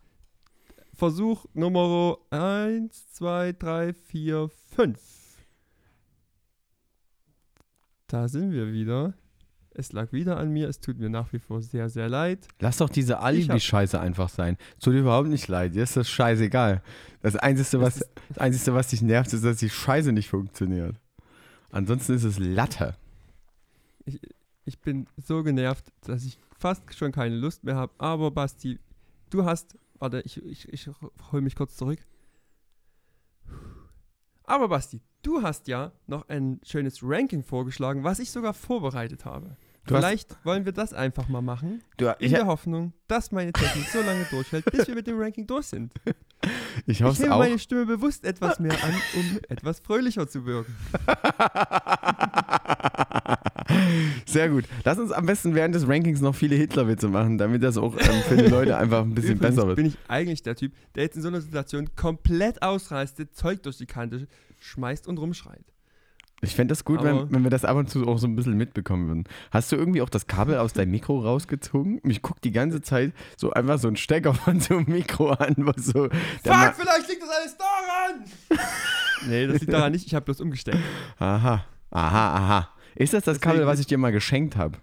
Versuch 0.94 1.44
Nummer 1.54 2.18
1, 2.30 3.12
2, 3.12 3.52
3, 3.52 3.94
4, 3.94 4.50
5. 4.74 5.00
Da 8.08 8.26
sind 8.26 8.52
wir 8.52 8.72
wieder. 8.72 9.14
Es 9.78 9.92
lag 9.92 10.10
wieder 10.10 10.38
an 10.38 10.50
mir. 10.50 10.68
Es 10.68 10.80
tut 10.80 10.98
mir 10.98 11.08
nach 11.08 11.32
wie 11.32 11.38
vor 11.38 11.62
sehr, 11.62 11.88
sehr 11.88 12.08
leid. 12.08 12.48
Lass 12.58 12.78
doch 12.78 12.90
diese 12.90 13.20
Alibi-Scheiße 13.20 14.00
einfach 14.00 14.28
sein. 14.28 14.56
Es 14.76 14.82
tut 14.82 14.94
dir 14.94 15.00
überhaupt 15.00 15.28
nicht 15.28 15.46
leid. 15.46 15.76
Dir 15.76 15.84
ist 15.84 15.96
das 15.96 16.10
scheißegal. 16.10 16.82
Das 17.22 17.36
Einzige, 17.36 17.80
was, 17.80 18.04
das 18.28 18.38
Einzige, 18.38 18.74
was 18.74 18.88
dich 18.88 19.02
nervt, 19.02 19.32
ist, 19.32 19.44
dass 19.44 19.58
die 19.58 19.70
Scheiße 19.70 20.10
nicht 20.10 20.30
funktioniert. 20.30 20.96
Ansonsten 21.70 22.14
ist 22.14 22.24
es 22.24 22.40
Latte. 22.40 22.96
Ich 24.64 24.80
bin 24.80 25.06
so 25.16 25.44
genervt, 25.44 25.92
dass 26.00 26.24
ich 26.24 26.40
fast 26.58 26.82
schon 26.96 27.12
keine 27.12 27.36
Lust 27.36 27.62
mehr 27.62 27.76
habe. 27.76 27.92
Aber 27.98 28.32
Basti, 28.32 28.80
du 29.30 29.44
hast. 29.44 29.78
Warte, 30.00 30.22
ich, 30.24 30.44
ich, 30.44 30.72
ich 30.72 30.90
hole 31.30 31.42
mich 31.42 31.54
kurz 31.54 31.76
zurück. 31.76 32.00
Aber 34.42 34.66
Basti, 34.66 35.00
du 35.22 35.42
hast 35.42 35.68
ja 35.68 35.92
noch 36.08 36.28
ein 36.28 36.58
schönes 36.64 36.98
Ranking 37.00 37.44
vorgeschlagen, 37.44 38.02
was 38.02 38.18
ich 38.18 38.32
sogar 38.32 38.54
vorbereitet 38.54 39.24
habe. 39.24 39.56
Du 39.88 39.96
hast- 39.96 40.04
Vielleicht 40.04 40.36
wollen 40.44 40.64
wir 40.64 40.72
das 40.72 40.92
einfach 40.92 41.28
mal 41.28 41.42
machen. 41.42 41.82
Du, 41.96 42.06
In 42.06 42.14
ich, 42.20 42.32
der 42.32 42.46
Hoffnung, 42.46 42.92
dass 43.08 43.32
meine 43.32 43.52
Technik 43.52 43.88
so 43.88 44.00
lange 44.00 44.24
durchhält, 44.30 44.64
bis 44.66 44.86
wir 44.86 44.94
mit 44.94 45.06
dem 45.06 45.18
Ranking 45.18 45.46
durch 45.46 45.66
sind. 45.66 45.92
ich 46.04 46.14
Ich 46.86 47.02
hoffe 47.02 47.14
es 47.14 47.18
nehme 47.20 47.34
auch. 47.34 47.38
meine 47.40 47.58
Stimme 47.58 47.86
bewusst 47.86 48.24
etwas 48.24 48.60
mehr 48.60 48.72
an, 48.84 48.94
um 49.16 49.38
etwas 49.48 49.80
fröhlicher 49.80 50.28
zu 50.28 50.44
wirken. 50.46 50.74
Sehr 54.26 54.48
gut. 54.48 54.64
Lass 54.84 54.98
uns 54.98 55.12
am 55.12 55.26
besten 55.26 55.54
während 55.54 55.74
des 55.74 55.86
Rankings 55.88 56.20
noch 56.20 56.34
viele 56.34 56.56
Hitler-Witze 56.56 57.08
machen, 57.08 57.38
damit 57.38 57.62
das 57.62 57.76
auch 57.76 57.94
ähm, 57.98 58.22
für 58.28 58.36
die 58.36 58.46
Leute 58.48 58.76
einfach 58.76 59.02
ein 59.02 59.14
bisschen 59.14 59.36
Übrigens 59.36 59.56
besser 59.56 59.66
wird. 59.68 59.76
bin 59.76 59.86
ich 59.86 59.98
eigentlich 60.08 60.42
der 60.42 60.56
Typ, 60.56 60.72
der 60.94 61.04
jetzt 61.04 61.16
in 61.16 61.22
so 61.22 61.28
einer 61.28 61.40
Situation 61.40 61.88
komplett 61.96 62.62
ausreistet, 62.62 63.34
Zeug 63.34 63.62
durch 63.62 63.78
die 63.78 63.86
Kante 63.86 64.28
schmeißt 64.60 65.06
und 65.08 65.18
rumschreit. 65.18 65.64
Ich 66.40 66.54
fände 66.54 66.70
das 66.72 66.84
gut, 66.84 67.02
wenn, 67.02 67.32
wenn 67.32 67.42
wir 67.42 67.50
das 67.50 67.64
ab 67.64 67.76
und 67.76 67.90
zu 67.90 68.06
auch 68.06 68.18
so 68.18 68.28
ein 68.28 68.36
bisschen 68.36 68.56
mitbekommen 68.56 69.08
würden. 69.08 69.24
Hast 69.50 69.72
du 69.72 69.76
irgendwie 69.76 70.02
auch 70.02 70.08
das 70.08 70.28
Kabel 70.28 70.58
aus 70.58 70.72
deinem 70.72 70.92
Mikro 70.92 71.18
rausgezogen? 71.20 72.00
Mich 72.04 72.22
guckt 72.22 72.44
die 72.44 72.52
ganze 72.52 72.80
Zeit 72.80 73.12
so 73.36 73.50
einfach 73.52 73.78
so 73.80 73.88
ein 73.88 73.96
Stecker 73.96 74.34
von 74.34 74.60
so 74.60 74.76
einem 74.76 74.86
Mikro 74.86 75.30
an, 75.30 75.54
wo 75.58 75.72
so. 75.76 76.08
Ma- 76.46 76.72
vielleicht 76.72 77.08
liegt 77.08 77.22
das 77.22 77.28
alles 77.30 77.56
daran! 77.56 78.24
nee, 79.28 79.46
das 79.48 79.60
liegt 79.60 79.72
daran 79.72 79.90
nicht, 79.90 80.06
ich 80.06 80.14
habe 80.14 80.26
bloß 80.26 80.40
umgestellt. 80.40 80.78
Aha, 81.18 81.64
aha, 81.90 82.34
aha. 82.36 82.68
Ist 82.94 83.14
das 83.14 83.24
das 83.24 83.40
Kabel, 83.40 83.58
Deswegen- 83.58 83.70
was 83.72 83.80
ich 83.80 83.86
dir 83.88 83.98
mal 83.98 84.12
geschenkt 84.12 84.56
habe? 84.56 84.78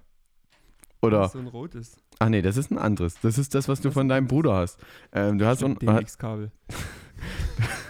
Oder? 1.02 1.30
So 1.30 1.40
ein 1.40 1.48
rotes. 1.48 1.98
Ach 2.20 2.28
nee, 2.30 2.42
das 2.42 2.58
ist 2.58 2.72
ein 2.72 2.78
anderes. 2.78 3.16
Das 3.22 3.38
ist 3.38 3.56
das, 3.56 3.68
was 3.70 3.80
du 3.80 3.92
von 3.92 4.10
deinem 4.10 4.28
Bruder 4.28 4.56
hast. 4.56 4.80
Ähm, 5.14 5.38
du 5.38 5.46
hast 5.46 5.60
so 5.60 5.68
ein, 5.68 5.76
DMX-Kabel. 5.80 6.52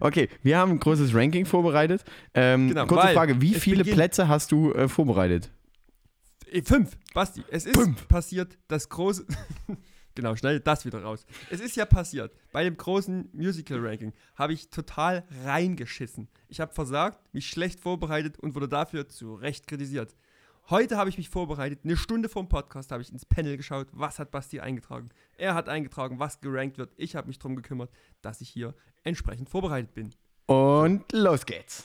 Okay, 0.00 0.28
wir 0.42 0.58
haben 0.58 0.72
ein 0.72 0.78
großes 0.80 1.14
Ranking 1.14 1.46
vorbereitet. 1.46 2.04
Ähm, 2.34 2.68
Genau, 2.68 2.86
kurze 2.86 3.08
Frage, 3.08 3.40
wie 3.40 3.54
viele 3.54 3.84
Plätze 3.84 4.28
hast 4.28 4.52
du 4.52 4.72
äh, 4.72 4.88
vorbereitet? 4.88 5.50
Äh, 6.50 6.62
Fünf, 6.62 6.96
Basti, 7.14 7.42
es 7.50 7.66
ist 7.66 7.76
Fünf. 7.76 8.06
passiert, 8.08 8.58
das 8.68 8.88
große. 8.88 9.26
genau, 10.14 10.36
schnell 10.36 10.60
das 10.60 10.84
wieder 10.84 11.02
raus. 11.02 11.26
Es 11.50 11.60
ist 11.60 11.76
ja 11.76 11.84
passiert, 11.86 12.32
bei 12.52 12.64
dem 12.64 12.76
großen 12.76 13.28
Musical-Ranking 13.32 14.12
habe 14.36 14.52
ich 14.52 14.70
total 14.70 15.24
reingeschissen. 15.44 16.28
Ich 16.48 16.60
habe 16.60 16.72
versagt, 16.72 17.32
mich 17.34 17.48
schlecht 17.48 17.80
vorbereitet 17.80 18.38
und 18.38 18.54
wurde 18.54 18.68
dafür 18.68 19.08
zu 19.08 19.34
Recht 19.34 19.66
kritisiert. 19.66 20.14
Heute 20.70 20.96
habe 20.96 21.10
ich 21.10 21.18
mich 21.18 21.28
vorbereitet, 21.28 21.80
eine 21.84 21.94
Stunde 21.94 22.30
vor 22.30 22.42
dem 22.42 22.48
Podcast 22.48 22.90
habe 22.90 23.02
ich 23.02 23.12
ins 23.12 23.26
Panel 23.26 23.58
geschaut, 23.58 23.86
was 23.92 24.18
hat 24.18 24.30
Basti 24.30 24.60
eingetragen. 24.60 25.10
Er 25.36 25.54
hat 25.54 25.68
eingetragen, 25.68 26.18
was 26.18 26.40
gerankt 26.40 26.78
wird. 26.78 26.90
Ich 26.96 27.16
habe 27.16 27.26
mich 27.26 27.38
darum 27.38 27.54
gekümmert, 27.54 27.90
dass 28.22 28.40
ich 28.40 28.48
hier 28.48 28.74
entsprechend 29.02 29.50
vorbereitet 29.50 29.92
bin. 29.92 30.14
Und 30.46 31.04
los 31.12 31.44
geht's. 31.44 31.84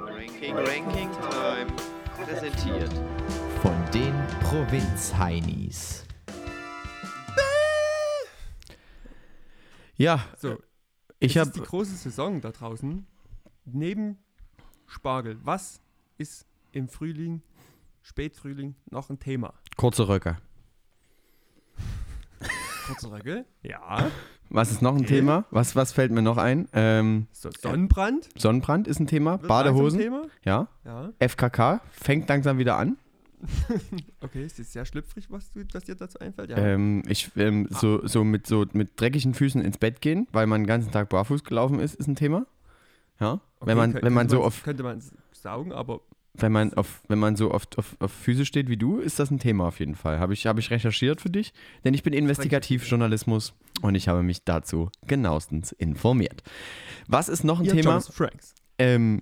Ranking, 0.00 0.56
Ranking 0.56 1.10
Time. 1.12 1.72
Präsentiert. 2.24 2.92
Von 3.62 3.76
den 3.94 4.12
Provinz-Heinis. 4.40 6.06
Ja, 9.96 10.24
So, 10.38 10.58
ich 11.20 11.36
es 11.36 11.46
ist 11.46 11.54
die 11.54 11.60
habe 11.60 11.68
große 11.68 11.94
Saison 11.94 12.40
da 12.40 12.50
draußen. 12.50 13.06
Neben 13.64 14.18
Spargel, 14.90 15.38
was 15.44 15.80
ist 16.18 16.46
im 16.72 16.88
Frühling, 16.88 17.42
Spätfrühling 18.02 18.74
noch 18.90 19.08
ein 19.10 19.18
Thema? 19.18 19.54
kurze 19.76 20.08
Röcke. 20.08 20.36
Kurze 22.86 23.10
Röcke? 23.12 23.44
Ja. 23.62 24.10
Was 24.48 24.72
ist 24.72 24.82
noch 24.82 24.94
ein 24.94 25.02
Okay. 25.02 25.06
Thema? 25.16 25.44
Was, 25.52 25.76
was 25.76 25.92
fällt 25.92 26.10
mir 26.10 26.22
noch 26.22 26.36
ein? 26.38 26.68
Ähm, 26.72 27.28
So, 27.30 27.50
Sonnenbrand? 27.56 28.28
Sonnenbrand 28.36 28.88
ist 28.88 28.98
ein 28.98 29.06
Thema. 29.06 29.40
wird 29.40 29.48
Badehosen. 29.48 30.00
langsam 30.00 30.20
Thema? 30.22 30.26
Ja. 30.44 30.68
Ja. 30.84 31.12
FKK 31.28 31.80
fängt 31.92 32.28
langsam 32.28 32.58
wieder 32.58 32.76
an. 32.76 32.96
Okay, 34.20 34.44
ist 34.44 34.58
jetzt 34.58 34.72
sehr 34.72 34.84
schlüpfrig, 34.84 35.30
was, 35.30 35.50
du, 35.52 35.64
was 35.72 35.84
dir 35.84 35.94
dazu 35.94 36.18
einfällt? 36.18 36.50
Ja. 36.50 36.58
Ähm, 36.58 37.02
ich 37.08 37.30
ähm, 37.36 37.68
so, 37.70 38.06
so, 38.06 38.22
mit, 38.24 38.46
so 38.46 38.66
mit 38.74 39.00
dreckigen 39.00 39.32
Füßen 39.34 39.62
ins 39.62 39.78
Bett 39.78 40.00
gehen, 40.02 40.26
weil 40.32 40.46
man 40.46 40.62
den 40.62 40.66
ganzen 40.66 40.90
Tag 40.92 41.08
barfuß 41.08 41.44
gelaufen 41.44 41.78
ist, 41.78 41.94
ist 41.94 42.06
ein 42.08 42.16
Thema. 42.16 42.44
Ja. 43.20 43.34
Okay, 43.34 43.42
wenn 43.68 43.76
man, 43.76 43.92
kö- 43.94 44.02
wenn 44.02 44.12
man 44.12 44.26
könnte 44.26 44.36
so 44.36 44.44
auf, 44.44 44.62
Könnte 44.62 44.82
man 44.82 45.02
saugen, 45.32 45.72
aber 45.72 46.00
wenn 46.34 46.52
man 46.52 46.72
auf, 46.74 47.02
wenn 47.08 47.18
man 47.18 47.36
so 47.36 47.52
oft 47.52 47.76
auf, 47.78 47.96
auf 47.98 48.12
Füße 48.12 48.46
steht 48.46 48.68
wie 48.68 48.76
du, 48.76 48.98
ist 48.98 49.18
das 49.18 49.30
ein 49.30 49.38
Thema 49.38 49.66
auf 49.66 49.78
jeden 49.80 49.94
Fall. 49.96 50.18
Habe 50.20 50.32
ich, 50.32 50.46
habe 50.46 50.60
ich 50.60 50.70
recherchiert 50.70 51.20
für 51.20 51.28
dich, 51.28 51.52
denn 51.84 51.92
ich 51.92 52.02
bin 52.02 52.12
Investigativjournalismus 52.12 53.52
und 53.82 53.94
ich 53.94 54.08
habe 54.08 54.22
mich 54.22 54.44
dazu 54.44 54.90
genauestens 55.06 55.72
informiert. 55.72 56.42
Was 57.08 57.28
ist 57.28 57.44
noch 57.44 57.60
ein 57.60 57.66
ihr 57.66 57.72
Thema? 57.72 58.00
Franks. 58.00 58.54
Ähm, 58.80 59.20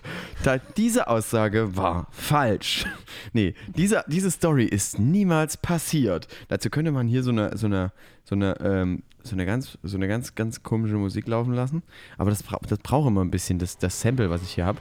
diese 0.76 1.08
Aussage 1.08 1.76
war 1.76 2.06
falsch. 2.10 2.84
Nee, 3.34 3.54
diese, 3.76 4.04
diese 4.08 4.30
Story 4.30 4.64
ist 4.64 4.98
niemals 4.98 5.56
passiert. 5.56 6.28
Dazu 6.48 6.68
könnte 6.68 6.92
man 6.92 7.06
hier 7.08 7.22
so 7.22 7.30
eine, 7.30 7.56
so 7.56 7.66
eine, 7.66 7.92
so 8.24 8.34
eine, 8.34 8.60
ähm, 8.60 9.04
so 9.22 9.34
eine 9.34 9.46
ganz, 9.46 9.78
so 9.82 9.96
eine 9.96 10.08
ganz, 10.08 10.34
ganz 10.34 10.62
komische 10.62 10.96
Musik 10.96 11.28
laufen 11.28 11.54
lassen. 11.54 11.82
Aber 12.18 12.30
das, 12.30 12.42
bra 12.42 12.58
das 12.68 12.80
braucht 12.80 13.08
immer 13.08 13.24
ein 13.24 13.30
bisschen, 13.30 13.58
das, 13.58 13.78
das 13.78 13.98
Sample, 14.00 14.28
was 14.28 14.42
ich 14.42 14.54
hier 14.54 14.66
habe. 14.66 14.80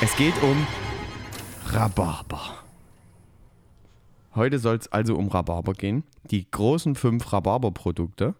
Es 0.00 0.16
geht 0.16 0.40
um 0.42 0.66
Rhabarber. 1.66 2.64
Heute 4.34 4.58
soll 4.58 4.76
es 4.76 4.90
also 4.90 5.16
um 5.16 5.28
Rhabarber 5.28 5.74
gehen. 5.74 6.04
Die 6.30 6.50
großen 6.50 6.94
fünf 6.94 7.32
Rhabarber-Produkte. 7.32 8.34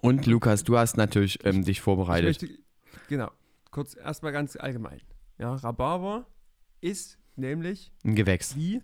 Und 0.00 0.26
Lukas, 0.26 0.64
du 0.64 0.76
hast 0.78 0.96
natürlich 0.96 1.44
ähm, 1.44 1.62
dich 1.64 1.78
Ich 1.78 1.80
vorbereitet. 1.80 2.42
möchte, 2.42 2.48
genau, 3.08 3.30
kurz 3.70 3.94
erstmal 3.96 4.32
ganz 4.32 4.56
allgemein. 4.56 5.00
Ja, 5.38 5.54
Rhabarber 5.54 6.26
ist 6.80 7.18
nämlich 7.36 7.92
Ein 8.04 8.14
Gewächs. 8.14 8.56
wie, 8.56 8.82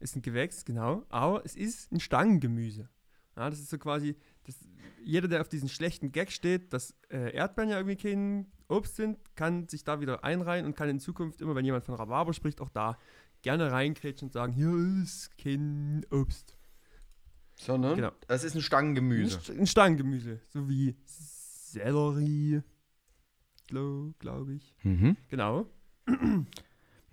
ist 0.00 0.16
ein 0.16 0.22
Gewächs, 0.22 0.64
genau, 0.64 1.04
aber 1.08 1.44
es 1.44 1.56
ist 1.56 1.90
ein 1.92 2.00
Stangengemüse. 2.00 2.88
Ja, 3.36 3.50
das 3.50 3.60
ist 3.60 3.70
so 3.70 3.78
quasi, 3.78 4.16
das, 4.44 4.56
jeder, 5.04 5.28
der 5.28 5.40
auf 5.42 5.48
diesen 5.48 5.68
schlechten 5.68 6.10
Gag 6.12 6.30
steht, 6.32 6.72
dass 6.72 6.94
äh, 7.10 7.34
Erdbeeren 7.34 7.70
ja 7.70 7.76
irgendwie 7.78 7.96
kein 7.96 8.46
Obst 8.68 8.96
sind, 8.96 9.18
kann 9.36 9.68
sich 9.68 9.84
da 9.84 10.00
wieder 10.00 10.24
einreihen 10.24 10.64
und 10.66 10.74
kann 10.74 10.88
in 10.88 10.98
Zukunft 11.00 11.40
immer, 11.40 11.54
wenn 11.54 11.64
jemand 11.64 11.84
von 11.84 11.94
Rhabarber 11.94 12.32
spricht, 12.32 12.60
auch 12.60 12.70
da 12.70 12.98
gerne 13.42 13.70
reinkrätschen 13.70 14.28
und 14.28 14.32
sagen, 14.32 14.52
hier 14.54 15.02
ist 15.02 15.36
kein 15.38 16.04
Obst. 16.10 16.55
Sondern 17.58 17.96
Genau. 17.96 18.10
das 18.28 18.44
ist 18.44 18.54
ein 18.54 18.58
Ein, 18.58 18.62
Stangengemüse. 18.62 19.38
St- 19.38 19.58
ein 19.58 19.66
Stangengemüse, 19.66 20.40
so 20.48 20.68
wie 20.68 20.94
Sellerie, 21.06 22.60
glaube 24.18 24.54
ich. 24.54 24.74
Mhm. 24.82 25.16
Genau. 25.28 25.66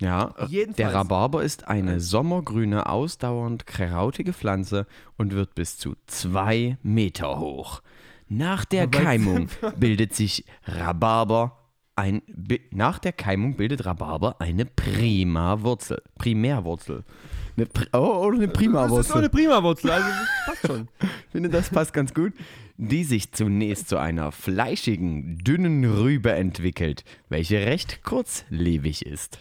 Ja, 0.00 0.34
äh, 0.38 0.46
Jedenfalls. 0.46 0.76
der 0.76 0.94
Rhabarber 0.94 1.42
ist 1.42 1.68
eine 1.68 2.00
sommergrüne, 2.00 2.86
ausdauernd 2.88 3.66
krautige 3.66 4.32
Pflanze 4.32 4.86
und 5.16 5.32
wird 5.32 5.54
bis 5.54 5.78
zu 5.78 5.94
zwei 6.06 6.78
Meter 6.82 7.38
hoch. 7.38 7.82
Nach 8.28 8.64
der 8.64 8.86
Keimung 8.88 9.48
bildet 9.78 10.14
sich 10.14 10.44
Rhabarber 10.64 11.58
ein 11.96 12.22
nach 12.72 12.98
der 12.98 13.12
Keimung 13.12 13.54
bildet 13.56 13.86
Rhabarber 13.86 14.40
eine 14.40 14.64
Primawurzel. 14.64 16.02
Primärwurzel. 16.18 17.04
Eine 17.56 17.68
oh, 17.92 18.26
oder 18.26 18.36
eine 18.36 18.48
Das 18.48 18.52
ist 18.52 18.52
doch 18.52 18.52
Primawurzel. 18.52 19.16
eine 19.16 19.28
Primawurzel, 19.28 19.90
also 19.90 20.08
das 20.08 20.46
passt 20.46 20.66
schon. 20.66 20.88
Ich 21.00 21.08
finde, 21.32 21.48
das 21.48 21.70
passt 21.70 21.92
ganz 21.92 22.14
gut. 22.14 22.32
Die 22.76 23.04
sich 23.04 23.32
zunächst 23.32 23.88
zu 23.88 23.98
einer 23.98 24.32
fleischigen, 24.32 25.38
dünnen 25.38 25.84
Rübe 25.84 26.32
entwickelt, 26.32 27.04
welche 27.28 27.64
recht 27.64 28.02
kurzlebig 28.02 29.06
ist. 29.06 29.38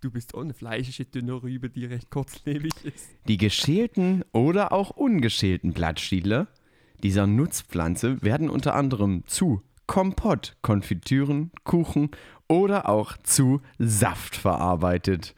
Du 0.00 0.10
bist 0.10 0.34
auch 0.34 0.40
eine 0.40 0.54
fleischige, 0.54 1.04
dünne 1.04 1.42
Rübe, 1.42 1.68
die 1.68 1.84
recht 1.84 2.08
kurzlebig 2.08 2.72
ist. 2.84 3.10
Die 3.28 3.36
geschälten 3.36 4.24
oder 4.32 4.72
auch 4.72 4.90
ungeschälten 4.90 5.74
Blattstiele 5.74 6.48
dieser 7.02 7.26
Nutzpflanze 7.26 8.20
werden 8.22 8.50
unter 8.50 8.74
anderem 8.74 9.22
zu 9.26 9.62
Kompott, 9.86 10.56
Konfitüren, 10.62 11.50
Kuchen 11.64 12.10
oder 12.46 12.88
auch 12.88 13.16
zu 13.18 13.60
Saft 13.78 14.36
verarbeitet. 14.36 15.34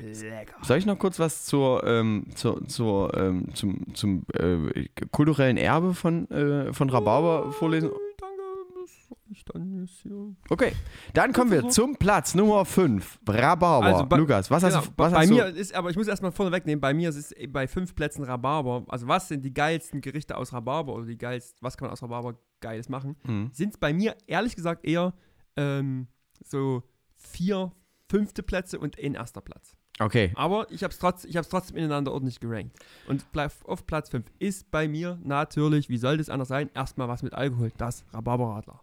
Lecker. 0.00 0.56
Soll 0.62 0.78
ich 0.78 0.86
noch 0.86 0.98
kurz 0.98 1.18
was 1.18 1.44
zur, 1.44 1.84
ähm, 1.84 2.26
zur, 2.34 2.66
zur, 2.68 3.16
ähm, 3.16 3.54
zum, 3.54 3.94
zum 3.94 4.24
äh, 4.34 4.88
kulturellen 5.12 5.56
Erbe 5.56 5.94
von, 5.94 6.30
äh, 6.30 6.72
von 6.72 6.88
Rhabarber 6.90 7.52
vorlesen? 7.52 7.90
Danke, 8.18 8.36
das 8.80 9.18
reicht 9.28 9.54
dann 9.54 9.80
jetzt 9.80 10.00
hier. 10.02 10.34
Okay, 10.48 10.72
dann 11.14 11.32
kommen 11.32 11.50
wir 11.50 11.68
zum 11.68 11.96
Platz 11.96 12.34
Nummer 12.34 12.64
5. 12.64 13.20
Rhabarber. 13.28 13.86
Also 13.86 14.06
bei- 14.06 14.16
Lukas, 14.16 14.50
was 14.50 14.62
Genau, 14.62 14.76
hast 14.76 14.86
du? 14.88 14.92
Was 14.96 15.12
bei 15.12 15.18
hast 15.20 15.28
mir 15.30 15.44
du? 15.44 15.58
ist, 15.58 15.74
aber 15.74 15.90
ich 15.90 15.96
muss 15.96 16.08
erstmal 16.08 16.32
vorne 16.32 16.52
wegnehmen, 16.52 16.80
bei 16.80 16.92
mir 16.94 17.08
ist 17.10 17.16
es 17.16 17.34
bei 17.52 17.66
fünf 17.68 17.94
Plätzen 17.94 18.24
Rhabarber. 18.24 18.84
Also 18.88 19.06
was 19.08 19.28
sind 19.28 19.44
die 19.44 19.54
geilsten 19.54 20.00
Gerichte 20.00 20.36
aus 20.36 20.52
Rhabarber 20.52 20.94
oder 20.94 21.06
die 21.06 21.18
geilsten, 21.18 21.58
was 21.60 21.76
kann 21.76 21.86
man 21.86 21.92
aus 21.92 22.02
Rhabarber 22.02 22.34
geiles 22.60 22.88
machen? 22.88 23.16
Mhm. 23.24 23.50
Sind 23.52 23.74
es 23.74 23.78
bei 23.78 23.92
mir 23.92 24.14
ehrlich 24.26 24.56
gesagt 24.56 24.84
eher 24.86 25.14
ähm, 25.56 26.06
so 26.44 26.82
vier, 27.16 27.72
fünfte 28.08 28.42
Plätze 28.42 28.78
und 28.78 28.98
ein 28.98 29.14
erster 29.14 29.40
Platz. 29.40 29.76
Okay, 30.00 30.32
Aber 30.34 30.66
ich 30.70 30.82
habe 30.82 30.92
es 30.92 30.98
trotz, 30.98 31.24
ich 31.26 31.36
trotzdem 31.36 31.76
ineinander 31.76 32.12
ordentlich 32.12 32.40
gerankt. 32.40 32.74
Und 33.06 33.26
auf 33.64 33.86
Platz 33.86 34.08
5 34.08 34.24
ist 34.38 34.70
bei 34.70 34.88
mir 34.88 35.18
natürlich, 35.22 35.90
wie 35.90 35.98
soll 35.98 36.16
das 36.16 36.30
anders 36.30 36.48
sein, 36.48 36.70
erstmal 36.74 37.06
was 37.06 37.22
mit 37.22 37.34
Alkohol, 37.34 37.70
das 37.76 38.06
Rhabarberradler. 38.14 38.80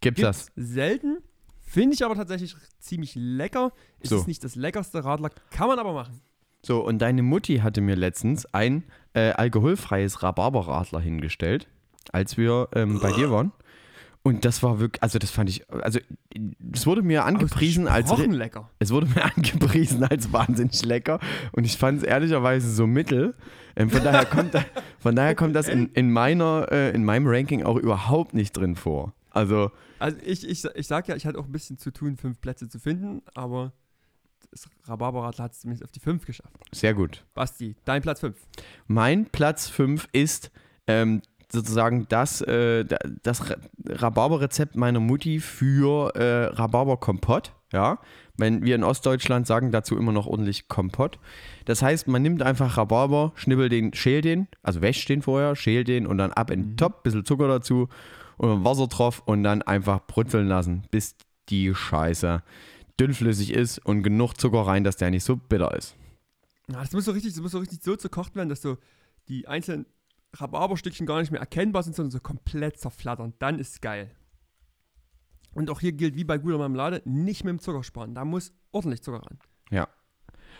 gibt's 0.00 0.20
das? 0.20 0.50
Selten, 0.56 1.18
finde 1.62 1.94
ich 1.94 2.04
aber 2.04 2.16
tatsächlich 2.16 2.56
ziemlich 2.80 3.14
lecker. 3.14 3.72
Ist 4.00 4.10
So. 4.10 4.16
es 4.16 4.26
nicht 4.26 4.42
das 4.42 4.56
leckerste 4.56 5.04
Radler, 5.04 5.30
kann 5.50 5.68
man 5.68 5.78
aber 5.78 5.92
machen. 5.92 6.20
So, 6.64 6.84
und 6.84 6.98
deine 6.98 7.22
Mutti 7.22 7.58
hatte 7.58 7.80
mir 7.80 7.94
letztens 7.94 8.46
ein 8.52 8.82
äh, 9.14 9.30
alkoholfreies 9.30 10.24
Rhabarberradler 10.24 10.98
hingestellt, 10.98 11.68
als 12.10 12.36
wir 12.36 12.68
ähm, 12.74 12.98
bei 13.00 13.12
dir 13.12 13.30
waren. 13.30 13.52
Und 14.26 14.44
das 14.44 14.60
war 14.64 14.80
wirklich, 14.80 15.00
also 15.04 15.20
das 15.20 15.30
fand 15.30 15.48
ich, 15.48 15.70
also 15.70 16.00
es 16.72 16.84
wurde 16.84 17.02
mir 17.02 17.24
angepriesen 17.24 17.86
als, 17.86 18.10
lecker. 18.18 18.68
es 18.80 18.90
wurde 18.90 19.06
mir 19.06 19.24
angepriesen 19.36 20.02
als 20.02 20.32
wahnsinnig 20.32 20.84
lecker 20.84 21.20
und 21.52 21.62
ich 21.62 21.78
fand 21.78 21.98
es 21.98 22.02
ehrlicherweise 22.02 22.68
so 22.74 22.88
mittel. 22.88 23.36
Ähm, 23.76 23.88
von, 23.88 24.02
daher 24.02 24.26
kommt, 24.26 24.52
von 24.98 25.14
daher 25.14 25.36
kommt 25.36 25.54
das 25.54 25.68
in, 25.68 25.90
in, 25.90 26.12
meiner, 26.12 26.66
äh, 26.72 26.90
in 26.90 27.04
meinem 27.04 27.28
Ranking 27.28 27.62
auch 27.62 27.76
überhaupt 27.76 28.34
nicht 28.34 28.56
drin 28.56 28.74
vor. 28.74 29.14
Also, 29.30 29.70
Also 30.00 30.18
ich, 30.24 30.44
ich, 30.48 30.64
ich 30.64 30.88
sag 30.88 31.06
ja, 31.06 31.14
ich 31.14 31.24
hatte 31.24 31.38
auch 31.38 31.46
ein 31.46 31.52
bisschen 31.52 31.78
zu 31.78 31.92
tun, 31.92 32.16
fünf 32.16 32.40
Plätze 32.40 32.68
zu 32.68 32.80
finden, 32.80 33.22
aber 33.36 33.74
das 34.50 34.68
Rhabarberradler 34.88 35.44
hat 35.44 35.52
es 35.52 35.60
zumindest 35.60 35.84
auf 35.84 35.92
die 35.92 36.00
fünf 36.00 36.26
geschafft. 36.26 36.56
sehr 36.72 36.94
gut. 36.94 37.24
Basti, 37.34 37.76
dein 37.84 38.02
Platz 38.02 38.18
fünf. 38.18 38.38
Mein 38.88 39.26
Platz 39.26 39.68
5 39.68 40.08
ist 40.10 40.50
ähm, 40.88 41.22
sozusagen 41.50 42.06
das, 42.08 42.40
äh, 42.42 42.84
da- 42.84 42.98
das 43.22 43.42
Rhabarberrezept 43.88 44.76
meiner 44.76 45.00
Mutti 45.00 45.40
für 45.40 46.14
äh, 46.16 46.46
Rhabarberkompott. 46.46 47.52
Ja, 47.72 47.98
wenn 48.36 48.64
wir 48.64 48.76
in 48.76 48.84
Ostdeutschland 48.84 49.46
sagen 49.46 49.72
dazu 49.72 49.96
immer 49.98 50.12
noch 50.12 50.26
ordentlich 50.26 50.68
Kompott. 50.68 51.18
Das 51.64 51.82
heißt, 51.82 52.06
man 52.06 52.22
nimmt 52.22 52.40
einfach 52.42 52.76
Rhabarber, 52.76 53.32
schnibbelt 53.34 53.72
den, 53.72 53.92
schält 53.92 54.24
den, 54.24 54.46
also 54.62 54.82
wäscht 54.82 55.08
den 55.08 55.20
vorher, 55.20 55.56
schält 55.56 55.88
den 55.88 56.06
und 56.06 56.16
dann 56.18 56.32
ab 56.32 56.50
in 56.52 56.62
den 56.62 56.76
Topf, 56.76 57.02
bisschen 57.02 57.24
Zucker 57.24 57.48
dazu 57.48 57.88
und 58.36 58.64
Wasser 58.64 58.86
drauf 58.86 59.22
und 59.26 59.42
dann 59.42 59.62
einfach 59.62 60.06
brutzeln 60.06 60.46
lassen, 60.46 60.84
bis 60.92 61.16
die 61.48 61.74
Scheiße 61.74 62.42
dünnflüssig 63.00 63.52
ist 63.52 63.78
und 63.84 64.02
genug 64.04 64.34
Zucker 64.34 64.60
rein, 64.60 64.84
dass 64.84 64.96
der 64.96 65.10
nicht 65.10 65.24
so 65.24 65.36
bitter 65.36 65.74
ist. 65.76 65.96
Ja, 66.70 66.80
das 66.80 66.92
muss 66.92 67.04
so 67.04 67.12
richtig, 67.12 67.32
das 67.34 67.42
muss 67.42 67.52
so 67.52 67.58
richtig 67.58 67.82
so 67.82 67.96
zerkocht 67.96 68.36
werden, 68.36 68.48
dass 68.48 68.62
so 68.62 68.78
die 69.28 69.48
einzelnen 69.48 69.86
Rhabarberstückchen 70.40 71.06
gar 71.06 71.20
nicht 71.20 71.30
mehr 71.30 71.40
erkennbar 71.40 71.82
sind, 71.82 71.94
sondern 71.96 72.10
so 72.10 72.20
komplett 72.20 72.78
zerflattern. 72.78 73.34
Dann 73.38 73.58
ist 73.58 73.72
es 73.74 73.80
geil. 73.80 74.10
Und 75.54 75.70
auch 75.70 75.80
hier 75.80 75.92
gilt 75.92 76.16
wie 76.16 76.24
bei 76.24 76.36
guter 76.38 76.58
Marmelade, 76.58 77.00
nicht 77.04 77.44
mit 77.44 77.50
dem 77.52 77.58
Zucker 77.58 77.82
sparen. 77.82 78.14
Da 78.14 78.24
muss 78.24 78.52
ordentlich 78.72 79.02
Zucker 79.02 79.22
ran. 79.22 79.38
Ja. 79.70 79.88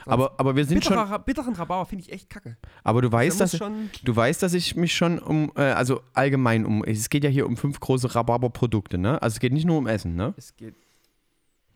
Sonst 0.05 0.13
Aber, 0.13 0.35
aber 0.39 0.57
wir 0.57 0.65
sind 0.65 0.85
schon. 0.85 0.95
Bitterer, 0.95 1.11
Ra- 1.11 1.19
bitteren 1.19 1.55
Rhabarber 1.55 1.87
finde 1.87 2.05
ich 2.05 2.13
echt 2.13 2.31
kacke. 2.31 2.57
Aber 2.85 3.03
du 3.03 3.11
weißt, 3.11 3.41
Der 3.41 3.45
dass, 3.47 3.57
schon, 3.57 3.91
du 4.05 4.15
weißt, 4.17 4.43
dass 4.43 4.55
ich 4.55 4.77
mich 4.77 4.95
schon 4.95 5.19
um, 5.19 5.53
äh, 5.57 5.63
also 5.63 6.01
allgemein 6.13 6.65
um, 6.65 6.85
es 6.85 7.09
geht 7.11 7.25
ja 7.25 7.31
hier 7.31 7.47
um 7.47 7.57
fünf 7.57 7.81
große 7.81 8.15
Rhabarber-Produkte, 8.15 8.99
ne? 8.99 9.21
Also 9.21 9.35
es 9.37 9.41
geht 9.41 9.53
nicht 9.53 9.65
nur 9.65 9.79
um 9.79 9.87
Essen, 9.87 10.15
ne? 10.15 10.35
es 10.37 10.55
geht. 10.57 10.75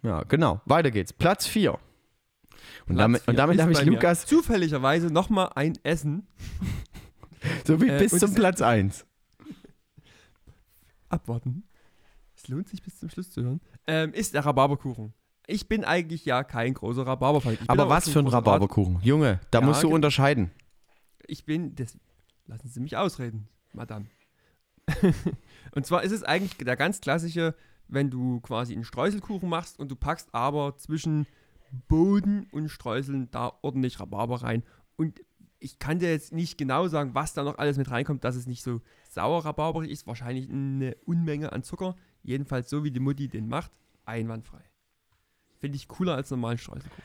Ja, 0.02 0.22
genau. 0.22 0.60
Weiter 0.64 0.90
geht's. 0.90 1.12
Platz 1.12 1.46
4. 1.46 1.72
Und 1.72 1.78
Platz 2.86 2.96
damit, 2.98 3.28
und 3.28 3.38
damit 3.38 3.60
habe 3.60 3.72
ich 3.72 3.82
Lukas 3.84 4.26
Zufälligerweise 4.26 5.08
nochmal 5.08 5.50
ein 5.54 5.78
Essen 5.82 6.26
so 7.66 7.80
wie 7.80 7.88
Äh, 7.88 7.98
bis 7.98 8.18
zum 8.18 8.34
Platz 8.34 8.60
1. 8.62 9.06
abwarten. 11.08 11.64
Es 12.36 12.48
lohnt 12.48 12.68
sich 12.68 12.82
bis 12.82 12.98
zum 12.98 13.10
Schluss 13.10 13.30
zu 13.30 13.42
hören. 13.42 13.60
Ähm, 13.86 14.12
ist 14.14 14.34
der 14.34 14.44
Rhabarberkuchen. 14.46 15.12
Ich 15.46 15.68
bin 15.68 15.84
eigentlich 15.84 16.24
ja 16.24 16.44
kein 16.44 16.74
großer 16.74 17.06
Rhabarberfan. 17.06 17.58
Aber 17.66 17.88
was 17.88 18.08
für 18.08 18.20
ein 18.20 18.26
Rhabarberkuchen? 18.28 19.00
Junge, 19.02 19.40
da 19.50 19.60
Ja, 19.60 19.66
musst 19.66 19.82
du 19.82 19.88
ge- 19.88 19.94
unterscheiden. 19.94 20.50
Ich 21.26 21.44
bin, 21.44 21.74
das, 21.74 21.98
lassen 22.46 22.68
Sie 22.68 22.80
mich 22.80 22.96
ausreden, 22.96 23.48
Madame. 23.72 24.06
und 25.74 25.86
zwar 25.86 26.02
ist 26.02 26.12
es 26.12 26.22
eigentlich 26.22 26.56
der 26.56 26.76
ganz 26.76 27.00
klassische, 27.00 27.54
wenn 27.88 28.10
du 28.10 28.40
quasi 28.40 28.74
einen 28.74 28.84
Streuselkuchen 28.84 29.48
machst 29.48 29.78
und 29.78 29.90
du 29.90 29.96
packst 29.96 30.34
aber 30.34 30.76
zwischen 30.76 31.26
Boden 31.88 32.46
und 32.52 32.68
Streuseln 32.68 33.30
da 33.30 33.52
ordentlich 33.62 34.00
Rhabarber 34.00 34.42
rein. 34.42 34.62
Und 34.96 35.20
ich 35.60 35.78
kann 35.78 35.98
dir 35.98 36.10
jetzt 36.10 36.32
nicht 36.32 36.58
genau 36.58 36.88
sagen, 36.88 37.14
was 37.14 37.34
da 37.34 37.44
noch 37.44 37.58
alles 37.58 37.76
mit 37.76 37.90
reinkommt, 37.90 38.24
dass 38.24 38.34
es 38.34 38.46
nicht 38.46 38.62
so 38.62 38.80
sauer 39.10 39.44
rhabarberig 39.44 39.90
ist. 39.90 40.06
Wahrscheinlich 40.06 40.48
eine 40.50 40.96
Unmenge 41.04 41.52
an 41.52 41.62
Zucker. 41.62 41.94
Jedenfalls 42.22 42.70
so, 42.70 42.82
wie 42.82 42.90
die 42.90 43.00
Mutti 43.00 43.28
den 43.28 43.48
macht, 43.48 43.70
einwandfrei. 44.04 44.62
Finde 45.58 45.76
ich 45.76 45.88
cooler 45.88 46.14
als 46.14 46.30
normalen 46.30 46.58
Streuselkuchen. 46.58 47.04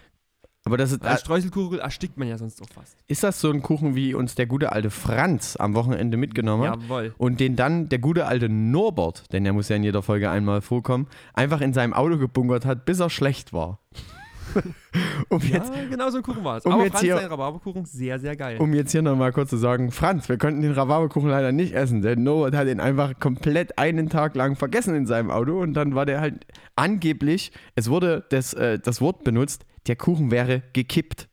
Aber 0.67 0.77
das 0.77 0.91
ist, 0.91 1.03
Weil 1.03 1.17
Streuselkuchen 1.17 1.77
erstickt 1.77 2.17
man 2.17 2.27
ja 2.27 2.39
sonst 2.39 2.59
auch 2.59 2.69
fast. 2.73 2.97
ist 3.05 3.23
das 3.23 3.39
so 3.39 3.51
ein 3.51 3.61
Kuchen, 3.61 3.93
wie 3.93 4.15
uns 4.15 4.33
der 4.33 4.47
gute 4.47 4.71
alte 4.71 4.89
Franz 4.89 5.55
am 5.57 5.75
Wochenende 5.75 6.17
mitgenommen 6.17 6.67
hat? 6.67 6.81
Jawohl. 6.81 7.13
Und 7.19 7.39
den 7.39 7.55
dann 7.55 7.87
der 7.87 7.99
gute 7.99 8.25
alte 8.25 8.49
Norbert, 8.49 9.31
denn 9.31 9.43
der 9.43 9.53
muss 9.53 9.69
ja 9.69 9.75
in 9.75 9.83
jeder 9.83 10.01
Folge 10.01 10.31
einmal 10.31 10.61
vorkommen, 10.61 11.07
einfach 11.33 11.61
in 11.61 11.73
seinem 11.73 11.93
Auto 11.93 12.17
gebunkert 12.17 12.65
hat, 12.65 12.85
bis 12.85 12.99
er 12.99 13.11
schlecht 13.11 13.53
war. 13.53 13.79
um, 15.29 15.39
jetzt, 15.41 15.73
ja, 15.73 15.83
genau 15.89 16.09
so 16.09 16.17
ein 16.17 16.23
Kuchen 16.23 16.43
war 16.43 16.57
es. 16.57 16.65
um 16.65 16.71
Aber 16.73 16.83
jetzt 16.83 16.91
Franz, 16.93 17.03
hier- 17.03 17.15
Rhabarberkuchen, 17.15 17.85
sehr, 17.85 18.19
sehr 18.19 18.35
geil. 18.35 18.57
um 18.59 18.73
jetzt 18.73 18.91
hier 18.91 19.01
nochmal 19.01 19.31
kurz 19.31 19.49
zu 19.49 19.57
sagen, 19.57 19.91
Franz, 19.91 20.29
wir 20.29 20.37
konnten 20.37 20.61
den 20.61 20.71
Rhabarberkuchen 20.71 21.29
leider 21.29 21.51
nicht 21.51 21.73
essen, 21.73 22.01
denn 22.01 22.23
Norbert 22.23 22.55
hat 22.55 22.67
ihn 22.67 22.79
einfach 22.79 23.19
komplett 23.19 23.77
einen 23.77 24.09
Tag 24.09 24.35
lang 24.35 24.55
vergessen 24.55 24.95
in 24.95 25.05
seinem 25.05 25.31
Auto 25.31 25.59
und 25.59 25.73
dann 25.73 25.95
war 25.95 26.05
der 26.05 26.21
halt 26.21 26.45
angeblich, 26.75 27.51
es 27.75 27.89
wurde 27.89 28.25
das, 28.29 28.53
äh, 28.53 28.79
das 28.79 29.01
Wort 29.01 29.23
benutzt, 29.23 29.65
der 29.87 29.95
Kuchen 29.95 30.31
wäre 30.31 30.63
gekippt. 30.73 31.27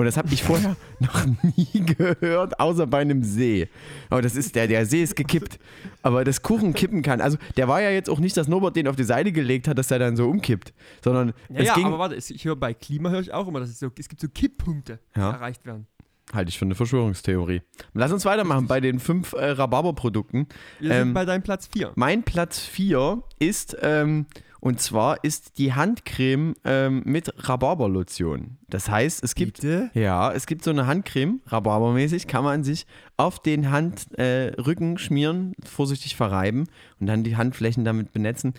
Und 0.00 0.06
das 0.06 0.16
habe 0.16 0.32
ich 0.32 0.42
vorher 0.42 0.76
noch 0.98 1.26
nie 1.42 1.84
gehört, 1.84 2.58
außer 2.58 2.86
bei 2.86 3.00
einem 3.00 3.22
See. 3.22 3.68
Aber 4.08 4.22
das 4.22 4.34
ist 4.34 4.54
der, 4.54 4.66
der 4.66 4.86
See 4.86 5.02
ist 5.02 5.14
gekippt. 5.14 5.58
Aber 6.02 6.24
das 6.24 6.40
Kuchen 6.42 6.72
kippen 6.72 7.02
kann. 7.02 7.20
Also 7.20 7.36
der 7.58 7.68
war 7.68 7.82
ja 7.82 7.90
jetzt 7.90 8.08
auch 8.08 8.18
nicht, 8.18 8.34
dass 8.36 8.48
Norbert 8.48 8.76
den 8.76 8.88
auf 8.88 8.96
die 8.96 9.04
Seite 9.04 9.30
gelegt 9.30 9.68
hat, 9.68 9.76
dass 9.76 9.88
der 9.88 9.98
dann 9.98 10.16
so 10.16 10.28
umkippt. 10.28 10.72
Sondern 11.04 11.34
ja, 11.50 11.60
es 11.60 11.66
ja 11.66 11.74
ging. 11.74 11.84
aber 11.84 11.98
warte, 11.98 12.14
ich 12.16 12.44
höre 12.44 12.56
bei 12.56 12.72
Klima 12.72 13.10
höre 13.10 13.20
ich 13.20 13.32
auch 13.34 13.46
immer, 13.46 13.60
dass 13.60 13.68
es 13.68 13.78
so, 13.78 13.90
es 13.98 14.08
gibt 14.08 14.20
so 14.22 14.28
Kipppunkte, 14.28 14.98
die 15.14 15.20
Ja. 15.20 15.32
erreicht 15.32 15.66
werden. 15.66 15.86
Halte 16.32 16.48
ich 16.48 16.58
für 16.58 16.64
eine 16.64 16.76
Verschwörungstheorie. 16.76 17.60
Lass 17.92 18.12
uns 18.12 18.24
weitermachen 18.24 18.68
bei 18.68 18.80
den 18.80 19.00
fünf 19.00 19.32
äh, 19.34 19.50
Rhabarber-Produkten. 19.50 20.46
Wir 20.78 20.92
Ähm, 20.92 21.08
sind 21.08 21.14
bei 21.14 21.24
deinem 21.24 21.42
Platz 21.42 21.68
4. 21.72 21.92
Mein 21.96 22.22
Platz 22.22 22.60
4 22.60 23.22
ist, 23.40 23.76
ähm, 23.82 24.26
und 24.60 24.80
zwar 24.80 25.24
ist 25.24 25.58
die 25.58 25.72
Handcreme 25.72 26.54
ähm, 26.64 27.02
mit 27.04 27.32
Rhabarberlotion. 27.48 28.58
Das 28.68 28.88
heißt, 28.90 29.24
es 29.24 29.34
gibt, 29.34 29.60
Bitte? 29.60 29.90
ja, 29.94 30.32
es 30.32 30.46
gibt 30.46 30.62
so 30.64 30.70
eine 30.70 30.86
Handcreme, 30.86 31.40
Rhabarbermäßig, 31.46 32.26
kann 32.26 32.44
man 32.44 32.62
sich 32.64 32.86
auf 33.16 33.40
den 33.40 33.70
Handrücken 33.70 34.96
äh, 34.96 34.98
schmieren, 34.98 35.54
vorsichtig 35.64 36.14
verreiben 36.16 36.66
und 37.00 37.06
dann 37.06 37.24
die 37.24 37.36
Handflächen 37.36 37.84
damit 37.84 38.12
benetzen. 38.12 38.54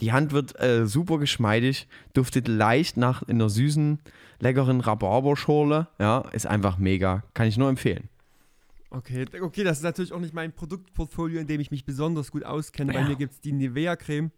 Die 0.00 0.12
Hand 0.12 0.32
wird 0.32 0.60
äh, 0.60 0.86
super 0.86 1.18
geschmeidig, 1.18 1.88
duftet 2.12 2.48
leicht 2.48 2.96
nach 2.96 3.22
in 3.22 3.36
einer 3.36 3.48
süßen, 3.48 4.00
leckeren 4.40 4.80
Rhabarberschorle. 4.80 5.88
Ja, 5.98 6.20
ist 6.32 6.46
einfach 6.46 6.78
mega. 6.78 7.22
Kann 7.34 7.46
ich 7.46 7.56
nur 7.56 7.68
empfehlen. 7.68 8.08
Okay, 8.90 9.26
okay, 9.42 9.64
das 9.64 9.78
ist 9.78 9.82
natürlich 9.82 10.12
auch 10.12 10.20
nicht 10.20 10.32
mein 10.32 10.52
Produktportfolio, 10.52 11.40
in 11.40 11.46
dem 11.46 11.60
ich 11.60 11.70
mich 11.70 11.84
besonders 11.84 12.30
gut 12.30 12.44
auskenne. 12.44 12.92
Bei 12.92 13.00
Ja. 13.00 13.08
mir 13.08 13.16
gibt 13.16 13.32
es 13.34 13.40
die 13.40 13.52
Nivea-Creme 13.52 14.30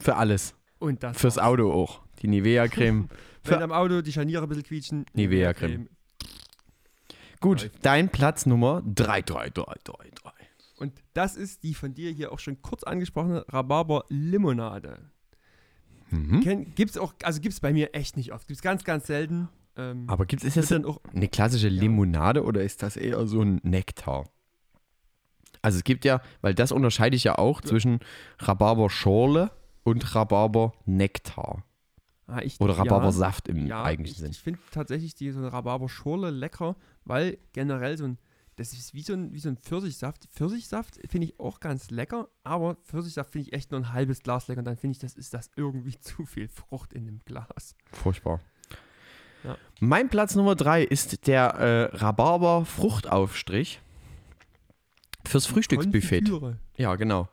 Für 0.00 0.16
alles. 0.16 0.54
und 0.78 1.02
das. 1.02 1.16
Fürs. 1.18 1.38
Auto 1.38 1.72
auch. 1.72 2.00
Die 2.22 2.28
Nivea-Creme. 2.28 3.08
Wenn 3.44 3.62
am 3.62 3.72
Auto 3.72 4.00
die 4.02 4.12
Scharniere 4.12 4.42
ein 4.44 4.48
bisschen 4.48 4.64
quietschen. 4.64 5.06
Nivea-Creme. 5.14 5.88
Gut, 7.40 7.70
dein 7.82 8.08
Platz 8.10 8.46
Nummer 8.46 8.82
33333. 8.82 10.46
Und 10.78 10.92
das 11.14 11.36
ist 11.36 11.62
die 11.62 11.74
von 11.74 11.94
dir 11.94 12.10
hier 12.10 12.32
auch 12.32 12.38
schon 12.38 12.60
kurz 12.62 12.82
angesprochene 12.84 13.44
Rhabarber-Limonade. 13.48 15.10
Mhm. 16.10 16.40
Ken- 16.42 16.74
Gibt's 16.74 16.96
auch, 16.96 17.14
also 17.22 17.40
gibt's 17.40 17.60
bei 17.60 17.72
mir 17.72 17.94
echt 17.94 18.16
nicht 18.16 18.32
oft. 18.32 18.46
Gibt's 18.48 18.62
ganz, 18.62 18.84
ganz 18.84 19.06
selten. 19.06 19.48
Ähm, 19.76 20.04
Aber 20.08 20.26
gibt 20.26 20.42
es 20.44 20.54
jetzt 20.54 20.70
dann 20.70 20.84
auch 20.84 21.00
eine 21.14 21.28
klassische 21.28 21.68
Limonade 21.68 22.42
oder 22.44 22.62
ist 22.62 22.82
das 22.82 22.96
eher 22.96 23.24
so 23.26 23.42
ein 23.42 23.60
Nektar? 23.62 24.28
Also 25.62 25.78
es 25.78 25.84
gibt 25.84 26.04
ja, 26.04 26.20
weil 26.40 26.54
das 26.54 26.72
unterscheide 26.72 27.14
ich 27.16 27.24
ja 27.24 27.36
auch 27.38 27.60
zwischen 27.60 28.00
Rhabarberschorle 28.38 29.50
und 29.88 30.14
Rhabarber-Nektar. 30.14 31.64
ah, 32.26 32.40
ich, 32.42 32.60
Oder 32.60 32.74
ja, 32.74 32.82
Rhabarbersaft 32.82 33.48
im 33.48 33.66
ja, 33.66 33.82
eigentlichen 33.82 34.14
ich, 34.14 34.20
Sinn. 34.20 34.30
Ich 34.30 34.40
finde 34.40 34.60
tatsächlich 34.70 35.14
die 35.14 35.30
so 35.30 35.38
eine 35.38 35.52
Rhabarberschorle 35.52 36.30
lecker, 36.30 36.76
weil 37.04 37.38
generell 37.52 37.96
so 37.96 38.04
ein, 38.04 38.18
das 38.56 38.72
ist 38.72 38.94
wie 38.94 39.02
so 39.02 39.12
ein, 39.12 39.32
wie 39.32 39.38
so 39.38 39.48
ein 39.48 39.56
Pfirsichsaft. 39.56 40.24
Pfirsichsaft 40.32 40.98
finde 41.08 41.26
ich 41.26 41.40
auch 41.40 41.60
ganz 41.60 41.90
lecker, 41.90 42.28
aber 42.44 42.74
Pfirsichsaft 42.76 43.32
finde 43.32 43.48
ich 43.48 43.54
echt 43.54 43.70
nur 43.70 43.80
ein 43.80 43.92
halbes 43.92 44.22
Glas 44.22 44.48
lecker 44.48 44.60
und 44.60 44.64
dann 44.64 44.76
finde 44.76 44.92
ich, 44.92 44.98
das 44.98 45.14
ist 45.14 45.34
das 45.34 45.50
irgendwie 45.56 45.98
zu 46.00 46.26
viel 46.26 46.48
Frucht 46.48 46.92
in 46.92 47.06
dem 47.06 47.20
Glas. 47.24 47.74
Furchtbar. 47.92 48.40
Ja. 49.44 49.56
Mein 49.80 50.08
Platz 50.08 50.34
Nummer 50.34 50.56
3 50.56 50.82
ist 50.82 51.26
der 51.26 51.54
äh, 51.54 51.96
Rhabarber-Fruchtaufstrich 51.96 53.80
fürs 55.24 55.46
Frühstücksbuffet. 55.46 56.24
Konfitüre. 56.24 56.58
Ja, 56.76 56.96
genau. 56.96 57.28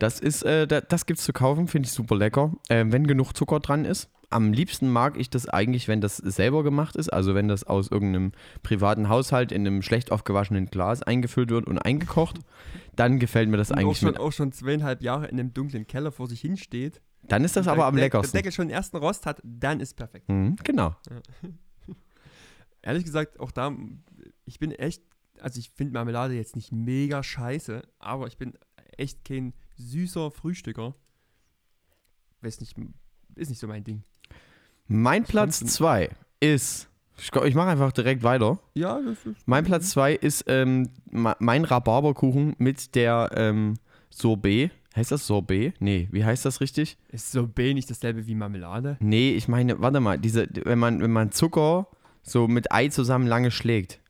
Das 0.00 0.18
ist, 0.18 0.42
äh, 0.42 0.66
da, 0.66 0.80
das 0.80 1.06
gibt's 1.06 1.24
zu 1.24 1.32
kaufen, 1.32 1.68
finde 1.68 1.86
ich 1.86 1.92
super 1.92 2.16
lecker. 2.16 2.52
Äh, 2.68 2.86
wenn 2.88 3.06
genug 3.06 3.32
Zucker 3.36 3.60
dran 3.60 3.84
ist. 3.84 4.10
Am 4.32 4.52
liebsten 4.52 4.88
mag 4.88 5.18
ich 5.18 5.28
das 5.28 5.48
eigentlich, 5.48 5.88
wenn 5.88 6.00
das 6.00 6.16
selber 6.18 6.62
gemacht 6.62 6.94
ist, 6.94 7.12
also 7.12 7.34
wenn 7.34 7.48
das 7.48 7.64
aus 7.64 7.90
irgendeinem 7.90 8.30
privaten 8.62 9.08
Haushalt 9.08 9.50
in 9.50 9.66
einem 9.66 9.82
schlecht 9.82 10.12
aufgewaschenen 10.12 10.66
Glas 10.66 11.02
eingefüllt 11.02 11.50
wird 11.50 11.66
und 11.66 11.78
eingekocht, 11.78 12.38
dann 12.94 13.18
gefällt 13.18 13.48
mir 13.48 13.56
das 13.56 13.72
Und 13.72 13.78
auch 13.78 13.80
eigentlich 13.80 13.98
schon, 13.98 14.10
mit. 14.12 14.20
auch 14.20 14.30
schon 14.30 14.52
zweieinhalb 14.52 15.02
Jahre 15.02 15.26
in 15.26 15.40
einem 15.40 15.52
dunklen 15.52 15.88
Keller 15.88 16.12
vor 16.12 16.28
sich 16.28 16.40
hinsteht. 16.40 17.00
Dann 17.24 17.42
ist 17.42 17.56
das 17.56 17.66
aber 17.66 17.86
am 17.86 17.96
leckersten. 17.96 18.30
Der 18.32 18.42
Deckel 18.42 18.52
schon 18.52 18.68
den 18.68 18.74
ersten 18.74 18.98
Rost 18.98 19.26
hat, 19.26 19.40
dann 19.42 19.80
ist 19.80 19.94
perfekt. 19.96 20.28
Mhm, 20.28 20.54
genau. 20.62 20.94
Ehrlich 22.82 23.04
gesagt, 23.04 23.40
auch 23.40 23.50
da, 23.50 23.74
ich 24.44 24.60
bin 24.60 24.70
echt, 24.70 25.02
also 25.40 25.58
ich 25.58 25.70
finde 25.70 25.94
Marmelade 25.94 26.34
jetzt 26.34 26.54
nicht 26.54 26.70
mega 26.70 27.22
scheiße, 27.24 27.82
aber 27.98 28.28
ich 28.28 28.38
bin 28.38 28.54
echt 28.96 29.24
kein 29.24 29.54
süßer 29.80 30.30
Frühstücker. 30.30 30.94
Weiß 32.42 32.60
nicht, 32.60 32.74
ist 33.34 33.48
nicht 33.50 33.58
so 33.58 33.66
mein 33.66 33.84
Ding. 33.84 34.02
Mein 34.86 35.24
Platz 35.24 35.58
fand's- 35.60 35.74
2 35.74 36.10
ist, 36.40 36.88
ich, 37.18 37.34
ich 37.34 37.54
mache 37.54 37.68
einfach 37.68 37.92
direkt 37.92 38.22
weiter. 38.22 38.58
Ja, 38.74 39.00
das 39.00 39.24
ist. 39.26 39.46
Mein 39.46 39.64
Platz 39.64 39.90
2 39.90 40.14
ist 40.14 40.44
ähm, 40.48 40.88
mein 41.10 41.64
Rhabarberkuchen 41.64 42.54
mit 42.58 42.94
der 42.94 43.30
ähm, 43.34 43.74
Sorbet. 44.08 44.70
Heißt 44.96 45.12
das 45.12 45.26
Sorbet? 45.26 45.74
Nee, 45.80 46.08
wie 46.10 46.24
heißt 46.24 46.44
das 46.44 46.60
richtig? 46.60 46.98
Ist 47.10 47.30
Sorbet 47.30 47.74
nicht 47.74 47.88
dasselbe 47.90 48.26
wie 48.26 48.34
Marmelade? 48.34 48.96
Nee, 49.00 49.32
ich 49.32 49.46
meine, 49.46 49.80
warte 49.80 50.00
mal, 50.00 50.18
diese, 50.18 50.48
wenn 50.64 50.78
man, 50.80 51.00
wenn 51.00 51.12
man 51.12 51.30
Zucker 51.30 51.86
so 52.22 52.48
mit 52.48 52.72
Ei 52.72 52.88
zusammen 52.88 53.26
lange 53.26 53.50
schlägt. 53.52 54.00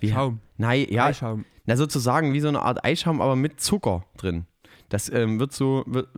Wie, 0.00 0.10
Schaum. 0.10 0.40
Nein, 0.58 0.86
ja, 0.90 1.06
Eischaum. 1.06 1.44
na 1.64 1.76
sozusagen 1.76 2.32
wie 2.34 2.40
so 2.40 2.48
eine 2.48 2.60
Art 2.60 2.84
Eischaum, 2.84 3.20
aber 3.22 3.36
mit 3.36 3.60
Zucker 3.60 4.04
drin. 4.18 4.44
Das 4.88 5.10
ähm, 5.10 5.38
wird 5.38 5.52
so, 5.52 5.84
wird, 5.86 6.08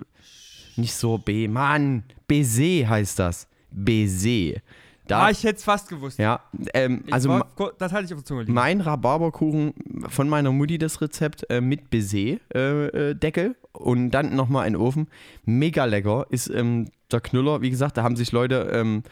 nicht 0.77 0.95
Sorbet, 0.95 1.51
Mann, 1.51 2.05
Baiser 2.29 2.89
heißt 2.89 3.19
das. 3.19 3.49
Baiser. 3.71 4.61
Da, 5.07 5.25
ah, 5.25 5.31
ich 5.31 5.43
hätte 5.43 5.57
es 5.57 5.65
fast 5.65 5.89
gewusst. 5.89 6.21
ja, 6.21 6.41
ähm, 6.73 7.03
also 7.11 7.31
war, 7.31 7.49
das 7.79 7.93
hatte 7.93 8.05
ich 8.05 8.13
auf 8.13 8.21
der 8.21 8.25
Zunge 8.25 8.43
liegen. 8.43 8.55
mein 8.55 8.81
Rhabarberkuchen 8.81 9.75
von 10.09 10.29
meiner 10.29 10.53
Mutti 10.53 10.79
das 10.79 11.01
Rezept 11.01 11.51
äh, 11.51 11.61
mit 11.61 11.91
Baiser-Deckel 11.91 13.57
und 13.73 14.13
dann 14.13 14.37
nochmal 14.37 14.69
in 14.69 14.75
den 14.75 14.83
Ofen. 14.83 15.09
Mega 15.45 15.85
lecker. 15.85 16.27
Ist 16.31 16.49
ähm, 16.49 16.91
der 17.11 17.21
Knüller, 17.21 17.61
wie 17.61 17.71
gesagt, 17.71 17.97
da 17.97 18.05
haben 18.05 18.15
sich 18.15 18.31
Leute, 18.31 18.71
ähm, 18.73 19.03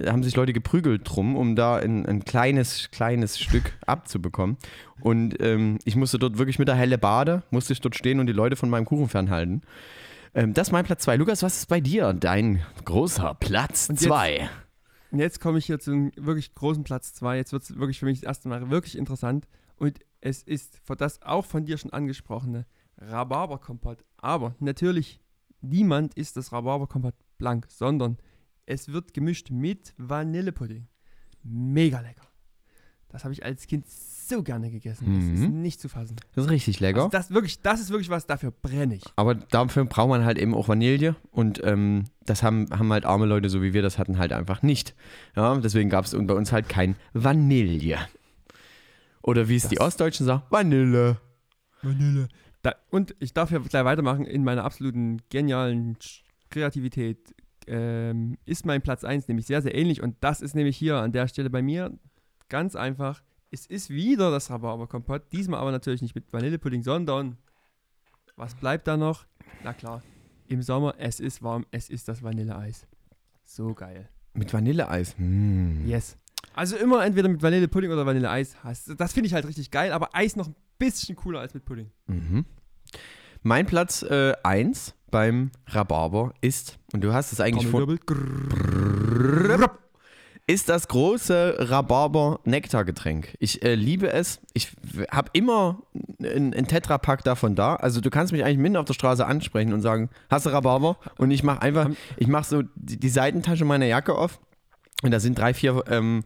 haben 0.00 0.22
sich 0.22 0.36
Leute 0.36 0.52
geprügelt 0.52 1.02
drum, 1.04 1.36
um 1.36 1.54
da 1.54 1.76
ein, 1.76 2.06
ein 2.06 2.24
kleines, 2.24 2.90
kleines 2.90 3.38
Stück 3.38 3.72
abzubekommen. 3.86 4.56
Und 5.00 5.40
ähm, 5.42 5.78
ich 5.84 5.96
musste 5.96 6.18
dort 6.18 6.38
wirklich 6.38 6.58
mit 6.58 6.68
der 6.68 6.76
helle 6.76 6.96
Bade, 6.98 7.42
musste 7.50 7.72
ich 7.74 7.80
dort 7.80 7.94
stehen 7.94 8.18
und 8.20 8.26
die 8.26 8.32
Leute 8.32 8.56
von 8.56 8.70
meinem 8.70 8.86
Kuchen 8.86 9.08
fernhalten. 9.08 9.62
Ähm, 10.34 10.54
das 10.54 10.68
ist 10.68 10.72
mein 10.72 10.84
Platz 10.86 11.02
2. 11.02 11.16
Lukas, 11.16 11.42
was 11.42 11.58
ist 11.58 11.66
bei 11.68 11.80
dir 11.80 12.14
dein 12.14 12.62
großer 12.84 13.34
Platz 13.34 13.88
Und 13.90 14.00
jetzt- 14.00 14.08
2? 14.08 14.48
Und 15.10 15.18
jetzt 15.18 15.40
komme 15.40 15.58
ich 15.58 15.66
hier 15.66 15.78
zu 15.78 15.90
einem 15.92 16.12
wirklich 16.16 16.54
großen 16.54 16.84
Platz 16.84 17.12
2. 17.12 17.36
Jetzt 17.36 17.52
wird 17.52 17.62
es 17.64 17.76
wirklich 17.78 17.98
für 17.98 18.06
mich 18.06 18.20
das 18.20 18.26
erste 18.28 18.48
Mal 18.48 18.70
wirklich 18.70 18.96
interessant. 18.96 19.46
Und 19.76 19.98
es 20.22 20.42
ist 20.42 20.80
für 20.84 20.96
das 20.96 21.20
auch 21.20 21.44
von 21.44 21.66
dir 21.66 21.76
schon 21.76 21.92
angesprochene 21.92 22.64
Rhabarberkompott. 22.96 24.04
Aber 24.16 24.54
natürlich, 24.58 25.20
niemand 25.60 26.14
isst 26.14 26.38
das 26.38 26.50
Rhabarberkompott 26.52 27.14
blank, 27.36 27.66
sondern 27.68 28.16
es 28.66 28.92
wird 28.92 29.14
gemischt 29.14 29.50
mit 29.50 29.94
Vanillepudding. 29.98 30.86
Mega 31.44 32.00
lecker. 32.00 32.22
Das 33.08 33.24
habe 33.24 33.34
ich 33.34 33.44
als 33.44 33.66
Kind 33.66 33.86
so 33.88 34.42
gerne 34.42 34.70
gegessen. 34.70 35.14
Das 35.16 35.24
ist 35.40 35.48
Mhm. 35.50 35.60
nicht 35.60 35.80
zu 35.80 35.88
fassen. 35.90 36.16
Das 36.34 36.44
ist 36.46 36.50
richtig 36.50 36.80
lecker. 36.80 37.00
Also 37.00 37.10
das, 37.10 37.30
wirklich, 37.30 37.60
das 37.60 37.80
ist 37.80 37.90
wirklich 37.90 38.08
was, 38.08 38.26
dafür 38.26 38.50
brenne 38.52 38.94
ich. 38.94 39.02
Aber 39.16 39.34
dafür 39.34 39.84
braucht 39.84 40.08
man 40.08 40.24
halt 40.24 40.38
eben 40.38 40.54
auch 40.54 40.68
Vanille 40.68 41.16
und 41.30 41.60
ähm, 41.62 42.04
das 42.24 42.42
haben, 42.42 42.68
haben 42.70 42.90
halt 42.90 43.04
arme 43.04 43.26
Leute, 43.26 43.50
so 43.50 43.60
wie 43.60 43.74
wir 43.74 43.82
das 43.82 43.98
hatten, 43.98 44.16
halt 44.18 44.32
einfach 44.32 44.62
nicht. 44.62 44.94
Ja, 45.36 45.54
deswegen 45.58 45.90
gab 45.90 46.06
es 46.06 46.12
bei 46.12 46.32
uns 46.34 46.52
halt 46.52 46.70
kein 46.70 46.96
Vanille. 47.12 47.98
Oder 49.22 49.48
wie 49.48 49.56
es 49.56 49.68
die 49.68 49.74
Das- 49.76 49.86
Ostdeutschen 49.88 50.24
sagen, 50.26 50.42
Vanille. 50.50 51.18
Vanille. 51.82 52.28
Da, 52.62 52.74
und 52.90 53.14
ich 53.18 53.34
darf 53.34 53.50
ja 53.50 53.58
gleich 53.58 53.84
weitermachen 53.84 54.24
in 54.24 54.44
meiner 54.44 54.64
absoluten 54.64 55.20
genialen 55.30 55.96
Kreativität. 56.48 57.34
Ähm, 57.66 58.36
ist 58.44 58.66
mein 58.66 58.82
Platz 58.82 59.04
1 59.04 59.28
nämlich 59.28 59.46
sehr, 59.46 59.62
sehr 59.62 59.74
ähnlich 59.74 60.02
und 60.02 60.16
das 60.20 60.40
ist 60.40 60.54
nämlich 60.54 60.76
hier 60.76 60.96
an 60.96 61.12
der 61.12 61.28
Stelle 61.28 61.50
bei 61.50 61.62
mir 61.62 61.96
ganz 62.48 62.74
einfach. 62.76 63.22
Es 63.50 63.66
ist 63.66 63.90
wieder 63.90 64.30
das 64.30 64.50
Rhabarberkompott, 64.50 65.30
diesmal 65.32 65.60
aber 65.60 65.70
natürlich 65.72 66.02
nicht 66.02 66.14
mit 66.14 66.32
Vanillepudding, 66.32 66.82
sondern 66.82 67.36
was 68.36 68.54
bleibt 68.54 68.86
da 68.88 68.96
noch? 68.96 69.26
Na 69.62 69.72
klar, 69.74 70.02
im 70.48 70.62
Sommer, 70.62 70.94
es 70.98 71.20
ist 71.20 71.42
warm, 71.42 71.66
es 71.70 71.90
ist 71.90 72.08
das 72.08 72.22
Vanilleeis. 72.22 72.86
So 73.44 73.74
geil. 73.74 74.08
Mit 74.34 74.52
Vanilleeis. 74.52 75.16
Hm. 75.18 75.86
Yes. 75.86 76.16
Also 76.54 76.76
immer 76.76 77.04
entweder 77.04 77.28
mit 77.28 77.42
Vanillepudding 77.42 77.90
oder 77.90 78.06
Vanilleeis. 78.06 78.56
hast- 78.64 78.98
Das 78.98 79.12
finde 79.12 79.26
ich 79.26 79.34
halt 79.34 79.46
richtig 79.46 79.70
geil, 79.70 79.92
aber 79.92 80.14
Eis 80.14 80.34
noch 80.36 80.48
ein 80.48 80.56
bisschen 80.78 81.14
cooler 81.16 81.40
als 81.40 81.54
mit 81.54 81.64
Pudding. 81.64 81.90
Mhm. 82.06 82.44
Mein 83.42 83.66
Platz 83.66 84.02
1 84.02 84.94
beim 85.12 85.52
Rhabarber 85.68 86.34
ist, 86.40 86.78
und 86.92 87.04
du 87.04 87.12
hast 87.12 87.30
es 87.32 87.38
eigentlich 87.40 87.68
vor, 87.68 87.86
ist 90.48 90.68
das 90.68 90.88
große 90.88 91.56
Rhabarber-Nektargetränk. 91.60 93.36
Ich 93.38 93.62
äh, 93.62 93.76
liebe 93.76 94.12
es. 94.12 94.40
Ich 94.54 94.72
habe 95.10 95.30
immer 95.34 95.82
einen 96.18 96.66
Tetrapack 96.66 97.22
davon 97.22 97.54
da. 97.54 97.76
Also 97.76 98.00
du 98.00 98.10
kannst 98.10 98.32
mich 98.32 98.44
eigentlich 98.44 98.58
mitten 98.58 98.76
auf 98.76 98.86
der 98.86 98.94
Straße 98.94 99.24
ansprechen 99.24 99.72
und 99.72 99.82
sagen, 99.82 100.10
hast 100.28 100.46
du 100.46 100.50
Rhabarber? 100.50 100.96
Und 101.16 101.30
ich 101.30 101.44
mache 101.44 101.62
einfach, 101.62 101.90
ich 102.16 102.26
mache 102.26 102.44
so 102.44 102.62
die, 102.74 102.98
die 102.98 103.08
Seitentasche 103.08 103.64
meiner 103.64 103.86
Jacke 103.86 104.16
auf 104.16 104.40
und 105.02 105.12
da 105.12 105.20
sind 105.20 105.38
drei, 105.38 105.54
vier 105.54 105.84
ähm, 105.88 106.24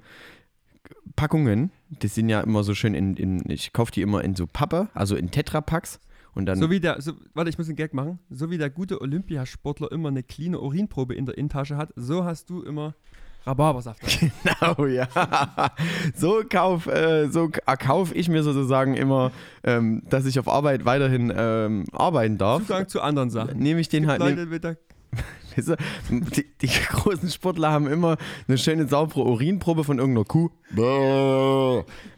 Packungen. 1.14 1.70
Die 1.88 2.08
sind 2.08 2.28
ja 2.30 2.40
immer 2.40 2.64
so 2.64 2.74
schön 2.74 2.94
in, 2.94 3.16
in 3.16 3.42
ich 3.50 3.72
kaufe 3.74 3.92
die 3.92 4.02
immer 4.02 4.24
in 4.24 4.34
so 4.34 4.46
Pappe, 4.46 4.88
also 4.94 5.14
in 5.14 5.30
Tetrapacks. 5.30 6.00
Und 6.36 6.46
dann 6.46 6.58
So 6.58 6.70
wie 6.70 6.78
der, 6.80 7.00
so, 7.00 7.12
warte, 7.34 7.50
ich 7.50 7.58
muss 7.58 7.66
einen 7.66 7.76
Gag 7.76 7.94
machen. 7.94 8.18
So 8.30 8.50
wie 8.50 8.58
der 8.58 8.70
gute 8.70 9.00
Olympiasportler 9.00 9.90
immer 9.90 10.08
eine 10.10 10.22
clean 10.22 10.54
Urinprobe 10.54 11.14
in 11.14 11.26
der 11.26 11.36
Innentasche 11.38 11.76
hat, 11.76 11.92
so 11.96 12.24
hast 12.24 12.48
du 12.50 12.62
immer 12.62 12.94
Rhabarbersaft. 13.46 14.00
Genau, 14.60 14.86
ja. 14.86 15.08
So 16.14 16.42
kauf, 16.48 16.86
äh, 16.88 17.28
so 17.28 17.48
k- 17.48 17.76
kauf 17.76 18.14
ich 18.14 18.28
mir 18.28 18.42
sozusagen 18.42 18.94
immer, 18.94 19.32
ähm, 19.64 20.02
dass 20.10 20.26
ich 20.26 20.38
auf 20.38 20.48
Arbeit 20.48 20.84
weiterhin 20.84 21.32
ähm, 21.34 21.84
arbeiten 21.92 22.38
darf. 22.38 22.62
Zugang 22.62 22.88
zu 22.88 23.00
anderen 23.00 23.30
Sachen. 23.30 23.58
Nehme 23.58 23.80
ich 23.80 23.88
den 23.88 24.06
halt. 24.06 24.20
Nehm, 24.20 24.36
Leute 24.36 24.58
der, 24.60 24.76
weißt 25.56 25.68
du, 25.68 25.76
die, 26.10 26.46
die 26.60 26.66
großen 26.66 27.30
Sportler 27.30 27.70
haben 27.70 27.86
immer 27.86 28.16
eine 28.46 28.58
schöne 28.58 28.86
saubere 28.88 29.24
Urinprobe 29.24 29.84
von 29.84 29.98
irgendeiner 29.98 30.24
Kuh. 30.24 30.50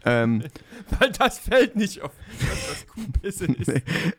Ähm, 0.05 0.43
weil 0.99 1.11
das 1.11 1.39
fällt 1.39 1.75
nicht 1.75 2.01
auf, 2.01 2.11
dass 2.39 2.67
das 2.67 2.87
Kuhpisse 2.87 3.45
ist. 3.45 3.71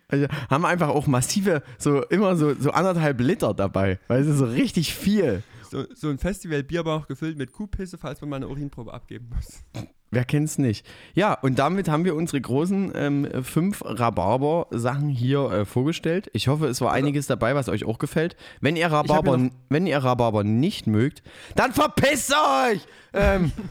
also 0.09 0.26
haben 0.49 0.64
einfach 0.64 0.89
auch 0.89 1.07
massive, 1.07 1.62
so 1.78 2.03
immer 2.05 2.37
so, 2.37 2.55
so 2.55 2.70
anderthalb 2.70 3.20
Liter 3.20 3.55
dabei. 3.55 3.99
Weißt 4.09 4.28
du, 4.28 4.35
so 4.35 4.47
richtig 4.47 4.95
viel. 4.95 5.43
So, 5.70 5.85
so 5.95 6.09
ein 6.09 6.18
Festival-Bierbauch 6.18 7.07
gefüllt 7.07 7.39
mit 7.39 7.53
Kuhpisse, 7.53 7.97
falls 7.97 8.20
man 8.20 8.31
mal 8.31 8.37
eine 8.37 8.49
Urinprobe 8.49 8.93
abgeben 8.93 9.31
muss. 9.35 9.62
Wer 10.11 10.25
kennt's 10.25 10.59
nicht? 10.59 10.85
Ja, 11.15 11.35
und 11.35 11.59
damit 11.59 11.89
haben 11.89 12.05
wir 12.05 12.17
unsere 12.17 12.41
großen 12.41 12.93
ähm, 12.95 13.29
fünf 13.45 13.83
Rhabarber-Sachen 13.85 15.09
hier 15.09 15.51
äh, 15.51 15.65
vorgestellt. 15.65 16.31
Ich 16.33 16.49
hoffe, 16.49 16.67
es 16.67 16.81
war 16.81 16.93
einiges 16.93 17.29
dabei, 17.29 17.55
was 17.55 17.69
euch 17.69 17.85
auch 17.85 17.99
gefällt. 17.99 18.37
Wenn 18.61 18.75
ihr 18.75 18.91
Rhabarber, 18.91 19.51
wenn 19.69 19.87
ihr 19.87 19.99
Rhabarber 19.99 20.43
nicht 20.43 20.87
mögt, 20.87 21.23
dann 21.55 21.73
verpisst 21.73 22.33
euch! 22.33 22.81
Ähm, 23.13 23.53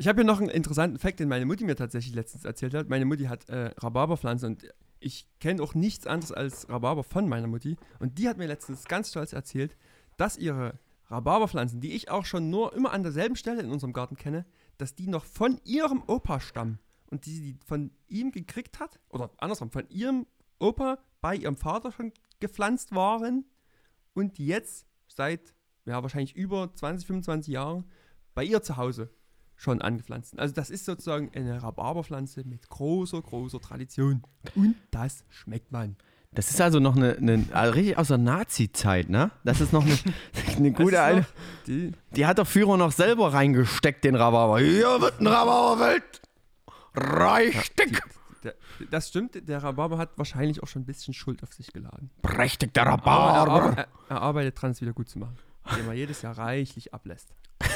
Ich 0.00 0.08
habe 0.08 0.22
hier 0.22 0.24
noch 0.24 0.40
einen 0.40 0.48
interessanten 0.48 0.98
Fakt, 0.98 1.20
den 1.20 1.28
meine 1.28 1.44
Mutti 1.44 1.62
mir 1.62 1.76
tatsächlich 1.76 2.14
letztens 2.14 2.46
erzählt 2.46 2.72
hat. 2.72 2.88
Meine 2.88 3.04
Mutti 3.04 3.24
hat 3.24 3.46
äh, 3.50 3.74
Rhabarberpflanzen 3.76 4.52
und 4.52 4.74
ich 4.98 5.26
kenne 5.40 5.62
auch 5.62 5.74
nichts 5.74 6.06
anderes 6.06 6.32
als 6.32 6.70
Rhabarber 6.70 7.04
von 7.04 7.28
meiner 7.28 7.48
Mutti. 7.48 7.76
Und 7.98 8.16
die 8.16 8.26
hat 8.26 8.38
mir 8.38 8.46
letztens 8.46 8.86
ganz 8.86 9.10
stolz 9.10 9.34
erzählt, 9.34 9.76
dass 10.16 10.38
ihre 10.38 10.78
Rhabarberpflanzen, 11.10 11.82
die 11.82 11.92
ich 11.92 12.10
auch 12.10 12.24
schon 12.24 12.48
nur 12.48 12.74
immer 12.74 12.92
an 12.92 13.02
derselben 13.02 13.36
Stelle 13.36 13.60
in 13.60 13.70
unserem 13.70 13.92
Garten 13.92 14.16
kenne, 14.16 14.46
dass 14.80 14.94
die 14.94 15.06
noch 15.06 15.24
von 15.24 15.60
ihrem 15.64 16.02
Opa 16.06 16.40
stammen. 16.40 16.78
Und 17.06 17.26
die 17.26 17.34
sie 17.34 17.56
von 17.66 17.90
ihm 18.06 18.30
gekriegt 18.30 18.78
hat, 18.78 19.00
oder 19.08 19.30
andersrum, 19.38 19.70
von 19.72 19.88
ihrem 19.88 20.26
Opa 20.60 20.98
bei 21.20 21.34
ihrem 21.34 21.56
Vater 21.56 21.90
schon 21.90 22.12
gepflanzt 22.38 22.94
waren 22.94 23.44
und 24.14 24.38
die 24.38 24.46
jetzt 24.46 24.86
seit, 25.08 25.54
ja, 25.86 26.02
wahrscheinlich 26.02 26.36
über 26.36 26.72
20, 26.72 27.06
25 27.06 27.52
Jahren 27.52 27.84
bei 28.34 28.44
ihr 28.44 28.62
zu 28.62 28.76
Hause 28.76 29.10
schon 29.56 29.82
angepflanzt 29.82 30.30
sind. 30.30 30.38
Also 30.40 30.54
das 30.54 30.70
ist 30.70 30.84
sozusagen 30.84 31.30
eine 31.34 31.62
Rhabarberpflanze 31.62 32.44
mit 32.44 32.68
großer, 32.68 33.20
großer 33.20 33.60
Tradition. 33.60 34.22
Und 34.54 34.76
das 34.90 35.24
schmeckt 35.28 35.72
man. 35.72 35.96
Das 36.32 36.50
ist 36.50 36.60
also 36.60 36.78
noch 36.78 36.96
eine, 36.96 37.16
eine 37.16 37.44
also 37.52 37.72
richtig 37.74 37.98
aus 37.98 38.08
der 38.08 38.18
Nazi-Zeit, 38.18 39.08
ne? 39.08 39.30
Das 39.44 39.60
ist 39.60 39.72
noch 39.72 39.84
eine, 39.84 39.98
eine 40.56 40.72
gute 40.72 41.00
alte. 41.02 41.26
Die, 41.66 41.92
Die 42.14 42.26
hat 42.26 42.38
der 42.38 42.44
Führer 42.44 42.76
noch 42.76 42.92
selber 42.92 43.32
reingesteckt, 43.32 44.04
den 44.04 44.14
Rhabarber. 44.14 44.60
Hier 44.60 45.00
wird 45.00 45.20
ein 45.20 45.26
Rhabarberfeld. 45.26 46.20
Richtig. 46.96 48.00
der, 48.44 48.54
das 48.90 49.08
stimmt, 49.08 49.48
der 49.48 49.62
Rhabarber 49.62 49.98
hat 49.98 50.10
wahrscheinlich 50.16 50.62
auch 50.62 50.66
schon 50.68 50.82
ein 50.82 50.86
bisschen 50.86 51.14
Schuld 51.14 51.42
auf 51.42 51.52
sich 51.52 51.72
geladen. 51.72 52.10
Prächtig, 52.22 52.74
der 52.74 52.84
er, 52.84 52.92
Rhabarber. 52.92 53.52
arbe- 53.52 53.76
er, 53.76 53.88
er 54.08 54.22
arbeitet 54.22 54.60
dran, 54.60 54.70
es 54.72 54.80
wieder 54.80 54.92
gut 54.92 55.08
zu 55.08 55.18
machen. 55.18 55.36
Indem 55.70 55.88
er 55.88 55.94
jedes 55.94 56.22
Jahr 56.22 56.36
reichlich 56.38 56.94
ablässt. 56.94 57.28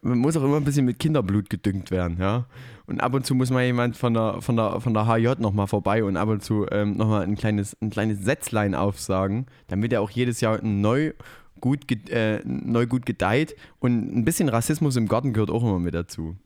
Man 0.00 0.18
muss 0.18 0.36
auch 0.36 0.42
immer 0.42 0.56
ein 0.56 0.64
bisschen 0.64 0.86
mit 0.86 0.98
Kinderblut 0.98 1.50
gedüngt 1.50 1.90
werden, 1.90 2.16
ja. 2.18 2.46
Und 2.86 3.00
ab 3.00 3.12
und 3.12 3.26
zu 3.26 3.34
muss 3.34 3.50
mal 3.50 3.64
jemand 3.64 3.96
von 3.96 4.14
der, 4.14 4.40
von 4.40 4.56
der, 4.56 4.80
von 4.80 4.94
der 4.94 5.06
HJ 5.06 5.40
nochmal 5.40 5.66
vorbei 5.66 6.02
und 6.02 6.16
ab 6.16 6.28
und 6.28 6.42
zu 6.42 6.66
ähm, 6.70 6.96
nochmal 6.96 7.22
ein 7.24 7.34
kleines, 7.34 7.76
ein 7.82 7.90
kleines 7.90 8.24
Sätzlein 8.24 8.74
aufsagen, 8.74 9.46
damit 9.68 9.92
er 9.92 10.00
auch 10.00 10.10
jedes 10.10 10.40
Jahr 10.40 10.62
neu 10.62 11.12
gut, 11.60 12.10
äh, 12.10 12.40
neu 12.44 12.86
gut 12.86 13.04
gedeiht. 13.04 13.54
Und 13.80 14.16
ein 14.16 14.24
bisschen 14.24 14.48
Rassismus 14.48 14.96
im 14.96 15.08
Garten 15.08 15.34
gehört 15.34 15.50
auch 15.50 15.62
immer 15.62 15.78
mit 15.78 15.94
dazu. 15.94 16.36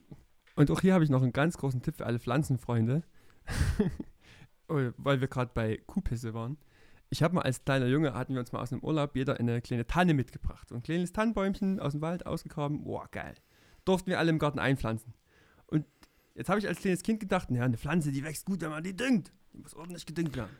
Und 0.56 0.70
auch 0.70 0.80
hier 0.80 0.94
habe 0.94 1.04
ich 1.04 1.10
noch 1.10 1.22
einen 1.22 1.32
ganz 1.32 1.56
großen 1.56 1.82
Tipp 1.82 1.96
für 1.98 2.06
alle 2.06 2.18
Pflanzenfreunde. 2.18 3.02
Oh, 4.68 4.80
Weil 4.96 5.20
wir 5.20 5.28
gerade 5.28 5.52
bei 5.54 5.78
Kuhpisse 5.86 6.34
waren. 6.34 6.56
Ich 7.10 7.22
habe 7.22 7.34
mal 7.34 7.42
als 7.42 7.64
kleiner 7.64 7.86
Junge, 7.86 8.14
hatten 8.14 8.34
wir 8.34 8.40
uns 8.40 8.52
mal 8.52 8.60
aus 8.60 8.70
dem 8.70 8.80
Urlaub 8.82 9.14
jeder 9.14 9.38
eine 9.38 9.60
kleine 9.62 9.86
Tanne 9.86 10.12
mitgebracht. 10.14 10.68
So 10.68 10.74
ein 10.74 10.82
kleines 10.82 11.12
Tannenbäumchen 11.12 11.78
aus 11.78 11.92
dem 11.92 12.00
Wald 12.00 12.26
ausgegraben. 12.26 12.84
Boah, 12.84 13.08
geil. 13.10 13.34
Durften 13.84 14.10
wir 14.10 14.18
alle 14.18 14.30
im 14.30 14.38
Garten 14.38 14.58
einpflanzen. 14.58 15.14
Und 15.66 15.86
jetzt 16.34 16.48
habe 16.48 16.58
ich 16.58 16.66
als 16.66 16.80
kleines 16.80 17.02
Kind 17.02 17.20
gedacht, 17.20 17.50
naja, 17.50 17.64
eine 17.64 17.76
Pflanze, 17.78 18.10
die 18.10 18.24
wächst 18.24 18.46
gut, 18.46 18.60
wenn 18.60 18.70
man 18.70 18.82
die 18.82 18.96
düngt. 18.96 19.32
Die 19.52 19.58
muss 19.58 19.74
ordentlich 19.74 20.04
gedüngt 20.04 20.36
werden. 20.36 20.50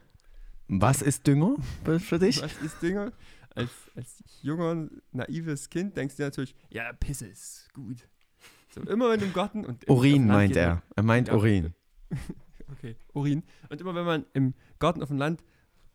Was 0.69 1.03
ist 1.03 1.27
Dünger 1.27 1.57
für 1.99 2.19
dich? 2.19 2.43
Was 2.43 2.61
ist 2.63 2.81
Dünger? 2.83 3.13
Als, 3.55 3.71
als 3.95 4.23
junger, 4.43 4.89
naives 5.13 5.71
Kind 5.71 5.97
denkst 5.97 6.17
du 6.17 6.23
dir 6.23 6.27
natürlich, 6.27 6.55
ja, 6.71 6.93
Pisse 6.93 7.27
ist 7.27 7.73
gut. 7.73 8.07
So, 8.71 8.83
immer 8.83 9.09
wenn 9.11 9.19
du 9.21 9.27
im 9.27 9.33
Garten 9.33 9.65
und 9.65 9.89
Urin 9.89 10.27
meint 10.27 10.55
er. 10.57 10.83
Er 10.95 11.03
meint 11.03 11.29
Ja. 11.29 11.35
Urin. 11.35 11.75
Okay, 12.69 12.97
Urin. 13.15 13.45
Und 13.71 13.81
immer 13.81 13.95
wenn 13.95 14.05
man 14.05 14.27
im 14.33 14.53
Garten 14.81 15.01
auf 15.01 15.09
dem 15.09 15.19
Land 15.19 15.45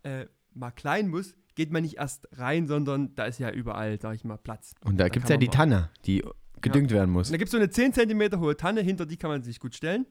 äh, 0.04 0.26
mal 0.54 0.72
klein 0.72 1.08
muss, 1.08 1.36
geht 1.56 1.72
man 1.72 1.84
nicht 1.84 1.98
erst 1.98 2.28
rein, 2.34 2.68
sondern 2.68 3.16
da 3.16 3.26
ist 3.26 3.40
ja 3.40 3.52
überall, 3.52 4.00
sag 4.02 4.16
ich 4.16 4.24
mal, 4.24 4.38
Platz. 4.38 4.74
Und 4.84 4.98
da 5.00 5.06
Da 5.06 5.10
gibt 5.10 5.26
es 5.26 5.30
ja 5.30 5.38
die 5.38 5.48
Tanne, 5.48 5.90
die 6.06 6.24
gedüngt 6.62 6.92
werden 6.92 7.12
muss. 7.12 7.28
Und 7.28 7.34
da 7.34 7.38
gibt 7.38 7.48
es 7.48 7.52
so 7.52 7.58
eine 7.58 7.70
10 7.70 7.94
cm 7.94 8.40
hohe 8.40 8.56
Tanne, 8.56 8.82
hinter 8.82 9.06
die 9.06 9.18
kann 9.18 9.30
man 9.30 9.44
sich 9.44 9.60
gut 9.60 9.76
stellen. 9.76 10.06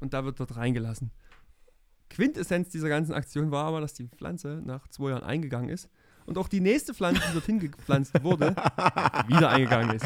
Und 0.00 0.14
da 0.14 0.24
wird 0.24 0.38
dort 0.40 0.56
reingelassen. 0.56 1.10
Quintessenz 2.10 2.70
dieser 2.70 2.88
ganzen 2.88 3.12
Aktion 3.12 3.50
war 3.50 3.64
aber, 3.66 3.80
dass 3.80 3.94
die 3.94 4.08
Pflanze 4.08 4.62
nach 4.64 4.88
zwei 4.88 5.10
Jahren 5.10 5.24
eingegangen 5.24 5.68
ist. 5.70 5.88
Und 6.26 6.36
auch 6.36 6.48
die 6.48 6.60
nächste 6.60 6.92
Pflanze, 6.92 7.22
die 7.26 7.32
dorthin 7.32 7.58
gepflanzt 7.58 8.22
wurde, 8.22 8.54
wieder 9.28 9.48
eingegangen 9.48 9.96
ist. 9.96 10.04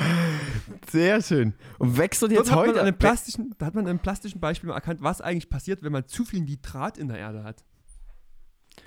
Sehr 0.89 1.21
schön. 1.21 1.53
Und 1.79 1.97
wächst 1.99 2.23
dort 2.23 2.31
Dort 2.31 2.47
jetzt 2.47 2.55
man 2.55 2.59
heute? 2.69 2.81
an 2.81 2.97
plastischen, 2.97 3.55
da 3.59 3.67
hat 3.67 3.75
man 3.75 3.85
an 3.85 3.91
einem 3.91 3.99
plastischen 3.99 4.41
Beispiel 4.41 4.69
mal 4.69 4.77
erkannt, 4.77 5.03
was 5.03 5.21
eigentlich 5.21 5.51
passiert, 5.51 5.83
wenn 5.83 5.91
man 5.91 6.07
zu 6.07 6.25
viel 6.25 6.41
Nitrat 6.43 6.97
in 6.97 7.09
der 7.09 7.19
Erde 7.19 7.43
hat. 7.43 7.65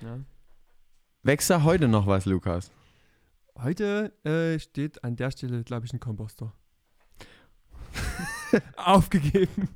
Ja. 0.02 0.20
Wächst 1.26 1.50
da 1.50 1.64
heute 1.64 1.88
noch 1.88 2.06
was, 2.06 2.28
Lukas? 2.28 2.70
Heute 3.58 4.14
äh, 4.26 4.60
steht 4.60 5.04
an 5.04 5.16
der 5.16 5.32
Stelle, 5.32 5.64
glaube 5.64 5.88
ich, 5.88 5.92
ein 5.92 6.00
Komposter. 6.00 6.54
Aufgegeben. 8.78 9.70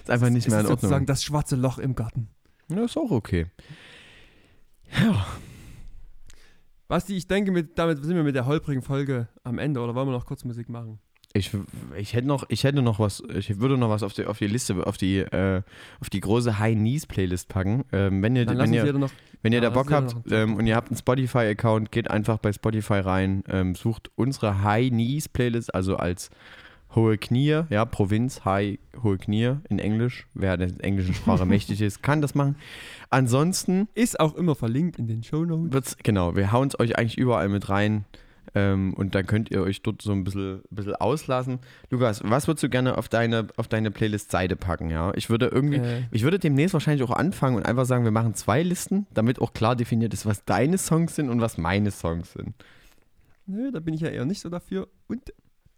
Ist 0.00 0.10
einfach 0.10 0.30
nicht 0.30 0.46
Es 0.46 0.50
mehr 0.50 0.58
in 0.58 0.64
ist 0.66 0.70
sozusagen 0.70 0.94
Ordnung. 0.94 1.06
das 1.06 1.22
schwarze 1.22 1.54
Loch 1.54 1.78
im 1.78 1.94
Garten. 1.94 2.28
Ja, 2.68 2.82
ist 2.84 2.96
auch 2.96 3.12
okay. 3.12 3.46
Basti, 6.88 7.16
ich 7.16 7.28
denke, 7.28 7.52
mit, 7.52 7.78
damit 7.78 8.02
sind 8.02 8.16
wir 8.16 8.24
mit 8.24 8.34
der 8.34 8.46
holprigen 8.46 8.82
Folge 8.82 9.28
am 9.44 9.58
Ende. 9.58 9.78
Oder 9.80 9.94
wollen 9.94 10.08
wir 10.08 10.12
noch 10.12 10.26
kurz 10.26 10.42
Musik 10.42 10.68
machen? 10.68 10.98
Ich, 11.32 11.52
ich 11.96 12.14
hätte 12.14 12.26
noch, 12.26 12.44
ich 12.48 12.64
hätte 12.64 12.82
noch 12.82 12.98
was, 12.98 13.22
ich 13.32 13.60
würde 13.60 13.78
noch 13.78 13.88
was 13.88 14.02
auf 14.02 14.12
die, 14.12 14.26
auf 14.26 14.38
die 14.38 14.48
Liste, 14.48 14.84
auf 14.84 14.96
die, 14.96 15.18
äh, 15.18 15.62
auf 16.00 16.10
die 16.10 16.20
große 16.20 16.58
High 16.58 16.74
Knees 16.74 17.06
Playlist 17.06 17.48
packen. 17.48 17.84
Ähm, 17.92 18.20
wenn 18.20 18.34
ihr, 18.34 18.46
Dann 18.46 18.58
wenn 18.58 18.72
ihr, 18.72 18.92
noch. 18.92 19.12
wenn 19.42 19.52
ihr 19.52 19.60
da 19.60 19.70
Bock 19.70 19.92
habt 19.92 20.16
ähm, 20.30 20.56
und 20.56 20.66
ihr 20.66 20.74
habt 20.74 20.88
einen 20.88 20.98
Spotify-Account, 20.98 21.92
geht 21.92 22.10
einfach 22.10 22.38
bei 22.38 22.52
Spotify 22.52 22.94
rein, 22.94 23.44
ähm, 23.48 23.76
sucht 23.76 24.10
unsere 24.16 24.64
High 24.64 24.90
Knees 24.90 25.28
Playlist, 25.28 25.72
also 25.72 25.96
als 25.96 26.30
hohe 26.94 27.18
Knie, 27.18 27.62
ja, 27.70 27.84
Provinz, 27.84 28.44
High, 28.44 28.78
hohe 29.02 29.18
Knie 29.18 29.54
in 29.68 29.78
Englisch. 29.78 30.26
Wer 30.34 30.56
der 30.56 30.70
englischen 30.82 31.14
Sprache 31.14 31.46
mächtig 31.46 31.80
ist, 31.80 32.02
kann 32.02 32.20
das 32.20 32.34
machen. 32.34 32.56
Ansonsten 33.08 33.88
Ist 33.94 34.18
auch 34.18 34.34
immer 34.34 34.54
verlinkt 34.54 34.98
in 34.98 35.06
den 35.06 35.22
Show 35.22 35.44
Notes. 35.44 35.96
genau, 36.02 36.34
wir 36.36 36.52
hauen 36.52 36.68
es 36.68 36.78
euch 36.78 36.98
eigentlich 36.98 37.18
überall 37.18 37.48
mit 37.48 37.68
rein. 37.68 38.04
Ähm, 38.54 38.94
und 38.94 39.14
dann 39.14 39.26
könnt 39.26 39.50
ihr 39.50 39.62
euch 39.62 39.82
dort 39.82 40.02
so 40.02 40.12
ein 40.12 40.24
bisschen, 40.24 40.62
bisschen 40.70 40.96
auslassen. 40.96 41.60
Lukas, 41.90 42.22
was 42.24 42.48
würdest 42.48 42.62
du 42.64 42.68
gerne 42.68 42.98
auf 42.98 43.08
deine, 43.08 43.46
auf 43.56 43.68
deine 43.68 43.90
Playlist-Seite 43.90 44.56
packen? 44.56 44.90
Ja? 44.90 45.12
Ich 45.14 45.30
würde 45.30 45.46
irgendwie, 45.46 45.76
Äh, 45.76 46.02
ich 46.10 46.22
würde 46.22 46.38
demnächst 46.38 46.74
wahrscheinlich 46.74 47.08
auch 47.08 47.14
anfangen 47.14 47.56
und 47.56 47.66
einfach 47.66 47.84
sagen, 47.84 48.04
wir 48.04 48.10
machen 48.10 48.34
zwei 48.34 48.62
Listen, 48.62 49.06
damit 49.14 49.40
auch 49.40 49.52
klar 49.52 49.76
definiert 49.76 50.12
ist, 50.14 50.26
was 50.26 50.44
deine 50.44 50.78
Songs 50.78 51.14
sind 51.14 51.30
und 51.30 51.40
was 51.40 51.58
meine 51.58 51.90
Songs 51.90 52.32
sind. 52.32 52.54
nö, 53.46 53.70
da 53.72 53.80
bin 53.80 53.94
ich 53.94 54.00
ja 54.00 54.08
eher 54.08 54.24
nicht 54.24 54.40
so 54.40 54.48
dafür. 54.48 54.88
Und 55.08 55.32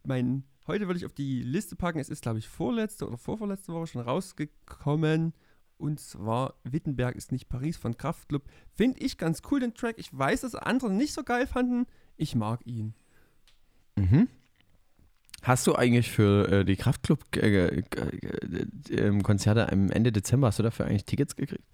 mein, 0.04 0.44
heute 0.66 0.86
würde 0.86 0.98
ich 0.98 1.06
auf 1.06 1.14
die 1.14 1.42
Liste 1.42 1.76
packen. 1.76 1.98
Es 1.98 2.08
ist, 2.08 2.22
glaube 2.22 2.38
ich, 2.38 2.48
vorletzte 2.48 3.06
oder 3.06 3.18
vorvorletzte 3.18 3.72
Woche 3.72 3.86
schon 3.86 4.02
rausgekommen. 4.02 5.32
Und 5.78 5.98
zwar 5.98 6.54
Wittenberg 6.64 7.16
ist 7.16 7.32
nicht 7.32 7.48
Paris 7.48 7.76
von 7.76 7.96
Kraftklub. 7.96 8.44
Finde 8.74 9.00
ich 9.00 9.18
ganz 9.18 9.42
cool, 9.50 9.60
den 9.60 9.74
Track. 9.74 9.96
Ich 9.98 10.16
weiß, 10.16 10.42
dass 10.42 10.54
andere 10.54 10.92
nicht 10.92 11.12
so 11.12 11.24
geil 11.24 11.46
fanden. 11.46 11.86
Ich 12.22 12.34
mag 12.36 12.60
ihn. 12.64 12.94
Mhm. 13.96 14.28
Hast 15.42 15.66
du 15.66 15.74
eigentlich 15.74 16.08
für 16.08 16.48
äh, 16.52 16.64
die 16.64 16.76
Kraftclub-Konzerte 16.76 19.72
am 19.72 19.90
Ende 19.90 20.12
Dezember, 20.12 20.46
hast 20.46 20.60
du 20.60 20.62
dafür 20.62 20.86
eigentlich 20.86 21.04
Tickets 21.04 21.34
gekriegt? 21.34 21.64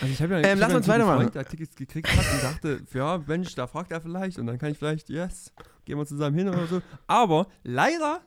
Also 0.00 0.12
ich 0.12 0.20
habe 0.20 0.34
ja, 0.34 0.40
Ähm, 0.48 0.58
lass 0.58 0.74
uns 0.74 0.88
weitermachen. 0.88 1.20
Freund, 1.20 1.36
der 1.36 1.44
Tickets 1.44 1.76
gekriegt 1.76 2.08
hat 2.08 2.26
und 2.34 2.42
dachte, 2.42 2.80
ja, 2.92 3.22
Mensch, 3.24 3.54
da 3.54 3.68
fragt 3.68 3.92
er 3.92 4.00
vielleicht 4.00 4.40
und 4.40 4.48
dann 4.48 4.58
kann 4.58 4.72
ich 4.72 4.78
vielleicht, 4.78 5.08
yes, 5.10 5.52
gehen 5.84 5.96
wir 5.96 6.06
zusammen 6.06 6.36
hin 6.36 6.48
oder 6.48 6.66
so. 6.66 6.82
Aber 7.06 7.46
leider, 7.62 8.20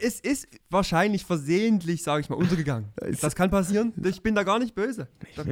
es 0.00 0.18
ist 0.20 0.48
wahrscheinlich 0.70 1.26
versehentlich, 1.26 2.02
sage 2.02 2.22
ich 2.22 2.30
mal, 2.30 2.36
untergegangen. 2.36 2.88
Das 3.20 3.34
kann 3.34 3.50
passieren. 3.50 3.92
Ich 4.02 4.22
bin 4.22 4.34
da 4.34 4.44
gar 4.44 4.58
nicht 4.58 4.74
böse. 4.74 5.08
Das, 5.36 5.46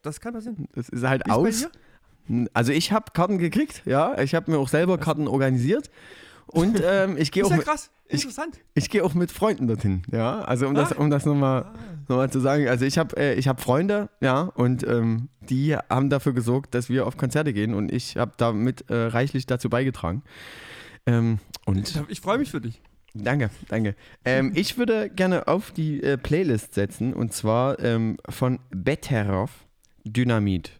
das 0.00 0.22
kann 0.22 0.32
passieren. 0.32 0.66
Das 0.74 0.88
ist 0.88 1.04
halt 1.04 1.22
bei 1.24 1.34
aus. 1.34 1.68
Also 2.54 2.72
ich 2.72 2.92
habe 2.92 3.12
Karten 3.12 3.38
gekriegt, 3.38 3.82
ja. 3.86 4.18
Ich 4.20 4.34
habe 4.34 4.50
mir 4.50 4.58
auch 4.58 4.68
selber 4.68 4.98
Karten 4.98 5.28
organisiert. 5.28 5.90
Und 6.46 6.80
ähm, 6.84 7.16
ich 7.18 7.32
gehe 7.32 7.42
Ist 7.42 7.46
auch, 7.48 7.50
ja 7.52 7.56
mit- 7.58 7.66
krass. 7.66 7.90
ich- 8.08 8.22
Interessant. 8.22 8.60
ich 8.74 8.88
geh 8.88 9.00
auch 9.00 9.14
mit 9.14 9.32
Freunden 9.32 9.66
dorthin, 9.66 10.02
ja. 10.12 10.40
Also 10.42 10.66
um 10.68 10.74
das, 10.74 10.92
Ah. 10.92 10.96
um 11.00 11.10
das 11.10 11.24
nochmal 11.26 11.72
noch 12.08 12.16
mal 12.16 12.30
zu 12.30 12.38
sagen. 12.40 12.68
Also 12.68 12.84
ich 12.84 12.98
habe 12.98 13.16
äh, 13.16 13.34
ich 13.34 13.48
hab 13.48 13.60
Freunde, 13.60 14.08
ja, 14.20 14.42
und 14.42 14.86
ähm, 14.86 15.28
die 15.48 15.76
haben 15.76 16.08
dafür 16.10 16.32
gesorgt, 16.34 16.74
dass 16.74 16.88
wir 16.88 17.06
auf 17.06 17.16
Konzerte 17.16 17.52
gehen 17.52 17.74
und 17.74 17.90
ich 17.92 18.16
habe 18.16 18.32
damit 18.36 18.88
äh, 18.90 18.94
reichlich 18.94 19.46
dazu 19.46 19.68
beigetragen. 19.68 20.22
Ähm, 21.06 21.38
und 21.64 22.00
Ich 22.08 22.20
freue 22.20 22.38
mich 22.38 22.50
für 22.50 22.60
dich. 22.60 22.80
Danke, 23.14 23.50
danke. 23.68 23.96
Ähm, 24.24 24.52
ich 24.54 24.76
würde 24.78 25.08
gerne 25.10 25.48
auf 25.48 25.70
die 25.72 26.02
äh, 26.02 26.16
Playlist 26.18 26.74
setzen 26.74 27.12
und 27.14 27.32
zwar 27.32 27.78
ähm, 27.80 28.18
von 28.28 28.58
Betteroff 28.70 29.50
Dynamit. 30.04 30.70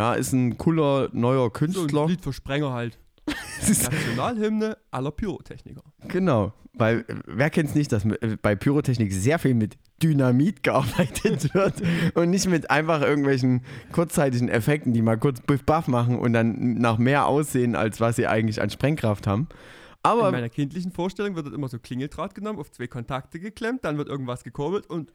Ja, 0.00 0.14
ist 0.14 0.32
ein 0.32 0.56
cooler 0.56 1.10
neuer 1.12 1.44
So 1.44 1.50
Künstler. 1.50 2.04
ein 2.04 2.08
Lied 2.08 2.22
für 2.22 2.32
Sprenger 2.32 2.72
halt. 2.72 2.98
Nationalhymne 3.68 4.78
aller 4.90 5.10
Pyrotechniker. 5.10 5.82
Genau, 6.08 6.54
weil 6.72 7.00
äh, 7.00 7.16
wer 7.26 7.50
kennt 7.50 7.68
es 7.68 7.74
nicht, 7.74 7.92
dass 7.92 8.06
äh, 8.06 8.38
bei 8.40 8.56
Pyrotechnik 8.56 9.12
sehr 9.12 9.38
viel 9.38 9.52
mit 9.52 9.76
Dynamit 10.02 10.62
gearbeitet 10.62 11.52
wird 11.54 11.74
und 12.14 12.30
nicht 12.30 12.48
mit 12.48 12.70
einfach 12.70 13.02
irgendwelchen 13.02 13.60
kurzzeitigen 13.92 14.48
Effekten, 14.48 14.94
die 14.94 15.02
mal 15.02 15.18
kurz 15.18 15.42
Buff 15.42 15.86
machen 15.86 16.18
und 16.18 16.32
dann 16.32 16.78
nach 16.78 16.96
mehr 16.96 17.26
aussehen, 17.26 17.76
als 17.76 18.00
was 18.00 18.16
sie 18.16 18.26
eigentlich 18.26 18.62
an 18.62 18.70
Sprengkraft 18.70 19.26
haben. 19.26 19.48
In 19.50 19.56
Aber 20.02 20.32
meiner 20.32 20.48
kindlichen 20.48 20.92
Vorstellung 20.92 21.36
wird 21.36 21.44
dort 21.44 21.54
immer 21.54 21.68
so 21.68 21.78
Klingeldraht 21.78 22.34
genommen, 22.34 22.58
auf 22.58 22.70
zwei 22.72 22.86
Kontakte 22.86 23.38
geklemmt, 23.38 23.84
dann 23.84 23.98
wird 23.98 24.08
irgendwas 24.08 24.44
gekurbelt 24.44 24.86
und 24.86 25.12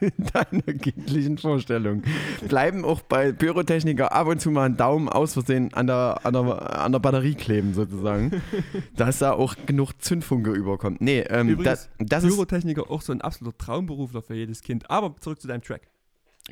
in 0.00 0.12
deiner 0.32 0.78
kindlichen 0.78 1.38
Vorstellung 1.38 2.02
bleiben 2.48 2.84
auch 2.84 3.00
bei 3.02 3.32
Pyrotechniker 3.32 4.12
ab 4.12 4.26
und 4.26 4.40
zu 4.40 4.50
mal 4.50 4.66
ein 4.66 4.76
Daumen 4.76 5.08
aus 5.08 5.34
Versehen 5.34 5.72
an 5.74 5.86
der, 5.86 6.20
an 6.24 6.32
der, 6.32 6.80
an 6.80 6.92
der 6.92 6.98
Batterie 6.98 7.34
kleben 7.34 7.74
sozusagen, 7.74 8.42
dass 8.96 9.18
da 9.18 9.32
auch 9.32 9.54
genug 9.66 9.92
Zündfunke 10.00 10.52
überkommt. 10.52 11.00
Nee, 11.00 11.20
ähm, 11.28 11.48
Übrigens, 11.48 11.88
das, 11.98 12.08
das 12.08 12.24
ist 12.24 12.34
Pyrotechniker 12.34 12.90
auch 12.90 13.02
so 13.02 13.12
ein 13.12 13.20
absoluter 13.20 13.58
Traumberufler 13.58 14.22
für 14.22 14.34
jedes 14.34 14.62
Kind. 14.62 14.90
Aber 14.90 15.16
zurück 15.18 15.40
zu 15.40 15.48
deinem 15.48 15.62
Track. 15.62 15.82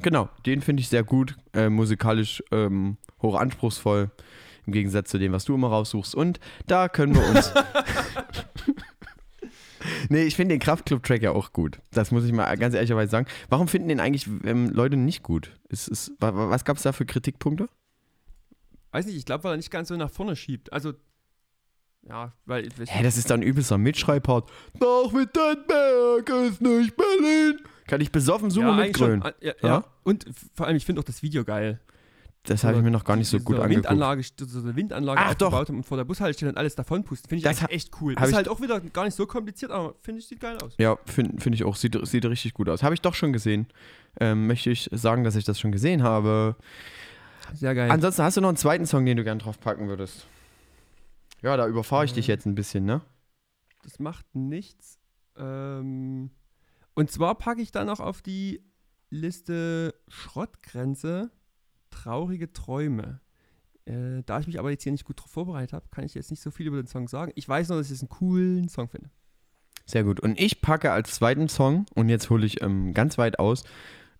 Genau, 0.02 0.28
den 0.46 0.60
finde 0.60 0.80
ich 0.80 0.88
sehr 0.88 1.02
gut, 1.02 1.36
äh, 1.54 1.68
musikalisch 1.68 2.42
ähm, 2.52 2.98
hoch 3.20 3.38
anspruchsvoll, 3.38 4.10
im 4.66 4.72
Gegensatz 4.72 5.10
zu 5.10 5.18
dem, 5.18 5.32
was 5.32 5.44
du 5.44 5.54
immer 5.54 5.68
raussuchst. 5.68 6.14
Und 6.14 6.40
da 6.66 6.88
können 6.88 7.14
wir 7.14 7.26
uns. 7.26 7.52
nee, 10.08 10.22
ich 10.24 10.36
finde 10.36 10.54
den 10.54 10.60
Kraftclub-Track 10.60 11.22
ja 11.22 11.32
auch 11.32 11.52
gut. 11.52 11.80
Das 11.90 12.10
muss 12.10 12.24
ich 12.24 12.32
mal 12.32 12.54
ganz 12.56 12.74
ehrlicherweise 12.74 13.10
sagen. 13.10 13.26
Warum 13.48 13.68
finden 13.68 13.88
den 13.88 14.00
eigentlich 14.00 14.26
ähm, 14.44 14.70
Leute 14.70 14.96
nicht 14.96 15.22
gut? 15.22 15.52
Ist, 15.68 15.88
ist, 15.88 16.12
wa- 16.20 16.34
wa- 16.34 16.50
was 16.50 16.64
gab 16.64 16.76
es 16.76 16.82
da 16.82 16.92
für 16.92 17.06
Kritikpunkte? 17.06 17.68
Weiß 18.92 19.06
nicht, 19.06 19.16
ich 19.16 19.24
glaube, 19.26 19.44
weil 19.44 19.54
er 19.54 19.56
nicht 19.58 19.70
ganz 19.70 19.88
so 19.88 19.96
nach 19.96 20.10
vorne 20.10 20.34
schiebt. 20.36 20.72
Also, 20.72 20.94
ja, 22.08 22.32
weil. 22.46 22.68
Hä, 22.86 23.02
das 23.02 23.16
ist 23.18 23.28
doch 23.30 23.34
ein 23.34 23.42
übelster 23.42 23.76
Mitschreibpart. 23.78 24.48
Nach 24.74 25.12
Wittenberg 25.12 26.28
ist 26.50 26.60
nicht 26.60 26.96
Berlin. 26.96 27.60
Kann 27.86 28.00
ich 28.00 28.10
besoffen 28.12 28.50
super 28.50 28.68
ja, 28.68 28.76
mitgrölen. 28.76 29.22
Ah, 29.22 29.32
Ja, 29.40 29.52
Ja? 29.62 29.68
ja. 29.68 29.84
Und 30.04 30.26
vor 30.54 30.66
allem, 30.66 30.76
ich 30.76 30.84
finde 30.86 31.00
auch 31.00 31.04
das 31.04 31.22
Video 31.22 31.44
geil. 31.44 31.80
Das 32.48 32.64
habe 32.64 32.78
ich 32.78 32.82
mir 32.82 32.90
noch 32.90 33.04
gar 33.04 33.16
nicht 33.16 33.28
so 33.28 33.38
gut 33.40 33.56
angeguckt. 33.58 33.84
Windanlage, 33.90 34.22
so 34.38 34.58
eine 34.60 34.74
Windanlage 34.74 35.20
Ach, 35.22 35.34
doch. 35.34 35.46
aufgebaut 35.48 35.68
haben 35.68 35.76
und 35.78 35.82
vor 35.84 35.96
der 35.96 36.04
Bushaltestelle 36.04 36.50
und 36.50 36.56
alles 36.58 36.74
davon 36.74 37.04
pusten. 37.04 37.28
Finde 37.28 37.38
ich 37.48 37.58
Das 37.58 37.68
echt 37.70 37.90
cool. 38.00 38.14
hab 38.16 38.26
Ist 38.26 38.34
halt 38.34 38.48
auch 38.48 38.60
wieder 38.60 38.80
gar 38.80 39.04
nicht 39.04 39.14
so 39.14 39.26
kompliziert, 39.26 39.70
aber 39.70 39.94
finde 40.00 40.20
ich, 40.20 40.26
sieht 40.26 40.40
geil 40.40 40.56
aus. 40.62 40.72
Ja, 40.78 40.96
finde 41.04 41.40
find 41.40 41.54
ich 41.54 41.64
auch. 41.64 41.76
Sieht, 41.76 41.96
sieht 42.06 42.24
richtig 42.24 42.54
gut 42.54 42.68
aus. 42.68 42.82
Habe 42.82 42.94
ich 42.94 43.00
doch 43.02 43.14
schon 43.14 43.32
gesehen. 43.32 43.66
Ähm, 44.20 44.46
möchte 44.46 44.70
ich 44.70 44.88
sagen, 44.92 45.24
dass 45.24 45.36
ich 45.36 45.44
das 45.44 45.60
schon 45.60 45.72
gesehen 45.72 46.02
habe. 46.02 46.56
Sehr 47.54 47.74
geil. 47.74 47.90
Ansonsten 47.90 48.22
hast 48.22 48.36
du 48.36 48.40
noch 48.40 48.48
einen 48.48 48.56
zweiten 48.56 48.86
Song, 48.86 49.04
den 49.06 49.16
du 49.16 49.24
gern 49.24 49.38
drauf 49.38 49.60
packen 49.60 49.88
würdest. 49.88 50.26
Ja, 51.42 51.56
da 51.56 51.66
überfahre 51.68 52.04
ich 52.04 52.12
dich 52.12 52.28
Äh. 52.28 52.32
jetzt 52.32 52.46
ein 52.46 52.54
bisschen, 52.54 52.84
ne? 52.84 53.00
Das 53.84 53.98
macht 53.98 54.26
nichts. 54.34 54.98
Ähm, 55.36 56.30
und 56.94 57.10
zwar 57.10 57.36
packe 57.36 57.60
ich 57.62 57.70
dann 57.72 57.86
noch 57.86 58.00
auf 58.00 58.22
die 58.22 58.60
Liste 59.10 59.94
Schrottgrenze 60.08 61.30
Traurige 62.02 62.52
Träume. 62.52 63.20
Äh, 63.84 64.22
da 64.26 64.38
ich 64.38 64.46
mich 64.46 64.58
aber 64.58 64.70
jetzt 64.70 64.82
hier 64.82 64.92
nicht 64.92 65.04
gut 65.04 65.20
vorbereitet 65.20 65.72
habe, 65.72 65.86
kann 65.90 66.04
ich 66.04 66.14
jetzt 66.14 66.30
nicht 66.30 66.42
so 66.42 66.50
viel 66.50 66.66
über 66.66 66.76
den 66.76 66.86
Song 66.86 67.08
sagen. 67.08 67.32
Ich 67.34 67.48
weiß 67.48 67.68
nur, 67.68 67.78
dass 67.78 67.88
ich 67.88 67.94
es 67.94 68.02
einen 68.02 68.08
coolen 68.08 68.68
Song 68.68 68.88
finde. 68.88 69.10
Sehr 69.86 70.04
gut. 70.04 70.20
Und 70.20 70.38
ich 70.38 70.60
packe 70.60 70.92
als 70.92 71.14
zweiten 71.14 71.48
Song, 71.48 71.86
und 71.94 72.08
jetzt 72.08 72.30
hole 72.30 72.44
ich 72.44 72.62
ähm, 72.62 72.92
ganz 72.92 73.18
weit 73.18 73.38
aus, 73.38 73.64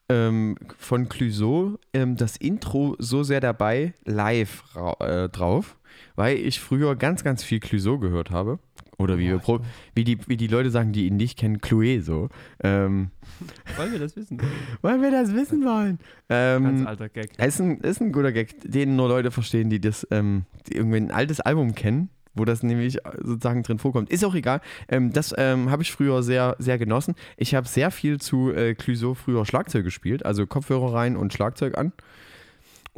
ähm, 0.09 0.57
von 0.79 1.09
Clouseau 1.09 1.79
ähm, 1.93 2.16
das 2.16 2.37
Intro 2.37 2.97
so 2.99 3.22
sehr 3.22 3.41
dabei 3.41 3.95
live 4.05 4.64
äh, 5.01 5.29
drauf, 5.29 5.79
weil 6.16 6.39
ich 6.39 6.61
früher 6.61 6.97
ganz, 6.97 7.22
ganz 7.22 7.45
viel 7.45 7.61
Clouseau 7.61 7.99
gehört 7.99 8.31
habe. 8.31 8.59
Oder 8.99 9.16
wie, 9.16 9.28
wir 9.28 9.38
pro, 9.38 9.61
wie, 9.94 10.03
die, 10.03 10.18
wie 10.26 10.36
die 10.36 10.49
Leute 10.49 10.70
sagen, 10.70 10.92
die 10.92 11.07
ihn 11.07 11.16
nicht 11.16 11.38
kennen, 11.38 11.59
Chloé 11.59 12.03
so. 12.03 12.28
Ähm, 12.64 13.11
Wollen 13.76 13.92
wir 13.92 14.01
das 14.01 14.16
wissen? 14.16 14.40
weil 14.82 15.01
wir 15.01 15.12
das 15.12 15.32
wissen 15.34 15.64
wollen. 15.64 16.01
Ähm, 16.28 16.64
Ganz 16.64 16.86
alter 16.86 17.09
Gag. 17.09 17.38
Ist 17.38 17.61
ein, 17.61 17.78
ist 17.78 18.01
ein 18.01 18.11
guter 18.11 18.32
Gag, 18.32 18.57
den 18.64 18.96
nur 18.96 19.09
Leute 19.09 19.30
verstehen, 19.30 19.70
die 19.70 19.80
das, 19.80 20.05
ähm, 20.11 20.46
die 20.66 20.74
irgendwie 20.74 20.96
ein 20.96 21.12
altes 21.12 21.38
Album 21.38 21.76
kennen, 21.76 22.11
wo 22.34 22.44
das 22.44 22.64
nämlich 22.64 22.99
sozusagen 23.22 23.62
drin 23.62 23.78
vorkommt. 23.78 24.11
Ist 24.11 24.24
auch 24.24 24.34
egal. 24.34 24.61
Ähm, 24.88 25.12
das 25.12 25.32
ähm, 25.38 25.70
habe 25.70 25.84
ich 25.84 25.92
früher 25.92 26.24
sehr, 26.24 26.57
sehr 26.59 26.78
genossen. 26.78 27.14
Ich 27.36 27.55
habe 27.55 27.68
sehr 27.68 27.92
viel 27.92 28.20
zu 28.20 28.51
äh, 28.51 28.74
Clouseau 28.74 29.14
früher 29.14 29.46
Schlagzeug 29.46 29.84
gespielt, 29.84 30.26
also 30.26 30.44
Kopfhörer 30.44 30.92
rein 30.92 31.16
und 31.16 31.32
Schlagzeug 31.32 31.78
an. 31.78 31.92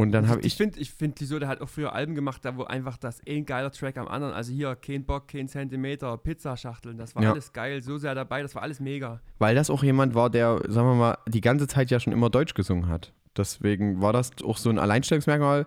Und 0.01 0.13
dann 0.13 0.29
habe 0.29 0.41
ich 0.41 0.47
ich. 0.49 0.57
finde, 0.57 0.79
ich 0.81 0.91
find, 0.91 1.21
der 1.21 1.49
hat 1.49 1.61
auch 1.61 1.69
früher 1.69 1.93
Alben 1.95 2.15
gemacht, 2.15 2.45
da 2.45 2.57
wo 2.57 2.65
einfach 2.65 2.97
das 2.97 3.21
ein 3.29 3.45
geiler 3.47 3.71
Track 3.71 3.99
am 3.99 4.09
anderen, 4.09 4.33
also 4.33 4.53
hier 4.53 4.77
kein 4.77 5.05
Bock, 5.05 5.29
kein 5.29 5.49
Zentimeter, 5.49 6.17
Pizzaschachteln, 6.17 6.97
das 6.97 7.15
war 7.15 7.23
Ja. 7.23 7.33
alles 7.33 7.53
geil, 7.53 7.83
so 7.83 7.99
sehr 7.99 8.15
dabei, 8.15 8.43
das 8.43 8.55
war 8.55 8.63
alles 8.63 8.81
mega. 8.81 9.21
Weil 9.39 9.55
das 9.55 9.71
auch 9.71 9.83
jemand 9.83 10.15
war, 10.15 10.31
der, 10.31 10.61
sagen 10.69 10.89
wir 10.89 10.95
mal, 10.95 11.19
die 11.29 11.41
ganze 11.41 11.67
Zeit 11.67 11.91
ja 11.91 12.01
schon 12.01 12.13
immer 12.13 12.31
Deutsch 12.31 12.55
gesungen 12.55 12.89
hat. 12.89 13.13
Deswegen 13.37 14.01
war 14.03 14.13
das 14.13 14.31
auch 14.45 14.57
so 14.57 14.71
ein 14.71 14.79
Alleinstellungsmerkmal, 14.79 15.67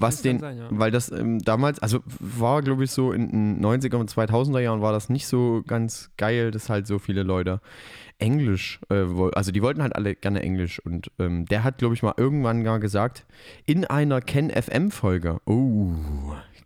was 0.00 0.22
den, 0.22 0.38
sein, 0.38 0.58
ja. 0.58 0.68
weil 0.70 0.90
das 0.90 1.10
ähm, 1.10 1.38
damals, 1.40 1.78
also 1.78 2.00
war 2.18 2.62
glaube 2.62 2.84
ich 2.84 2.90
so 2.90 3.12
in 3.12 3.30
den 3.30 3.64
90er 3.64 3.96
und 3.96 4.10
2000er 4.10 4.60
Jahren 4.60 4.80
war 4.80 4.92
das 4.92 5.08
nicht 5.08 5.26
so 5.26 5.62
ganz 5.66 6.10
geil, 6.16 6.50
dass 6.50 6.68
halt 6.68 6.86
so 6.86 6.98
viele 6.98 7.22
Leute 7.22 7.60
Englisch, 8.18 8.80
äh, 8.90 9.04
also 9.34 9.52
die 9.52 9.62
wollten 9.62 9.82
halt 9.82 9.94
alle 9.94 10.14
gerne 10.14 10.42
Englisch 10.42 10.78
und 10.84 11.10
ähm, 11.18 11.46
der 11.46 11.64
hat 11.64 11.78
glaube 11.78 11.94
ich 11.94 12.02
mal 12.02 12.14
irgendwann 12.16 12.64
gar 12.64 12.80
gesagt, 12.80 13.26
in 13.66 13.84
einer 13.84 14.20
Ken 14.20 14.50
FM 14.50 14.90
Folge, 14.90 15.40
oh, 15.44 15.92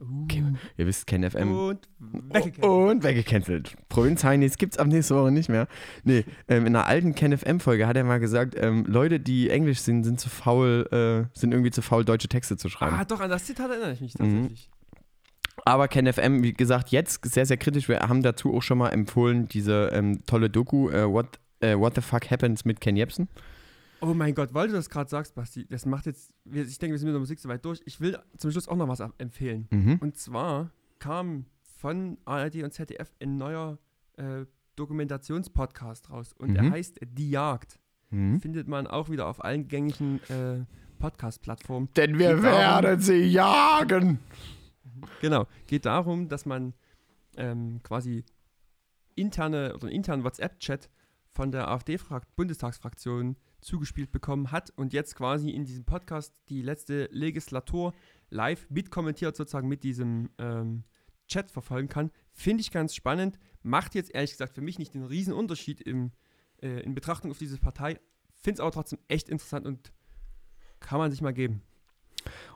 okay, 0.00 0.44
ihr 0.76 0.86
wisst 0.86 1.06
Ken 1.06 1.28
FM, 1.28 1.52
Und 1.52 1.88
weggekämpft. 1.98 2.64
und 2.64 3.04
weggecancelt. 3.04 3.76
Provinz 3.88 4.24
Heinis 4.24 4.56
gibt's 4.58 4.78
ab 4.78 4.86
nächste 4.86 5.14
Woche 5.16 5.30
nicht 5.30 5.48
mehr. 5.48 5.68
Nee, 6.04 6.24
ähm, 6.48 6.66
in 6.66 6.74
einer 6.74 6.86
alten 6.86 7.14
KenFM-Folge 7.14 7.86
hat 7.86 7.96
er 7.96 8.04
mal 8.04 8.18
gesagt, 8.20 8.54
ähm, 8.58 8.84
Leute, 8.86 9.20
die 9.20 9.50
Englisch 9.50 9.80
sind, 9.80 10.04
sind 10.04 10.18
zu 10.20 10.28
faul, 10.28 10.88
äh, 10.90 11.38
sind 11.38 11.52
irgendwie 11.52 11.70
zu 11.70 11.82
faul, 11.82 12.04
deutsche 12.04 12.28
Texte 12.28 12.56
zu 12.56 12.68
schreiben. 12.68 12.96
Ah, 12.98 13.04
doch, 13.04 13.20
an 13.20 13.30
das 13.30 13.44
Zitat 13.44 13.70
erinnere 13.70 13.92
ich 13.92 14.00
mich 14.00 14.14
Mhm. 14.18 14.18
tatsächlich. 14.42 14.70
Aber 15.66 15.88
KenFM, 15.88 16.42
wie 16.42 16.54
gesagt, 16.54 16.88
jetzt 16.88 17.22
sehr, 17.30 17.44
sehr 17.44 17.58
kritisch. 17.58 17.86
Wir 17.88 18.00
haben 18.00 18.22
dazu 18.22 18.54
auch 18.54 18.62
schon 18.62 18.78
mal 18.78 18.88
empfohlen, 18.88 19.46
diese 19.46 19.90
ähm, 19.92 20.24
tolle 20.24 20.48
Doku, 20.48 20.88
äh, 20.88 21.06
What, 21.06 21.38
äh, 21.60 21.76
What 21.76 21.94
the 21.96 22.00
Fuck 22.00 22.30
Happens 22.30 22.64
mit 22.64 22.80
Ken 22.80 22.96
Jebsen. 22.96 23.28
Oh 24.02 24.14
mein 24.14 24.34
Gott, 24.34 24.54
weil 24.54 24.68
du 24.68 24.72
das 24.74 24.88
gerade 24.88 25.10
sagst, 25.10 25.34
Basti, 25.34 25.66
das 25.66 25.84
macht 25.86 26.06
jetzt, 26.06 26.32
ich 26.44 26.78
denke, 26.78 26.92
wir 26.94 26.98
sind 26.98 27.06
mit 27.08 27.14
der 27.14 27.20
Musik 27.20 27.38
soweit 27.38 27.64
durch. 27.64 27.80
Ich 27.84 28.00
will 28.00 28.18
zum 28.38 28.50
Schluss 28.50 28.66
auch 28.68 28.76
noch 28.76 28.88
was 28.88 29.00
empfehlen. 29.18 29.68
Mhm. 29.70 29.98
Und 30.00 30.16
zwar 30.16 30.70
kam 30.98 31.46
von 31.78 32.18
ARD 32.24 32.62
und 32.62 32.72
ZDF 32.72 33.12
ein 33.20 33.36
neuer 33.36 33.78
äh, 34.16 34.46
Dokumentationspodcast 34.76 36.10
raus 36.10 36.32
und 36.38 36.54
der 36.54 36.62
Mhm. 36.62 36.72
heißt 36.72 37.00
Die 37.06 37.30
Jagd. 37.30 37.78
Mhm. 38.10 38.40
Findet 38.40 38.68
man 38.68 38.86
auch 38.86 39.08
wieder 39.10 39.26
auf 39.26 39.44
allen 39.44 39.68
gängigen 39.68 40.20
äh, 40.30 40.64
Podcast-Plattformen. 40.98 41.88
Denn 41.96 42.18
wir 42.18 42.34
Geht 42.36 42.44
darum- 42.44 42.58
werden 42.84 43.00
sie 43.00 43.22
jagen. 43.24 44.18
Genau, 45.20 45.46
geht 45.66 45.86
darum, 45.86 46.28
dass 46.28 46.44
man 46.46 46.74
ähm, 47.36 47.80
quasi 47.82 48.24
interne 49.14 49.74
oder 49.74 49.84
einen 49.84 49.92
internen 49.96 50.24
WhatsApp-Chat 50.24 50.90
von 51.32 51.50
der 51.52 51.68
AfD-Bundestagsfraktion 51.68 53.36
zugespielt 53.60 54.12
bekommen 54.12 54.52
hat 54.52 54.70
und 54.76 54.92
jetzt 54.92 55.14
quasi 55.14 55.50
in 55.50 55.64
diesem 55.64 55.84
Podcast 55.84 56.34
die 56.48 56.62
letzte 56.62 57.08
Legislatur 57.12 57.92
live 58.30 58.68
mitkommentiert 58.70 59.36
sozusagen 59.36 59.68
mit 59.68 59.82
diesem 59.82 60.30
ähm, 60.38 60.84
Chat 61.28 61.50
verfolgen 61.50 61.88
kann. 61.88 62.10
Finde 62.32 62.60
ich 62.62 62.70
ganz 62.70 62.94
spannend. 62.94 63.38
Macht 63.62 63.94
jetzt 63.94 64.14
ehrlich 64.14 64.32
gesagt 64.32 64.54
für 64.54 64.62
mich 64.62 64.78
nicht 64.78 64.94
den 64.94 65.04
riesen 65.04 65.32
Unterschied 65.32 65.80
im, 65.80 66.12
äh, 66.62 66.80
in 66.80 66.94
Betrachtung 66.94 67.30
auf 67.30 67.38
diese 67.38 67.58
Partei. 67.58 68.00
Finde 68.34 68.54
es 68.54 68.60
aber 68.60 68.72
trotzdem 68.72 68.98
echt 69.08 69.28
interessant 69.28 69.66
und 69.66 69.92
kann 70.80 70.98
man 70.98 71.10
sich 71.10 71.20
mal 71.20 71.34
geben. 71.34 71.62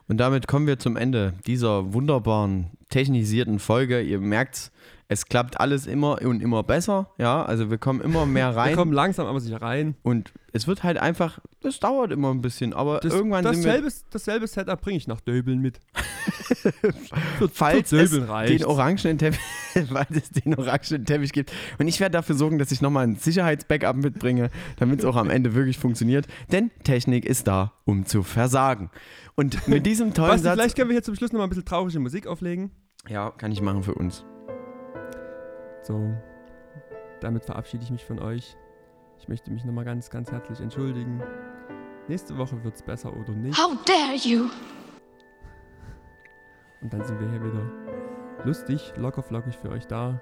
Und 0.07 0.17
damit 0.17 0.47
kommen 0.47 0.67
wir 0.67 0.77
zum 0.77 0.97
Ende 0.97 1.33
dieser 1.47 1.93
wunderbaren 1.93 2.67
technisierten 2.89 3.59
Folge. 3.59 4.01
Ihr 4.01 4.19
merkt, 4.19 4.71
es 5.07 5.25
klappt 5.27 5.59
alles 5.59 5.85
immer 5.87 6.21
und 6.21 6.41
immer 6.41 6.63
besser. 6.63 7.09
Ja, 7.17 7.43
also 7.43 7.69
wir 7.69 7.77
kommen 7.77 8.01
immer 8.01 8.25
mehr 8.25 8.51
Wir 8.53 8.57
rein. 8.57 8.75
kommen 8.75 8.93
langsam 8.93 9.27
aber 9.27 9.39
sicher 9.39 9.61
rein. 9.61 9.95
Und 10.03 10.31
es 10.51 10.67
wird 10.67 10.83
halt 10.83 10.97
einfach, 10.97 11.39
das 11.61 11.79
dauert 11.79 12.11
immer 12.11 12.31
ein 12.31 12.41
bisschen, 12.41 12.73
aber 12.73 12.99
Das, 12.99 13.13
irgendwann 13.13 13.43
sind 13.53 13.63
wir, 13.65 13.91
dasselbe, 14.11 14.47
Setup 14.47 14.79
bringe 14.81 14.97
ich 14.97 15.07
nach 15.07 15.21
Döbeln 15.21 15.59
mit. 15.59 15.79
für, 16.43 17.49
falls 17.49 17.89
für 17.89 18.01
es 18.01 18.27
reicht. 18.27 18.59
den 18.59 18.65
orangenen 18.65 19.17
Teppich, 19.17 19.39
falls 19.91 20.09
es 20.11 20.29
den 20.31 20.55
orangenen 20.55 21.05
Teppich 21.05 21.33
gibt. 21.33 21.51
Und 21.77 21.87
ich 21.87 21.99
werde 21.99 22.13
dafür 22.13 22.35
sorgen, 22.35 22.57
dass 22.57 22.71
ich 22.71 22.81
nochmal 22.81 23.05
ein 23.05 23.15
Sicherheitsbackup 23.15 23.95
mitbringe, 23.97 24.49
damit 24.77 24.99
es 24.99 25.05
auch 25.05 25.17
am 25.17 25.29
Ende 25.29 25.53
wirklich 25.53 25.77
funktioniert. 25.77 26.25
Denn 26.51 26.71
Technik 26.83 27.25
ist 27.25 27.47
da, 27.47 27.73
um 27.83 28.05
zu 28.05 28.23
versagen. 28.23 28.89
Und 29.35 29.67
mit 29.67 29.85
diesem 29.85 30.13
tollen 30.13 30.29
Basti, 30.29 30.43
Satz. 30.43 30.53
vielleicht 30.53 30.77
können 30.77 30.89
wir 30.89 30.95
hier 30.95 31.03
zum 31.03 31.15
Schluss 31.15 31.31
noch 31.31 31.39
mal 31.39 31.45
ein 31.45 31.49
bisschen 31.49 31.65
traurige 31.65 31.99
Musik 31.99 32.27
auflegen. 32.27 32.71
Ja, 33.07 33.31
kann 33.31 33.51
ich 33.51 33.61
machen 33.61 33.83
für 33.83 33.93
uns. 33.93 34.25
So, 35.83 36.13
damit 37.21 37.45
verabschiede 37.45 37.83
ich 37.83 37.91
mich 37.91 38.05
von 38.05 38.19
euch. 38.19 38.57
Ich 39.19 39.27
möchte 39.27 39.51
mich 39.51 39.63
nochmal 39.65 39.85
ganz, 39.85 40.09
ganz 40.09 40.31
herzlich 40.31 40.59
entschuldigen. 40.59 41.21
Nächste 42.07 42.37
Woche 42.37 42.63
wird 42.63 42.75
es 42.75 42.81
besser 42.81 43.15
oder 43.15 43.33
nicht. 43.33 43.57
How 43.57 43.77
dare 43.85 44.15
you? 44.15 44.47
Und 46.81 46.93
dann 46.93 47.03
sind 47.03 47.19
wir 47.19 47.29
hier 47.29 47.43
wieder 47.43 47.71
lustig, 48.45 48.93
locker 48.97 49.23
flockig 49.23 49.57
für 49.57 49.69
euch 49.69 49.87
da. 49.87 50.19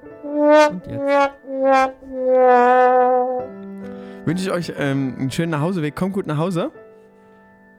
Und 0.70 0.86
jetzt. 0.88 1.02
Wünsche 4.26 4.44
ich 4.44 4.52
euch 4.52 4.74
ähm, 4.78 5.16
einen 5.20 5.32
schönen 5.32 5.52
Nachhauseweg. 5.52 5.96
Kommt 5.96 6.14
gut 6.14 6.28
nach 6.28 6.38
Hause. 6.38 6.72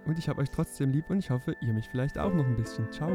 Und 0.05 0.19
ich 0.19 0.29
habe 0.29 0.41
euch 0.43 0.51
trotzdem 0.51 0.91
lieb 0.91 1.09
und 1.09 1.19
ich 1.19 1.31
hoffe, 1.31 1.57
ihr 1.61 1.73
mich 1.73 1.89
vielleicht 1.89 2.19
auch 2.19 2.35
noch 2.35 2.47
ein 2.47 2.57
bisschen. 2.57 2.91
Ciao. 2.93 3.11